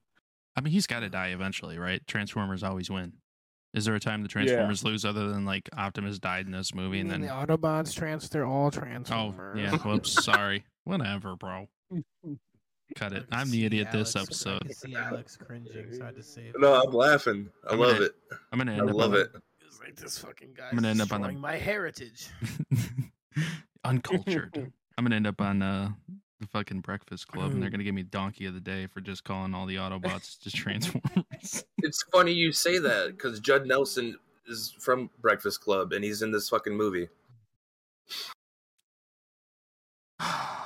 I 0.57 0.61
mean, 0.62 0.73
he's 0.73 0.87
got 0.87 1.01
to 1.01 1.09
die 1.11 1.29
eventually, 1.29 1.79
right? 1.79 2.05
Transformers 2.07 2.62
always 2.62 2.90
win. 2.90 3.12
Is 3.75 3.85
there 3.85 3.95
a 3.95 4.01
time 4.01 4.23
the 4.23 4.29
Transformers 4.29 4.83
lose 4.85 5.05
other 5.05 5.29
than 5.29 5.45
like 5.45 5.69
Optimus 5.77 6.19
died 6.19 6.47
in 6.47 6.53
this 6.53 6.75
movie 6.75 6.99
and 7.01 7.11
then? 7.11 7.21
the 7.21 7.27
Autobots 7.29 7.95
trans 7.95 8.29
they're 8.31 8.47
all 8.47 8.71
Oh, 9.11 9.35
yeah. 9.55 9.77
Whoops. 9.77 10.25
Sorry. 10.25 10.64
Whatever, 10.85 11.37
bro. 11.37 11.69
Cut 12.95 13.12
it. 13.12 13.27
I'm 13.31 13.51
the 13.51 13.66
idiot 13.66 13.88
Alex- 13.92 14.14
this 14.14 14.23
episode. 14.23 14.61
can 14.62 14.73
see 14.73 14.95
Alex 14.95 15.37
cringing, 15.37 15.92
so 15.92 16.03
I 16.03 16.07
had 16.07 16.16
to 16.16 16.23
say 16.23 16.42
it. 16.47 16.55
No, 16.59 16.81
I'm 16.81 16.92
laughing. 16.92 17.51
I 17.69 17.73
I'm 17.75 17.79
love 17.81 17.95
gonna- 17.97 18.05
it. 18.07 18.12
I'm 18.53 18.59
gonna 18.59 18.73
I 18.73 18.79
end 18.79 18.88
up 18.90 18.97
love 18.97 19.12
on 19.12 19.21
it. 19.21 19.31
It's 19.66 19.81
like 19.81 19.97
this 19.97 20.16
fucking 20.19 20.55
guy 20.57 20.71
gonna 20.73 20.88
end 20.88 21.03
up 21.03 21.12
on 21.12 21.21
the- 21.21 21.33
my 21.33 21.57
heritage. 21.57 22.29
uncultured. 23.85 24.73
I'm 24.99 25.05
gonna 25.05 25.16
end 25.16 25.27
up 25.27 25.40
on 25.40 25.61
uh, 25.62 25.90
the 26.40 26.46
fucking 26.46 26.81
Breakfast 26.81 27.29
Club, 27.29 27.53
and 27.53 27.62
they're 27.62 27.70
gonna 27.70 27.85
give 27.85 27.94
me 27.94 28.03
Donkey 28.03 28.46
of 28.46 28.55
the 28.55 28.61
Day 28.61 28.87
for 28.87 29.01
just 29.01 29.25
calling 29.25 29.55
all 29.55 29.66
the 29.66 29.77
Autobots 29.77 30.40
just 30.40 30.57
Transformers. 30.57 31.64
It's 31.78 32.03
funny 32.12 32.32
you 32.32 32.53
say 32.53 32.78
that 32.78 33.12
because 33.12 33.41
Judd 33.41 33.66
Nelson 33.66 34.16
is 34.47 34.74
from 34.78 35.11
Breakfast 35.20 35.61
Club 35.61 35.93
and 35.93 36.05
he's 36.05 36.22
in 36.22 36.32
this 36.32 36.49
fucking 36.49 36.76
movie. 36.76 37.09
I 40.20 40.59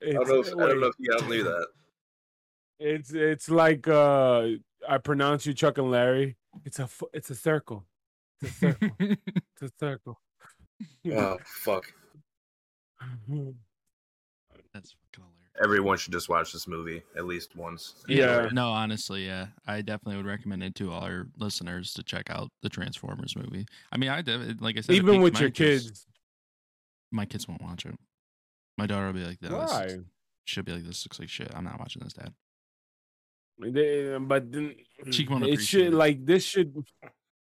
don't 0.00 0.28
know 0.28 0.40
if, 0.40 0.48
I 0.48 0.66
don't 0.66 0.80
know 0.80 0.86
if 0.86 0.94
you 0.98 1.10
guys 1.10 1.28
knew 1.28 1.44
that. 1.44 1.66
It's 2.78 3.12
it's 3.12 3.48
like 3.48 3.88
uh 3.88 4.48
I 4.88 4.98
pronounce 4.98 5.46
you 5.46 5.54
Chuck 5.54 5.78
and 5.78 5.90
Larry. 5.90 6.36
It's 6.64 6.78
a 6.78 6.88
it's 7.12 7.30
a 7.30 7.34
circle. 7.34 7.84
It's 8.40 8.62
a 8.62 8.66
circle. 8.72 8.90
it's 9.00 9.62
a 9.62 9.70
circle. 9.78 10.20
Oh 11.12 11.38
fuck! 11.44 11.92
That's 14.74 14.90
fucking 15.12 15.24
hilarious. 15.24 15.62
everyone 15.62 15.96
should 15.98 16.12
just 16.12 16.28
watch 16.28 16.52
this 16.52 16.66
movie 16.66 17.02
at 17.16 17.24
least 17.26 17.54
once. 17.56 17.94
Yeah. 18.08 18.48
No, 18.52 18.68
honestly, 18.70 19.24
yeah, 19.26 19.46
I 19.66 19.80
definitely 19.82 20.16
would 20.16 20.26
recommend 20.26 20.62
it 20.64 20.74
to 20.76 20.90
all 20.90 21.02
our 21.04 21.28
listeners 21.38 21.94
to 21.94 22.02
check 22.02 22.28
out 22.28 22.50
the 22.62 22.68
Transformers 22.68 23.36
movie. 23.36 23.66
I 23.92 23.96
mean, 23.96 24.10
I 24.10 24.20
def- 24.22 24.60
like 24.60 24.76
I 24.76 24.80
said, 24.80 24.96
Even 24.96 25.22
with 25.22 25.38
your 25.38 25.46
interest. 25.48 25.86
kids. 25.88 26.06
my 27.12 27.24
kids 27.24 27.46
won't 27.48 27.62
watch 27.62 27.86
it. 27.86 27.94
My 28.76 28.86
daughter 28.86 29.06
will 29.06 29.12
be 29.12 29.24
like, 29.24 29.38
"This 29.38 29.52
Why? 29.52 29.98
should 30.44 30.64
be 30.64 30.72
like 30.72 30.84
this 30.84 31.06
looks 31.06 31.20
like 31.20 31.28
shit. 31.28 31.50
I'm 31.54 31.62
not 31.64 31.78
watching 31.78 32.02
this, 32.02 32.12
Dad." 32.14 32.34
They, 33.60 34.16
but 34.18 34.50
then 34.50 34.74
She 35.12 35.24
won't 35.28 35.46
it 35.46 35.60
should 35.60 35.86
it. 35.86 35.94
like 35.94 36.26
this 36.26 36.42
should. 36.44 36.74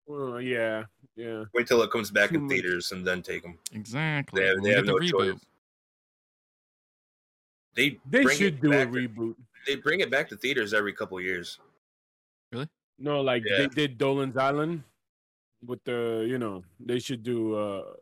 Well, 0.06 0.40
yeah, 0.40 0.84
yeah. 1.16 1.44
Wait 1.54 1.66
till 1.66 1.82
it 1.82 1.90
comes 1.90 2.12
back 2.12 2.30
Too 2.30 2.36
in 2.36 2.42
much. 2.44 2.52
theaters 2.52 2.92
and 2.92 3.04
then 3.04 3.20
take 3.20 3.42
them. 3.42 3.58
Exactly. 3.72 4.40
They 4.40 4.46
have, 4.48 4.62
they 4.62 4.70
have 4.70 4.84
get 4.84 4.92
no 4.92 4.98
the 5.00 5.06
reboot. 5.06 5.32
choice. 5.32 5.40
They 7.78 8.00
They 8.10 8.24
bring 8.24 8.36
should 8.36 8.54
it 8.54 8.60
do 8.60 8.68
a 8.72 8.84
back- 8.84 8.88
reboot. 8.88 9.36
They 9.64 9.76
bring 9.76 10.00
it 10.00 10.10
back 10.10 10.28
to 10.30 10.36
theaters 10.36 10.74
every 10.74 10.92
couple 10.92 11.20
years. 11.20 11.60
Really? 12.50 12.68
No, 12.98 13.20
like 13.20 13.44
Yeah. 13.46 13.58
they 13.58 13.66
did 13.68 13.98
Dolan's 13.98 14.36
Island 14.36 14.82
with 15.64 15.82
the, 15.84 16.26
you 16.28 16.38
know, 16.38 16.64
they 16.80 16.98
should 16.98 17.22
do 17.22 17.54
uh 17.54 17.94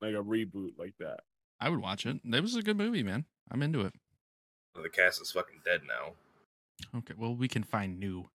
like 0.00 0.14
a 0.14 0.22
reboot 0.22 0.76
like 0.76 0.94
that. 0.98 1.20
I 1.60 1.68
would 1.68 1.80
watch 1.80 2.04
it. 2.04 2.18
That 2.24 2.42
was 2.42 2.56
a 2.56 2.62
good 2.62 2.76
movie, 2.76 3.04
man. 3.04 3.24
I'm 3.52 3.62
into 3.62 3.82
it. 3.82 3.94
The 4.74 4.88
cast 4.88 5.22
is 5.22 5.30
fucking 5.30 5.60
dead 5.64 5.82
now. 5.86 6.14
Okay, 6.98 7.14
well, 7.16 7.36
we 7.36 7.46
can 7.46 7.62
find 7.62 8.00
new 8.00 8.28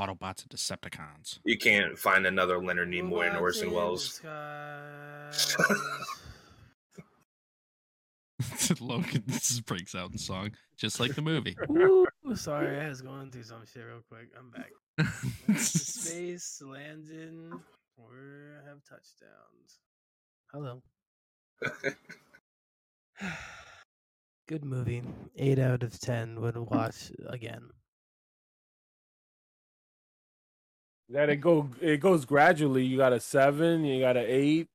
Autobots 0.00 0.42
and 0.42 0.48
Decepticons. 0.50 1.40
You 1.44 1.58
can't 1.58 1.98
find 1.98 2.26
another 2.26 2.58
Leonard 2.64 2.88
Nimoy 2.88 3.28
and 3.28 3.36
Orson 3.36 3.70
Welles. 3.72 4.22
Skies. 8.64 8.80
Logan 8.80 9.24
just 9.28 9.64
breaks 9.66 9.94
out 9.94 10.10
in 10.12 10.18
song, 10.18 10.52
just 10.76 11.00
like 11.00 11.14
the 11.14 11.22
movie. 11.22 11.56
Ooh, 11.70 12.06
sorry, 12.34 12.80
I 12.80 12.88
was 12.88 13.00
going 13.00 13.30
through 13.30 13.44
some 13.44 13.64
shit 13.72 13.84
real 13.86 14.02
quick. 14.08 14.28
I'm 14.38 14.50
back. 14.50 14.72
Space 15.58 16.62
landing. 16.64 17.52
We 17.96 18.04
have 18.66 18.82
touchdowns. 18.88 19.80
Hello. 20.52 20.82
Good 24.48 24.64
movie. 24.64 25.02
Eight 25.36 25.58
out 25.58 25.82
of 25.82 25.98
ten 25.98 26.40
would 26.40 26.56
watch 26.56 27.10
again. 27.28 27.70
That 31.10 31.28
it 31.28 31.36
go 31.36 31.70
it 31.80 32.00
goes 32.00 32.24
gradually. 32.24 32.84
You 32.84 32.96
got 32.96 33.12
a 33.12 33.20
seven, 33.20 33.84
you 33.84 34.00
got 34.00 34.16
an 34.16 34.26
eight, 34.26 34.68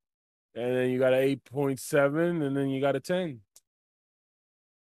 and 0.56 0.76
then 0.76 0.90
you 0.90 1.00
got 1.00 1.14
an 1.14 1.20
eight 1.20 1.44
point 1.46 1.80
seven, 1.80 2.42
and 2.42 2.56
then 2.56 2.70
you 2.70 2.82
got 2.82 2.96
a 2.96 3.00
ten. 3.00 3.42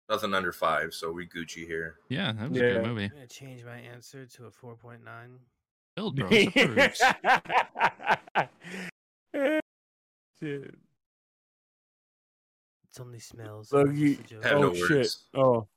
Nothing 0.09 0.33
under 0.33 0.51
five, 0.51 0.93
so 0.93 1.11
we 1.11 1.25
Gucci 1.27 1.65
here. 1.65 1.95
yeah, 2.09 2.33
that 2.33 2.49
was 2.49 2.59
a 2.59 2.61
good 2.61 2.85
movie. 2.85 3.03
I'm 3.05 3.09
gonna 3.11 3.27
change 3.27 3.63
my 3.63 3.77
answer 3.77 4.25
to 4.25 4.45
a 4.45 4.51
four 4.51 4.75
point 4.75 5.03
nine. 5.03 5.39
Build 5.95 6.15
Bros 6.17 6.47
approves. 6.47 7.01
Shit. 10.39 10.75
It's 12.89 12.99
only 12.99 13.19
smells. 13.19 13.71
Look, 13.71 13.93
you- 13.95 14.15
just 14.17 14.25
a 14.29 14.33
joke. 14.35 14.43
Have 14.43 14.57
oh 14.57 14.61
no 14.61 14.73
shit! 14.73 14.89
words. 14.89 15.25
Oh, 15.33 15.67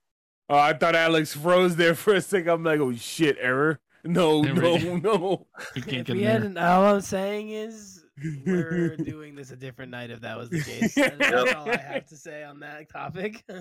oh! 0.49 0.59
I 0.59 0.73
thought 0.75 0.95
Alex 0.95 1.35
froze 1.35 1.77
there 1.77 1.95
for 1.95 2.15
a 2.15 2.21
second. 2.21 2.49
I'm 2.51 2.65
like, 2.65 2.81
oh 2.81 2.93
shit, 2.95 3.37
error. 3.41 3.81
No, 4.05 4.43
There 4.43 4.55
no, 4.55 4.75
we 4.75 4.79
go. 4.81 4.97
no. 4.99 5.47
You 5.75 5.83
can't 5.83 5.97
If 6.01 6.07
get 6.07 6.17
we 6.17 6.23
in 6.25 6.29
had 6.31 6.43
there. 6.43 6.51
an, 6.51 6.59
all 6.59 6.95
I'm 6.95 7.01
saying 7.01 7.51
is 7.51 8.05
we're 8.47 8.97
doing 9.05 9.35
this 9.35 9.51
a 9.51 9.57
different 9.57 9.91
night 9.91 10.11
if 10.11 10.21
that 10.23 10.37
was 10.39 10.49
the 10.51 10.61
case. 10.63 10.95
That's 10.95 11.55
all 11.55 11.69
I 11.71 11.77
have 11.77 12.07
to 12.07 12.17
say 12.17 12.43
on 12.45 12.61
that 12.61 12.89
topic. 12.91 13.45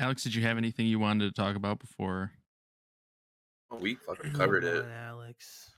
Alex, 0.00 0.22
did 0.22 0.34
you 0.34 0.42
have 0.42 0.56
anything 0.58 0.86
you 0.86 0.98
wanted 0.98 1.34
to 1.34 1.40
talk 1.40 1.56
about 1.56 1.78
before 1.80 2.32
Oh, 3.70 3.76
we 3.76 3.96
fucking 3.96 4.32
covered 4.32 4.62
come 4.64 4.76
it. 4.76 4.86
Alex. 5.06 5.72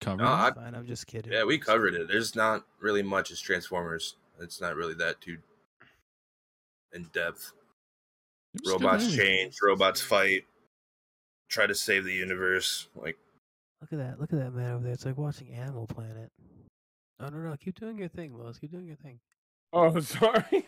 cover? 0.00 0.22
No, 0.22 0.28
I- 0.28 0.52
Fine, 0.54 0.74
I'm 0.76 0.86
just 0.86 1.06
kidding. 1.08 1.32
Yeah, 1.32 1.44
we 1.44 1.58
covered 1.58 1.94
it. 1.94 2.06
There's 2.06 2.36
not 2.36 2.64
really 2.80 3.02
much 3.02 3.32
as 3.32 3.40
Transformers. 3.40 4.14
It's 4.40 4.60
not 4.60 4.76
really 4.76 4.94
that 4.94 5.20
too 5.20 5.38
in 6.92 7.02
depth. 7.12 7.52
It 8.54 8.60
was 8.62 8.74
a 8.74 8.76
good 8.78 8.82
Robots 8.84 9.14
change, 9.14 9.56
robots 9.62 10.00
fight, 10.00 10.44
try 11.48 11.66
to 11.66 11.74
save 11.74 12.04
the 12.04 12.14
universe. 12.14 12.86
Like 12.94 13.18
Look 13.80 13.92
at 13.92 13.98
that. 13.98 14.20
Look 14.20 14.32
at 14.32 14.38
that 14.38 14.52
man 14.52 14.72
over 14.72 14.84
there. 14.84 14.92
It's 14.92 15.06
like 15.06 15.18
watching 15.18 15.52
Animal 15.52 15.86
Planet. 15.86 16.30
No, 17.20 17.28
no, 17.28 17.38
no. 17.38 17.56
Keep 17.56 17.78
doing 17.78 17.98
your 17.98 18.08
thing, 18.08 18.36
Lois. 18.36 18.58
Keep 18.58 18.72
doing 18.72 18.86
your 18.86 18.96
thing. 18.96 19.18
Oh, 19.72 19.98
sorry. 20.00 20.66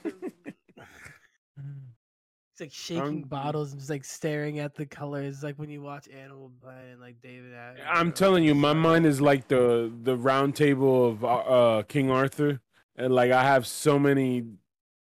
It's 2.53 2.61
like 2.61 2.73
shaking 2.73 3.03
I'm- 3.03 3.23
bottles 3.23 3.73
and 3.73 3.81
just 3.81 3.91
like 3.91 4.05
staring 4.05 4.59
at 4.59 4.75
the 4.75 4.87
colors. 4.87 5.43
Like 5.43 5.57
when 5.57 5.71
you 5.71 5.83
watch 5.83 6.09
Animal 6.09 6.53
Planet, 6.63 6.93
and, 6.93 7.01
like 7.01 7.17
David. 7.23 7.53
Attenborough, 7.53 7.87
I'm 7.93 8.13
telling 8.13 8.45
you, 8.45 8.55
my 8.55 8.73
mind 8.73 9.07
is 9.07 9.21
like 9.21 9.49
the 9.49 9.93
the 10.03 10.17
round 10.17 10.55
table 10.55 11.09
of 11.09 11.25
uh, 11.25 11.29
uh, 11.29 11.83
King 11.85 12.11
Arthur, 12.11 12.61
and 12.97 13.15
like 13.15 13.33
I 13.33 13.43
have 13.43 13.67
so 13.67 13.99
many 13.99 14.45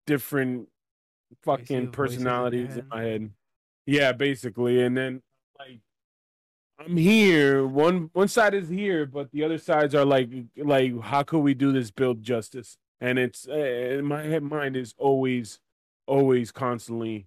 different 0.06 0.68
fucking 1.42 1.90
personalities 1.90 2.70
in 2.70 2.74
head. 2.76 2.88
my 2.88 3.02
head. 3.02 3.30
Yeah, 3.86 4.12
basically, 4.12 4.82
and 4.82 4.96
then 4.96 5.22
like 5.58 5.80
I'm 6.78 6.96
here. 6.96 7.66
One 7.66 8.10
one 8.12 8.28
side 8.28 8.54
is 8.54 8.68
here, 8.68 9.06
but 9.06 9.30
the 9.30 9.44
other 9.44 9.58
sides 9.58 9.94
are 9.94 10.04
like 10.04 10.28
like 10.56 11.00
how 11.00 11.22
could 11.22 11.38
we 11.40 11.54
do 11.54 11.72
this 11.72 11.90
build 11.90 12.22
justice? 12.22 12.76
And 13.00 13.18
it's 13.18 13.46
uh, 13.46 14.00
my 14.02 14.38
mind 14.40 14.76
is 14.76 14.94
always 14.98 15.60
always 16.06 16.50
constantly 16.50 17.26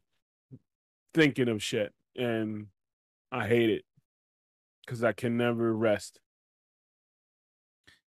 thinking 1.13 1.47
of 1.47 1.63
shit, 1.63 1.93
and 2.15 2.67
I 3.31 3.47
hate 3.47 3.69
it 3.69 3.85
because 4.85 5.03
I 5.03 5.13
can 5.13 5.37
never 5.37 5.73
rest. 5.73 6.19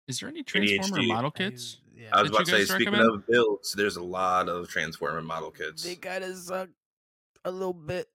Is 0.08 0.20
there 0.20 0.28
any 0.28 0.42
Transformer 0.42 1.02
ADHD. 1.02 1.08
model 1.08 1.32
I- 1.34 1.38
kits? 1.38 1.78
Yeah. 1.94 2.08
I 2.14 2.22
was 2.22 2.30
about 2.30 2.46
to 2.46 2.50
say, 2.52 2.64
speaking 2.64 2.94
recommend? 2.94 3.14
of 3.14 3.26
builds, 3.26 3.72
there's 3.74 3.96
a 3.96 4.02
lot 4.02 4.48
of 4.48 4.68
Transformer 4.68 5.20
model 5.20 5.50
kits. 5.50 5.82
They 5.82 5.96
gotta 5.96 6.34
suck 6.34 6.70
a 7.44 7.50
little 7.50 7.74
bit. 7.74 8.08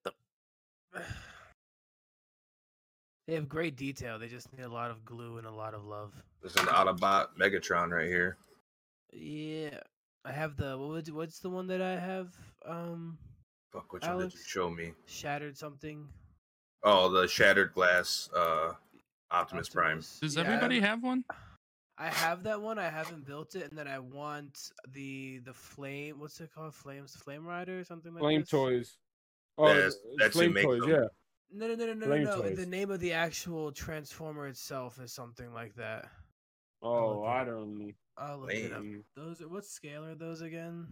They 3.28 3.34
have 3.34 3.50
great 3.50 3.76
detail. 3.76 4.20
They 4.20 4.28
just 4.28 4.56
need 4.56 4.64
a 4.66 4.70
lot 4.70 4.92
of 4.92 5.04
glue 5.04 5.38
and 5.38 5.48
a 5.48 5.52
lot 5.52 5.74
of 5.74 5.84
love. 5.86 6.14
There's 6.42 6.56
an 6.58 6.66
Autobot 6.68 7.28
Megatron 7.40 7.90
right 7.90 8.08
here. 8.08 8.38
Yeah, 9.12 9.80
I 10.24 10.32
have 10.32 10.56
the 10.58 10.78
what? 10.78 10.90
would- 10.90 11.10
What's 11.14 11.40
the 11.40 11.50
one 11.50 11.68
that 11.68 11.82
I 11.82 11.98
have? 11.98 12.36
Um, 12.66 13.18
Fuck, 13.72 13.92
which 13.94 14.04
one 14.04 14.20
did 14.20 14.34
you 14.34 14.40
show 14.46 14.70
me? 14.70 14.94
shattered 15.08 15.58
something. 15.58 16.08
Oh, 16.84 17.10
the 17.10 17.28
Shattered 17.28 17.74
Glass 17.74 18.30
uh, 18.36 18.74
Optimus, 19.32 19.70
Prime. 19.70 20.04
Does 20.22 20.36
Yeah, 20.36 20.42
everybody 20.42 20.80
have- 20.80 20.90
have 20.90 21.04
one? 21.04 21.24
I 21.98 22.10
have 22.10 22.44
that 22.44 22.62
one. 22.62 22.78
I 22.78 22.90
haven't 22.90 23.26
built 23.26 23.56
it, 23.56 23.70
and 23.70 23.78
then 23.80 23.88
I 23.88 24.00
want 24.00 24.70
the 24.94 25.40
the 25.40 25.54
flame. 25.54 26.20
What's 26.20 26.40
it 26.42 26.54
called? 26.54 26.76
Flames, 26.76 27.16
Flame 27.16 27.46
Rider, 27.48 27.80
or 27.80 27.84
something 27.86 28.14
like 28.14 28.20
that? 28.22 28.26
Flame 28.26 28.42
this? 28.42 28.50
toys. 28.50 28.98
Oh, 29.58 29.68
That's- 29.68 29.98
that's 30.18 30.34
flame 30.36 30.54
toys. 30.54 30.82
them. 30.82 30.90
Yeah. 30.90 31.08
No, 31.52 31.68
no, 31.68 31.76
no, 31.76 31.86
no, 31.86 31.94
no, 31.94 32.06
Flame 32.06 32.24
no. 32.24 32.42
toys. 32.42 32.58
The 32.58 32.66
name 32.66 32.92
of 32.92 33.00
the 33.00 33.14
actual 33.14 33.72
transformer 33.72 34.48
itself 34.48 35.00
is 35.00 35.14
something 35.14 35.54
like 35.54 35.76
that. 35.76 36.08
Oh, 36.82 37.24
I 37.24 37.42
up. 37.42 37.48
don't. 37.48 37.94
I'll 38.18 38.40
look 38.40 38.54
it 38.54 38.74
up. 38.74 38.84
Those 39.16 39.42
are 39.42 39.48
what 39.48 39.66
scale 39.66 40.06
are 40.06 40.16
those 40.16 40.42
again? 40.42 40.88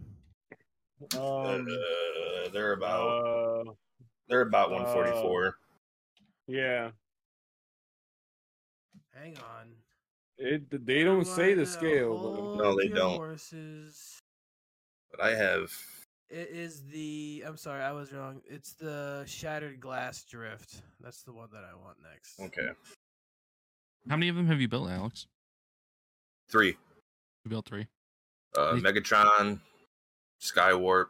Um, 1.18 1.66
uh, 1.68 2.48
they're 2.52 2.72
about 2.72 3.26
uh, 3.26 3.72
they're 4.28 4.42
about 4.42 4.70
144. 4.70 5.56
yeah. 6.46 6.90
Hang 9.14 9.36
on. 9.36 9.68
It. 10.38 10.86
They 10.86 11.04
don't 11.04 11.26
say 11.26 11.54
the 11.54 11.66
scale. 11.66 12.56
No, 12.58 12.76
they 12.76 12.88
don't. 12.88 13.16
Horses. 13.16 14.20
but 15.10 15.20
I 15.20 15.36
have 15.36 15.70
It 16.30 16.48
is 16.52 16.82
the. 16.90 17.44
I'm 17.46 17.56
sorry, 17.56 17.82
I 17.82 17.92
was 17.92 18.12
wrong. 18.12 18.40
It's 18.48 18.72
the 18.72 19.24
shattered 19.26 19.80
glass 19.80 20.24
drift. 20.24 20.82
That's 21.00 21.22
the 21.22 21.32
one 21.32 21.48
that 21.52 21.64
I 21.64 21.74
want 21.76 21.98
next. 22.02 22.40
okay 22.40 22.70
How 24.08 24.16
many 24.16 24.28
of 24.28 24.36
them 24.36 24.46
have 24.46 24.60
you 24.60 24.68
built, 24.68 24.88
Alex? 24.90 25.26
three. 26.50 26.76
You 27.44 27.48
built 27.50 27.66
three. 27.66 27.86
Uh, 28.56 28.76
Nice. 28.76 28.82
Megatron, 28.82 29.60
Skywarp, 30.40 31.06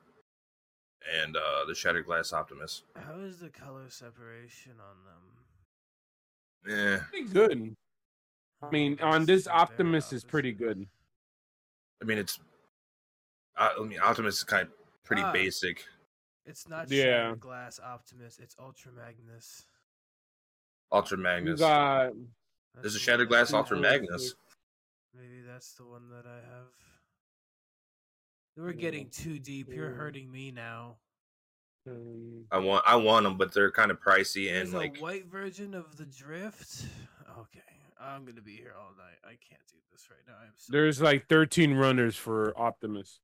and 1.22 1.36
uh, 1.36 1.64
the 1.66 1.74
Shattered 1.74 2.06
Glass 2.06 2.32
Optimus. 2.32 2.82
How 2.96 3.18
is 3.20 3.38
the 3.38 3.50
color 3.50 3.88
separation 3.90 4.72
on 4.80 4.96
them? 5.04 6.78
Yeah, 6.78 7.00
Pretty 7.10 7.28
good. 7.28 7.76
I 8.62 8.70
mean, 8.70 8.98
Oh, 9.02 9.08
on 9.08 9.26
this 9.26 9.46
Optimus 9.46 10.12
is 10.12 10.24
pretty 10.24 10.52
good. 10.52 10.86
I 12.02 12.04
mean 12.06 12.18
it's. 12.18 12.38
I 13.56 13.74
I 13.78 13.82
mean 13.84 13.98
Optimus 14.00 14.38
is 14.38 14.44
kind 14.44 14.62
of 14.68 14.72
pretty 15.04 15.22
Ah. 15.22 15.32
basic. 15.32 15.84
It's 16.46 16.68
not 16.68 16.90
Yeah. 16.90 17.04
shattered 17.04 17.40
glass 17.40 17.80
Optimus. 17.80 18.38
It's 18.38 18.54
Ultra 18.58 18.92
Magnus. 18.92 19.66
Ultra 20.92 21.16
Magnus. 21.18 21.60
got 21.60 22.12
There's 22.74 22.94
a 22.94 22.98
the 22.98 22.98
Shattered 22.98 23.28
Glass 23.28 23.52
Ultra 23.52 23.78
Magnus. 23.78 24.34
Maybe 25.14 25.42
that's 25.42 25.74
the 25.74 25.84
one 25.86 26.08
that 26.10 26.26
I 26.26 26.36
have. 26.36 26.72
We're 28.56 28.72
getting 28.72 29.10
too 29.10 29.38
deep. 29.38 29.68
You're 29.72 29.90
hurting 29.92 30.30
me 30.30 30.50
now. 30.50 30.98
Um, 31.86 32.46
I 32.50 32.58
want 32.58 32.82
I 32.86 32.96
want 32.96 33.24
them, 33.24 33.36
but 33.36 33.52
they're 33.52 33.70
kind 33.70 33.90
of 33.90 34.00
pricey 34.00 34.46
There's 34.46 34.70
and 34.70 34.78
like 34.78 34.98
a 34.98 35.00
white 35.02 35.26
version 35.26 35.74
of 35.74 35.96
the 35.96 36.06
drift. 36.06 36.86
Okay, 37.38 37.60
I'm 37.98 38.24
gonna 38.24 38.40
be 38.40 38.56
here 38.56 38.74
all 38.78 38.92
night. 38.96 39.18
I 39.24 39.30
can't 39.48 39.66
do 39.68 39.76
this 39.92 40.08
right 40.10 40.20
now. 40.26 40.34
I'm 40.40 40.52
so 40.56 40.72
There's 40.72 41.00
like 41.02 41.28
13 41.28 41.74
runners 41.74 42.16
for 42.16 42.56
Optimus. 42.58 43.20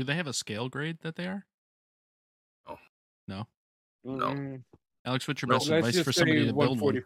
Do 0.00 0.04
they 0.04 0.14
have 0.14 0.26
a 0.28 0.32
scale 0.32 0.70
grade 0.70 0.96
that 1.02 1.14
they 1.16 1.26
are? 1.26 1.44
Oh. 2.66 2.78
No. 3.28 3.46
Mm, 4.06 4.62
Alex, 5.04 5.28
what's 5.28 5.42
your 5.42 5.50
No, 5.50 5.56
best 5.56 5.68
let's 5.68 5.88
advice 5.88 6.02
for 6.02 6.10
somebody 6.10 6.46
to 6.46 6.54
build 6.54 6.80
one? 6.80 6.96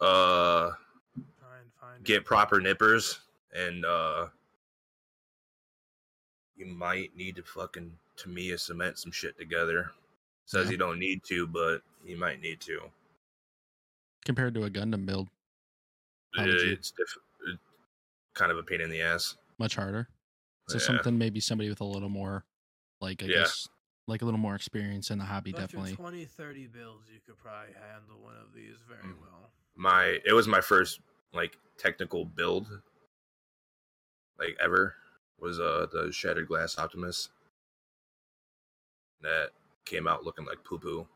uh 0.00 0.70
try 0.70 1.58
and 1.60 1.72
find 1.80 1.98
it. 1.98 2.04
get 2.04 2.24
proper 2.24 2.60
nippers 2.60 3.18
and 3.52 3.84
uh 3.84 4.26
you 6.56 6.66
might 6.66 7.16
need 7.16 7.34
to 7.34 7.42
fucking 7.42 7.90
Tamiya 8.16 8.58
cement 8.58 8.96
some 8.96 9.10
shit 9.10 9.36
together. 9.36 9.90
Says 10.46 10.66
Yeah. 10.66 10.70
you 10.72 10.76
don't 10.76 11.00
need 11.00 11.24
to, 11.24 11.48
but 11.48 11.78
you 12.04 12.16
might 12.16 12.40
need 12.40 12.60
to. 12.60 12.92
compared 14.24 14.54
to 14.54 14.62
a 14.66 14.70
Gundam 14.70 15.04
build? 15.04 15.28
How 16.36 16.44
would 16.44 16.60
you- 16.60 16.70
It's 16.74 16.92
diff- 16.92 17.58
kind 18.34 18.52
of 18.52 18.58
a 18.58 18.62
pain 18.62 18.80
in 18.80 18.88
the 18.88 19.02
ass. 19.02 19.36
Much 19.58 19.74
harder. 19.74 20.08
So 20.68 20.78
Yeah. 20.78 20.84
something 20.84 21.18
maybe 21.18 21.40
somebody 21.40 21.68
with 21.68 21.80
a 21.80 21.84
little 21.84 22.08
more, 22.08 22.44
like 23.00 23.22
I 23.22 23.26
Yeah. 23.26 23.38
guess, 23.38 23.68
like 24.06 24.22
a 24.22 24.24
little 24.24 24.38
more 24.40 24.54
experience 24.54 25.10
in 25.10 25.18
the 25.18 25.24
hobby, 25.24 25.52
But 25.52 25.60
definitely. 25.60 25.94
20, 25.94 26.24
30 26.24 26.66
bills, 26.66 27.04
you 27.12 27.20
could 27.20 27.38
probably 27.38 27.74
handle 27.74 28.20
one 28.20 28.36
of 28.36 28.52
these 28.54 28.76
very 28.88 29.02
Mm. 29.02 29.20
well. 29.20 29.50
My 29.76 30.20
it 30.24 30.32
was 30.32 30.46
my 30.46 30.60
first 30.60 31.00
like 31.32 31.58
technical 31.78 32.24
build 32.24 32.80
like 34.38 34.56
ever 34.60 34.94
was 35.38 35.58
uh 35.58 35.86
the 35.92 36.12
Shattered 36.12 36.46
Glass 36.48 36.78
Optimus 36.78 37.30
that 39.20 39.50
came 39.84 40.06
out 40.06 40.24
looking 40.24 40.44
like 40.44 40.62
poo 40.64 40.78
poo. 40.78 41.08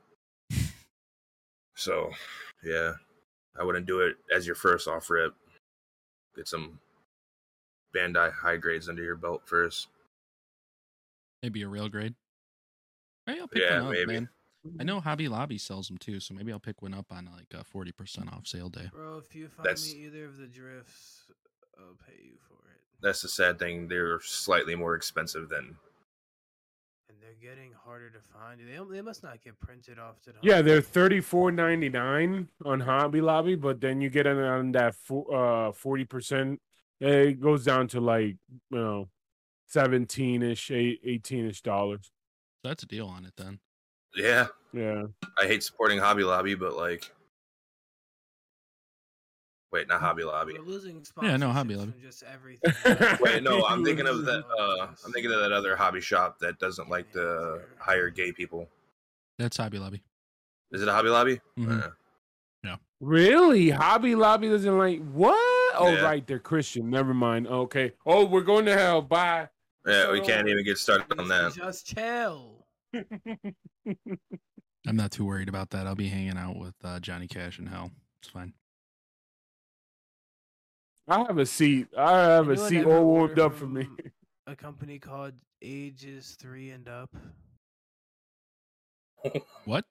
so 1.77 2.11
yeah, 2.65 2.95
I 3.57 3.63
wouldn't 3.65 3.87
do 3.87 4.01
it 4.01 4.17
as 4.35 4.47
your 4.47 4.57
first 4.57 4.89
off 4.89 5.09
rip. 5.09 5.35
Get 6.35 6.49
some 6.49 6.81
Bandai 7.95 8.33
high 8.33 8.57
grades 8.57 8.89
under 8.89 9.03
your 9.03 9.17
belt 9.17 9.43
first. 9.47 9.89
Maybe 11.43 11.63
a 11.63 11.69
real 11.69 11.89
grade. 11.89 12.15
Maybe 13.27 13.41
I'll 13.41 13.49
pick 13.49 13.63
Yeah, 13.63 13.79
one 13.81 13.87
up, 13.87 13.93
maybe. 13.93 14.13
man. 14.15 14.29
I 14.81 14.85
know 14.85 15.01
Hobby 15.01 15.29
Lobby 15.29 15.57
sells 15.57 15.87
them 15.89 15.99
too, 15.99 16.21
so 16.21 16.35
maybe 16.35 16.53
I'll 16.53 16.59
pick 16.59 16.83
one 16.83 16.93
up 16.95 17.07
on 17.11 17.29
like 17.35 17.47
a 17.59 17.65
forty 17.65 17.93
percent 17.93 18.33
off 18.33 18.47
sale 18.47 18.69
day. 18.69 18.89
Bro, 18.93 19.19
if 19.19 19.35
you 19.35 19.49
find 19.49 19.65
That's- 19.65 19.93
me 19.95 20.05
either 20.07 20.25
of 20.27 20.37
the 20.37 20.47
drifts, 20.47 21.23
I'll 21.79 21.97
pay 22.07 22.21
you 22.25 22.39
for 22.49 22.55
it. 22.71 22.81
That's 23.01 23.23
the 23.23 23.29
sad 23.29 23.59
thing. 23.59 23.87
They're 23.89 24.21
slightly 24.21 24.75
more 24.75 24.95
expensive 24.97 25.49
than 25.49 25.77
And 27.09 27.19
they're 27.23 27.35
getting 27.41 27.73
harder 27.73 28.11
to 28.11 28.19
find. 28.21 28.61
They, 28.61 28.97
they 28.97 29.01
must 29.03 29.23
not 29.23 29.41
get 29.43 29.59
printed 29.61 29.99
often. 30.01 30.35
huh? 30.35 30.41
Yeah, 30.43 30.61
they're 30.61 30.83
34.99 30.83 32.49
on 32.67 32.81
Hobby 32.81 33.21
Lobby, 33.21 33.55
but 33.55 33.81
then 33.81 34.01
you 34.01 34.11
get 34.11 34.27
it 34.27 34.37
on 34.37 34.73
that 34.73 34.95
fo- 34.97 35.25
uh 35.25 35.73
40%. 35.73 36.59
It 37.01 37.41
goes 37.41 37.65
down 37.65 37.89
to 37.89 38.01
like, 38.01 38.37
you 38.71 38.79
know, 38.79 39.09
17ish, 39.75 41.01
18ish 41.05 41.63
dollars. 41.63 42.11
That's 42.65 42.83
a 42.83 42.87
deal 42.87 43.07
on 43.07 43.25
it 43.25 43.35
then. 43.37 43.61
yeah. 44.17 44.47
Yeah. 44.73 45.05
I 45.41 45.47
hate 45.47 45.63
supporting 45.63 45.99
Hobby 45.99 46.25
Lobby, 46.25 46.55
but 46.55 46.75
like, 46.77 47.11
wait, 49.73 49.89
not 49.89 50.01
Hobby 50.01 50.25
Lobby. 50.25 50.55
We're 50.59 50.65
losing 50.65 51.03
Yeah, 51.23 51.37
no, 51.37 51.53
Hobby 51.53 51.75
Lobby. 51.77 51.95
Just 52.03 52.23
everything. 52.33 53.19
Wait, 53.21 53.43
no, 53.43 53.65
I'm 53.67 53.85
thinking 53.85 54.07
of 54.07 54.25
that. 54.27 54.45
Uh, 54.59 54.89
I'm 55.05 55.13
thinking 55.13 55.33
of 55.33 55.41
that 55.41 55.53
other 55.53 55.75
hobby 55.77 56.01
shop 56.01 56.39
that 56.41 56.59
doesn't 56.59 56.91
like 56.91 57.11
to 57.13 57.61
hire 57.79 58.11
gay 58.11 58.33
people. 58.33 58.69
That's 59.39 59.57
Hobby 59.57 59.79
Lobby. 59.79 60.03
Is 60.73 60.83
it 60.83 60.89
a 60.89 60.93
Hobby 60.93 61.09
Lobby? 61.09 61.41
Mm-hmm. 61.59 61.79
Uh, 61.81 61.89
Really? 63.01 63.71
Hobby 63.71 64.17
Lobby 64.17 64.49
doesn't 64.49 64.77
like 64.77 65.01
what? 65.13 65.39
Oh, 65.79 65.95
Yeah. 65.95 66.03
right, 66.03 66.27
they're 66.27 66.39
Christian. 66.39 66.91
Never 66.91 67.15
mind. 67.15 67.47
Okay. 67.47 67.93
Oh, 68.05 68.27
we're 68.27 68.43
going 68.43 68.67
to 68.67 68.77
hell. 68.77 69.01
Bye. 69.01 69.49
yeah, 69.87 70.11
we 70.11 70.21
can't 70.21 70.49
even 70.49 70.65
get 70.65 70.79
started 70.79 71.19
on 71.19 71.29
that. 71.29 71.55
Just 71.55 71.87
chill. 71.87 72.67
I'm 72.95 74.97
not 74.97 75.13
too 75.13 75.25
worried 75.25 75.49
about 75.49 75.71
that. 75.71 75.87
I'll 75.87 75.95
be 75.95 76.09
hanging 76.09 76.37
out 76.37 76.57
with 76.57 76.75
uh, 76.85 77.01
Johnny 77.01 77.29
Cash 77.29 77.59
in 77.59 77.67
hell. 77.67 77.91
It's 78.23 78.31
fine. 78.31 78.53
I 81.07 81.19
have 81.25 81.39
a 81.39 81.47
seat. 81.47 81.89
I 81.97 82.19
have 82.19 82.49
a 82.49 82.57
seat 82.57 82.85
all 82.85 83.05
warmed 83.05 83.39
up 83.39 83.55
for 83.55 83.67
me. 83.67 83.89
A 84.47 84.57
company 84.57 84.99
called 84.99 85.35
Ages 85.63 86.37
Three 86.39 86.71
and 86.71 86.89
Up. 86.89 87.15
What? 89.65 89.85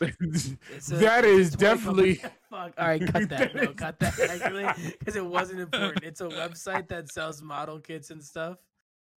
It's 0.00 0.90
a- 0.90 0.96
that 0.96 1.24
it's 1.24 1.26
a 1.26 1.38
is 1.38 1.50
toy 1.52 1.56
definitely. 1.58 2.14
Fuck. 2.50 2.72
All 2.78 2.86
right, 2.86 3.06
cut 3.12 3.28
that. 3.28 3.54
No, 3.54 3.72
cut 3.74 3.98
that. 4.00 4.18
Actually, 4.18 4.92
because 4.98 5.16
it 5.16 5.24
wasn't 5.24 5.60
important. 5.60 6.04
It's 6.04 6.20
a 6.20 6.28
website 6.28 6.88
that 6.88 7.12
sells 7.12 7.42
model 7.42 7.78
kits 7.80 8.10
and 8.10 8.22
stuff. 8.22 8.56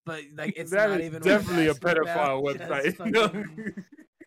But 0.06 0.22
like, 0.36 0.52
it's 0.56 0.70
That 0.70 0.90
not 0.90 1.00
is 1.00 1.06
even 1.06 1.22
definitely 1.22 1.68
a 1.68 1.74
fast 1.74 1.96
food 1.96 2.06
now. 2.06 2.12
pedophile 2.42 2.58
Just 2.58 2.70
website. 2.70 2.96
Fucking- 2.96 3.84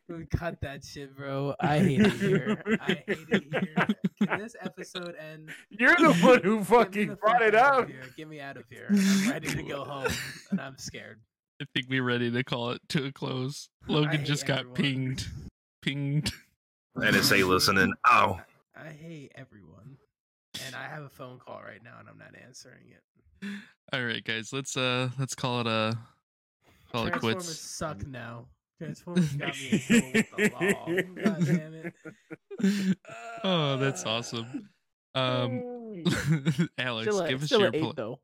we 0.09 0.25
cut 0.27 0.59
that 0.61 0.85
shit, 0.85 1.15
bro. 1.17 1.53
I 1.59 1.79
hate 1.79 1.99
it 1.99 2.13
here. 2.13 2.63
I 2.81 2.85
hate 3.05 3.27
it 3.29 3.43
here. 3.51 3.87
Can 4.25 4.39
this 4.39 4.55
episode 4.61 5.15
end? 5.19 5.49
You're 5.69 5.95
the 5.97 6.13
one 6.13 6.41
who 6.43 6.63
fucking 6.63 7.15
brought 7.15 7.41
it 7.41 7.53
out 7.53 7.81
up. 7.83 7.87
here. 7.89 8.03
Get 8.15 8.29
me 8.29 8.39
out 8.39 8.55
of 8.55 8.63
here. 8.69 8.87
I'm 8.89 9.29
ready 9.29 9.49
to 9.49 9.63
go 9.63 9.83
home, 9.83 10.07
and 10.51 10.61
I'm 10.61 10.77
scared. 10.77 11.19
I 11.61 11.65
think 11.75 11.87
we're 11.89 12.03
ready 12.03 12.31
to 12.31 12.43
call 12.45 12.71
it 12.71 12.81
to 12.89 13.05
a 13.07 13.11
close. 13.11 13.67
Logan 13.87 14.23
just 14.23 14.45
got 14.45 14.59
everyone. 14.59 14.75
pinged. 14.75 15.27
Pinged. 15.81 16.31
NSA 16.97 17.47
listening. 17.47 17.93
Ow. 18.07 18.39
I 18.75 18.89
hate 18.89 19.31
everyone, 19.35 19.97
and 20.65 20.75
I 20.75 20.83
have 20.87 21.03
a 21.03 21.09
phone 21.09 21.39
call 21.39 21.61
right 21.65 21.83
now, 21.83 21.95
and 21.99 22.07
I'm 22.09 22.17
not 22.17 22.33
answering 22.45 22.91
it. 22.91 23.49
All 23.93 24.03
right, 24.03 24.23
guys. 24.23 24.51
Let's 24.53 24.75
uh 24.77 25.09
let's 25.19 25.35
call 25.35 25.61
it 25.61 25.67
a 25.67 25.97
call 26.91 27.05
it 27.07 27.11
Transformers 27.11 27.45
quits. 27.45 27.59
suck 27.59 28.05
now. 28.07 28.45
Transformers 28.79 29.31
got 29.33 29.55
me 29.55 29.69
in 29.71 29.79
trouble 29.79 30.11
with 30.13 30.37
the 30.37 31.13
law. 31.15 31.23
God 31.23 31.45
damn 31.45 31.73
it. 31.73 32.97
oh, 33.43 33.77
that's 33.77 34.05
awesome. 34.05 34.69
Um, 35.15 36.03
Alex, 36.77 37.07
Still, 37.07 37.23
at, 37.23 37.29
give 37.29 37.41
us 37.41 37.47
still 37.47 37.59
your 37.59 37.67
at 37.69 37.75
eight 37.75 37.81
pl- 37.81 37.93
though. 37.93 38.19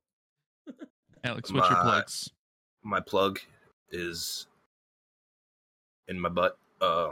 Alex. 1.24 1.52
What's 1.52 1.70
your 1.70 1.78
My- 1.78 1.84
plugs? 1.84 2.30
My 2.84 3.00
plug 3.00 3.40
is 3.92 4.46
in 6.08 6.20
my 6.20 6.30
butt. 6.30 6.58
Uh, 6.82 7.12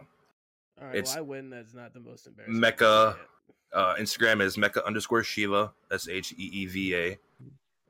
All 0.81 0.87
right, 0.87 0.95
It's 0.95 1.11
well, 1.11 1.19
I 1.19 1.21
win. 1.21 1.49
That's 1.49 1.73
not 1.73 1.93
the 1.93 1.99
most 1.99 2.27
embarrassing. 2.27 2.59
Mecca- 2.59 3.17
uh, 3.73 3.95
Instagram 3.95 4.41
is 4.41 4.57
Mecca 4.57 4.85
underscore 4.85 5.21
Sheeva. 5.21 5.71
S 5.91 6.07
H 6.07 6.33
E 6.33 6.49
E 6.53 6.65
V 6.65 6.95
A. 6.95 7.17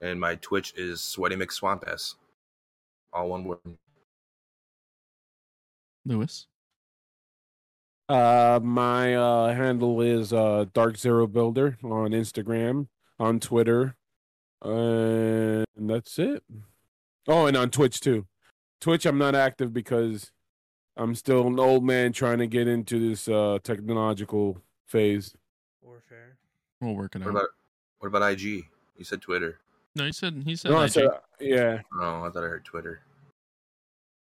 And 0.02 0.20
my 0.20 0.36
Twitch 0.36 0.74
is 0.76 1.02
Sweaty 1.02 1.36
McSwampass. 1.36 2.16
All 3.14 3.30
one 3.30 3.44
word. 3.46 3.60
Lewis. 6.06 6.48
Uh, 8.10 8.60
my 8.62 9.16
uh, 9.16 9.54
handle 9.54 10.02
is 10.02 10.34
uh, 10.34 10.66
Dark 10.74 10.98
Zero 10.98 11.28
Builder 11.28 11.78
on 11.84 12.12
Instagram, 12.12 12.88
on 13.20 13.40
Twitter, 13.40 13.96
and 14.64 15.66
that's 15.78 16.20
it. 16.20 16.44
Oh, 17.28 17.46
and 17.46 17.56
on 17.56 17.70
Twitch 17.70 18.02
too. 18.02 18.26
Twitch, 18.82 19.06
I'm 19.06 19.18
not 19.18 19.34
active 19.36 19.72
because 19.72 20.32
I'm 21.02 21.16
still 21.16 21.48
an 21.48 21.60
old 21.60 21.84
man 21.84 22.14
trying 22.14 22.38
to 22.38 22.48
get 22.48 22.68
into 22.68 23.00
this 23.10 23.28
uh, 23.28 23.58
technological 23.64 24.62
phase. 24.86 25.34
Warfare. 25.82 26.38
We'll 26.80 26.94
work 26.94 27.16
it 27.16 27.20
What 27.20 27.30
out. 27.30 27.32
about 27.32 27.48
what 28.00 28.08
about 28.10 28.32
IG? 28.34 28.42
You 28.98 29.04
said 29.04 29.20
Twitter. 29.22 29.60
no, 29.96 30.06
he 30.06 30.12
said 30.12 30.44
he 30.46 30.56
said 30.56 30.70
No, 30.72 30.78
I 30.78 30.86
IG. 30.86 30.92
said, 30.92 31.08
yeah. 31.40 31.82
Oh, 32.00 32.24
I 32.24 32.30
thought 32.30 32.44
I 32.44 32.48
heard 32.48 32.66
Twitter. 32.66 33.02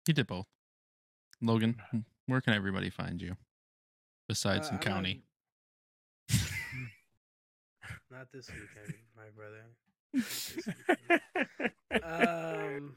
he 0.06 0.12
did 0.14 0.26
both. 0.26 0.46
Logan, 1.42 1.76
where 2.26 2.40
can 2.40 2.54
everybody 2.54 2.88
find 2.88 3.20
you? 3.20 3.36
Besides 4.26 4.68
Uh, 4.68 4.70
in 4.70 4.74
I'm 4.76 4.80
county. 4.80 5.22
Not, 6.30 6.40
not 8.10 8.26
this 8.32 8.48
weekend, 8.48 8.94
my 9.16 9.28
brother. 9.36 9.64
Not 10.14 10.24
this 10.24 10.58
weekend. 10.66 12.04
um, 12.82 12.96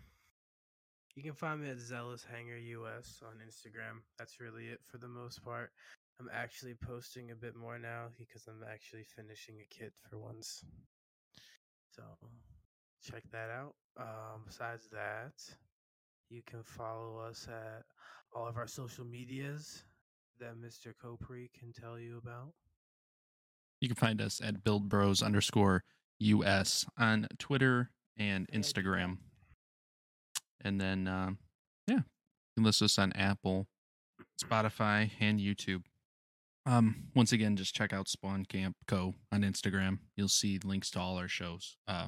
you 1.16 1.24
can 1.24 1.34
find 1.34 1.62
me 1.62 1.70
at 1.70 1.80
Zealous 1.80 2.26
Hanger 2.30 2.58
US 2.58 3.22
on 3.24 3.36
Instagram. 3.46 4.02
That's 4.18 4.40
really 4.40 4.66
it 4.66 4.80
for 4.84 4.98
the 4.98 5.08
most 5.08 5.44
part. 5.44 5.72
I'm 6.20 6.30
actually 6.34 6.76
posting 6.76 7.32
a 7.32 7.36
bit 7.36 7.56
more 7.56 7.78
now 7.78 8.08
because 8.18 8.48
I'm 8.48 8.64
actually 8.72 9.04
finishing 9.16 9.56
a 9.60 9.74
kit 9.74 9.94
for 10.10 10.18
once. 10.18 10.64
So 11.96 12.04
check 13.04 13.24
that 13.32 13.50
out. 13.50 13.76
Um, 13.98 14.44
besides 14.46 14.88
that, 14.92 15.34
you 16.30 16.42
can 16.46 16.64
follow 16.64 17.20
us 17.20 17.48
at 17.48 17.84
all 18.36 18.48
of 18.48 18.58
our 18.58 18.68
social 18.68 19.06
medias 19.06 19.84
that 20.40 20.56
Mr. 20.56 20.94
Copri 21.04 21.50
can 21.58 21.72
tell 21.72 22.00
you 22.00 22.18
about. 22.18 22.54
You 23.82 23.88
can 23.88 23.96
find 23.96 24.22
us 24.22 24.42
at 24.44 24.64
Build 24.64 24.90
Bros 24.90 25.22
underscore 25.22 25.84
US 26.20 26.86
on 26.98 27.28
Twitter 27.38 27.92
and. 28.18 28.48
Instagram. 28.54 29.18
And 30.64 30.80
then, 30.80 31.08
uh, 31.08 31.32
yeah, 31.88 31.98
you 31.98 32.04
can 32.58 32.64
listen 32.64 32.88
to 32.88 32.92
us 32.92 32.98
on 32.98 33.12
Apple, 33.14 33.68
Spotify, 34.42 35.12
and 35.20 35.40
YouTube. 35.40 35.84
Um, 36.66 37.08
once 37.14 37.32
again, 37.34 37.58
just 37.58 37.76
check 37.76 37.92
out 37.92 38.08
Spawn 38.08 38.46
Camp 38.46 38.78
Co. 38.88 39.16
on 39.32 39.42
Instagram. 39.42 40.00
You'll 40.16 40.30
see 40.30 40.60
links 40.64 40.90
to 40.92 41.00
all 41.00 41.18
our 41.18 41.28
shows. 41.28 41.76
Uh, 41.88 42.08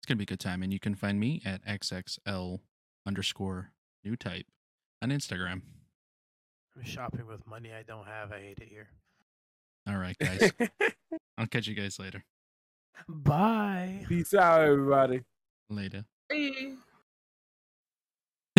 it's 0.00 0.06
gonna 0.06 0.16
be 0.16 0.24
a 0.24 0.26
good 0.26 0.40
time, 0.40 0.62
and 0.62 0.72
you 0.72 0.80
can 0.80 0.94
find 0.94 1.20
me 1.20 1.40
at 1.44 1.64
xxl 1.66 2.60
underscore 3.06 3.70
new 4.04 4.16
type 4.16 4.46
on 5.02 5.10
Instagram. 5.10 5.62
I'm 6.76 6.84
shopping 6.84 7.26
with 7.26 7.46
money 7.46 7.70
I 7.72 7.82
don't 7.82 8.06
have. 8.06 8.32
I 8.32 8.40
hate 8.40 8.58
it 8.60 8.68
here. 8.68 8.88
All 9.88 9.96
right, 9.96 10.16
guys. 10.18 10.52
I'll 11.38 11.46
catch 11.46 11.66
you 11.66 11.74
guys 11.74 11.98
later. 11.98 12.24
Bye. 13.08 14.04
Peace 14.08 14.34
out, 14.34 14.62
everybody. 14.62 15.22
Later. 15.68 16.04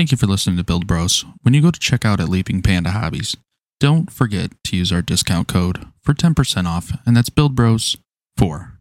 Thank 0.01 0.09
you 0.11 0.17
for 0.17 0.25
listening 0.25 0.57
to 0.57 0.63
Build 0.63 0.87
Bros. 0.87 1.25
When 1.43 1.53
you 1.53 1.61
go 1.61 1.69
to 1.69 1.79
check 1.79 2.05
out 2.05 2.19
at 2.19 2.27
Leaping 2.27 2.63
Panda 2.63 2.89
Hobbies, 2.89 3.37
don't 3.79 4.11
forget 4.11 4.51
to 4.63 4.75
use 4.75 4.91
our 4.91 5.03
discount 5.03 5.47
code 5.47 5.85
for 6.01 6.15
10% 6.15 6.65
off, 6.65 6.91
and 7.05 7.15
that's 7.15 7.29
Build 7.29 7.53
Bros 7.53 7.95
4. 8.35 8.80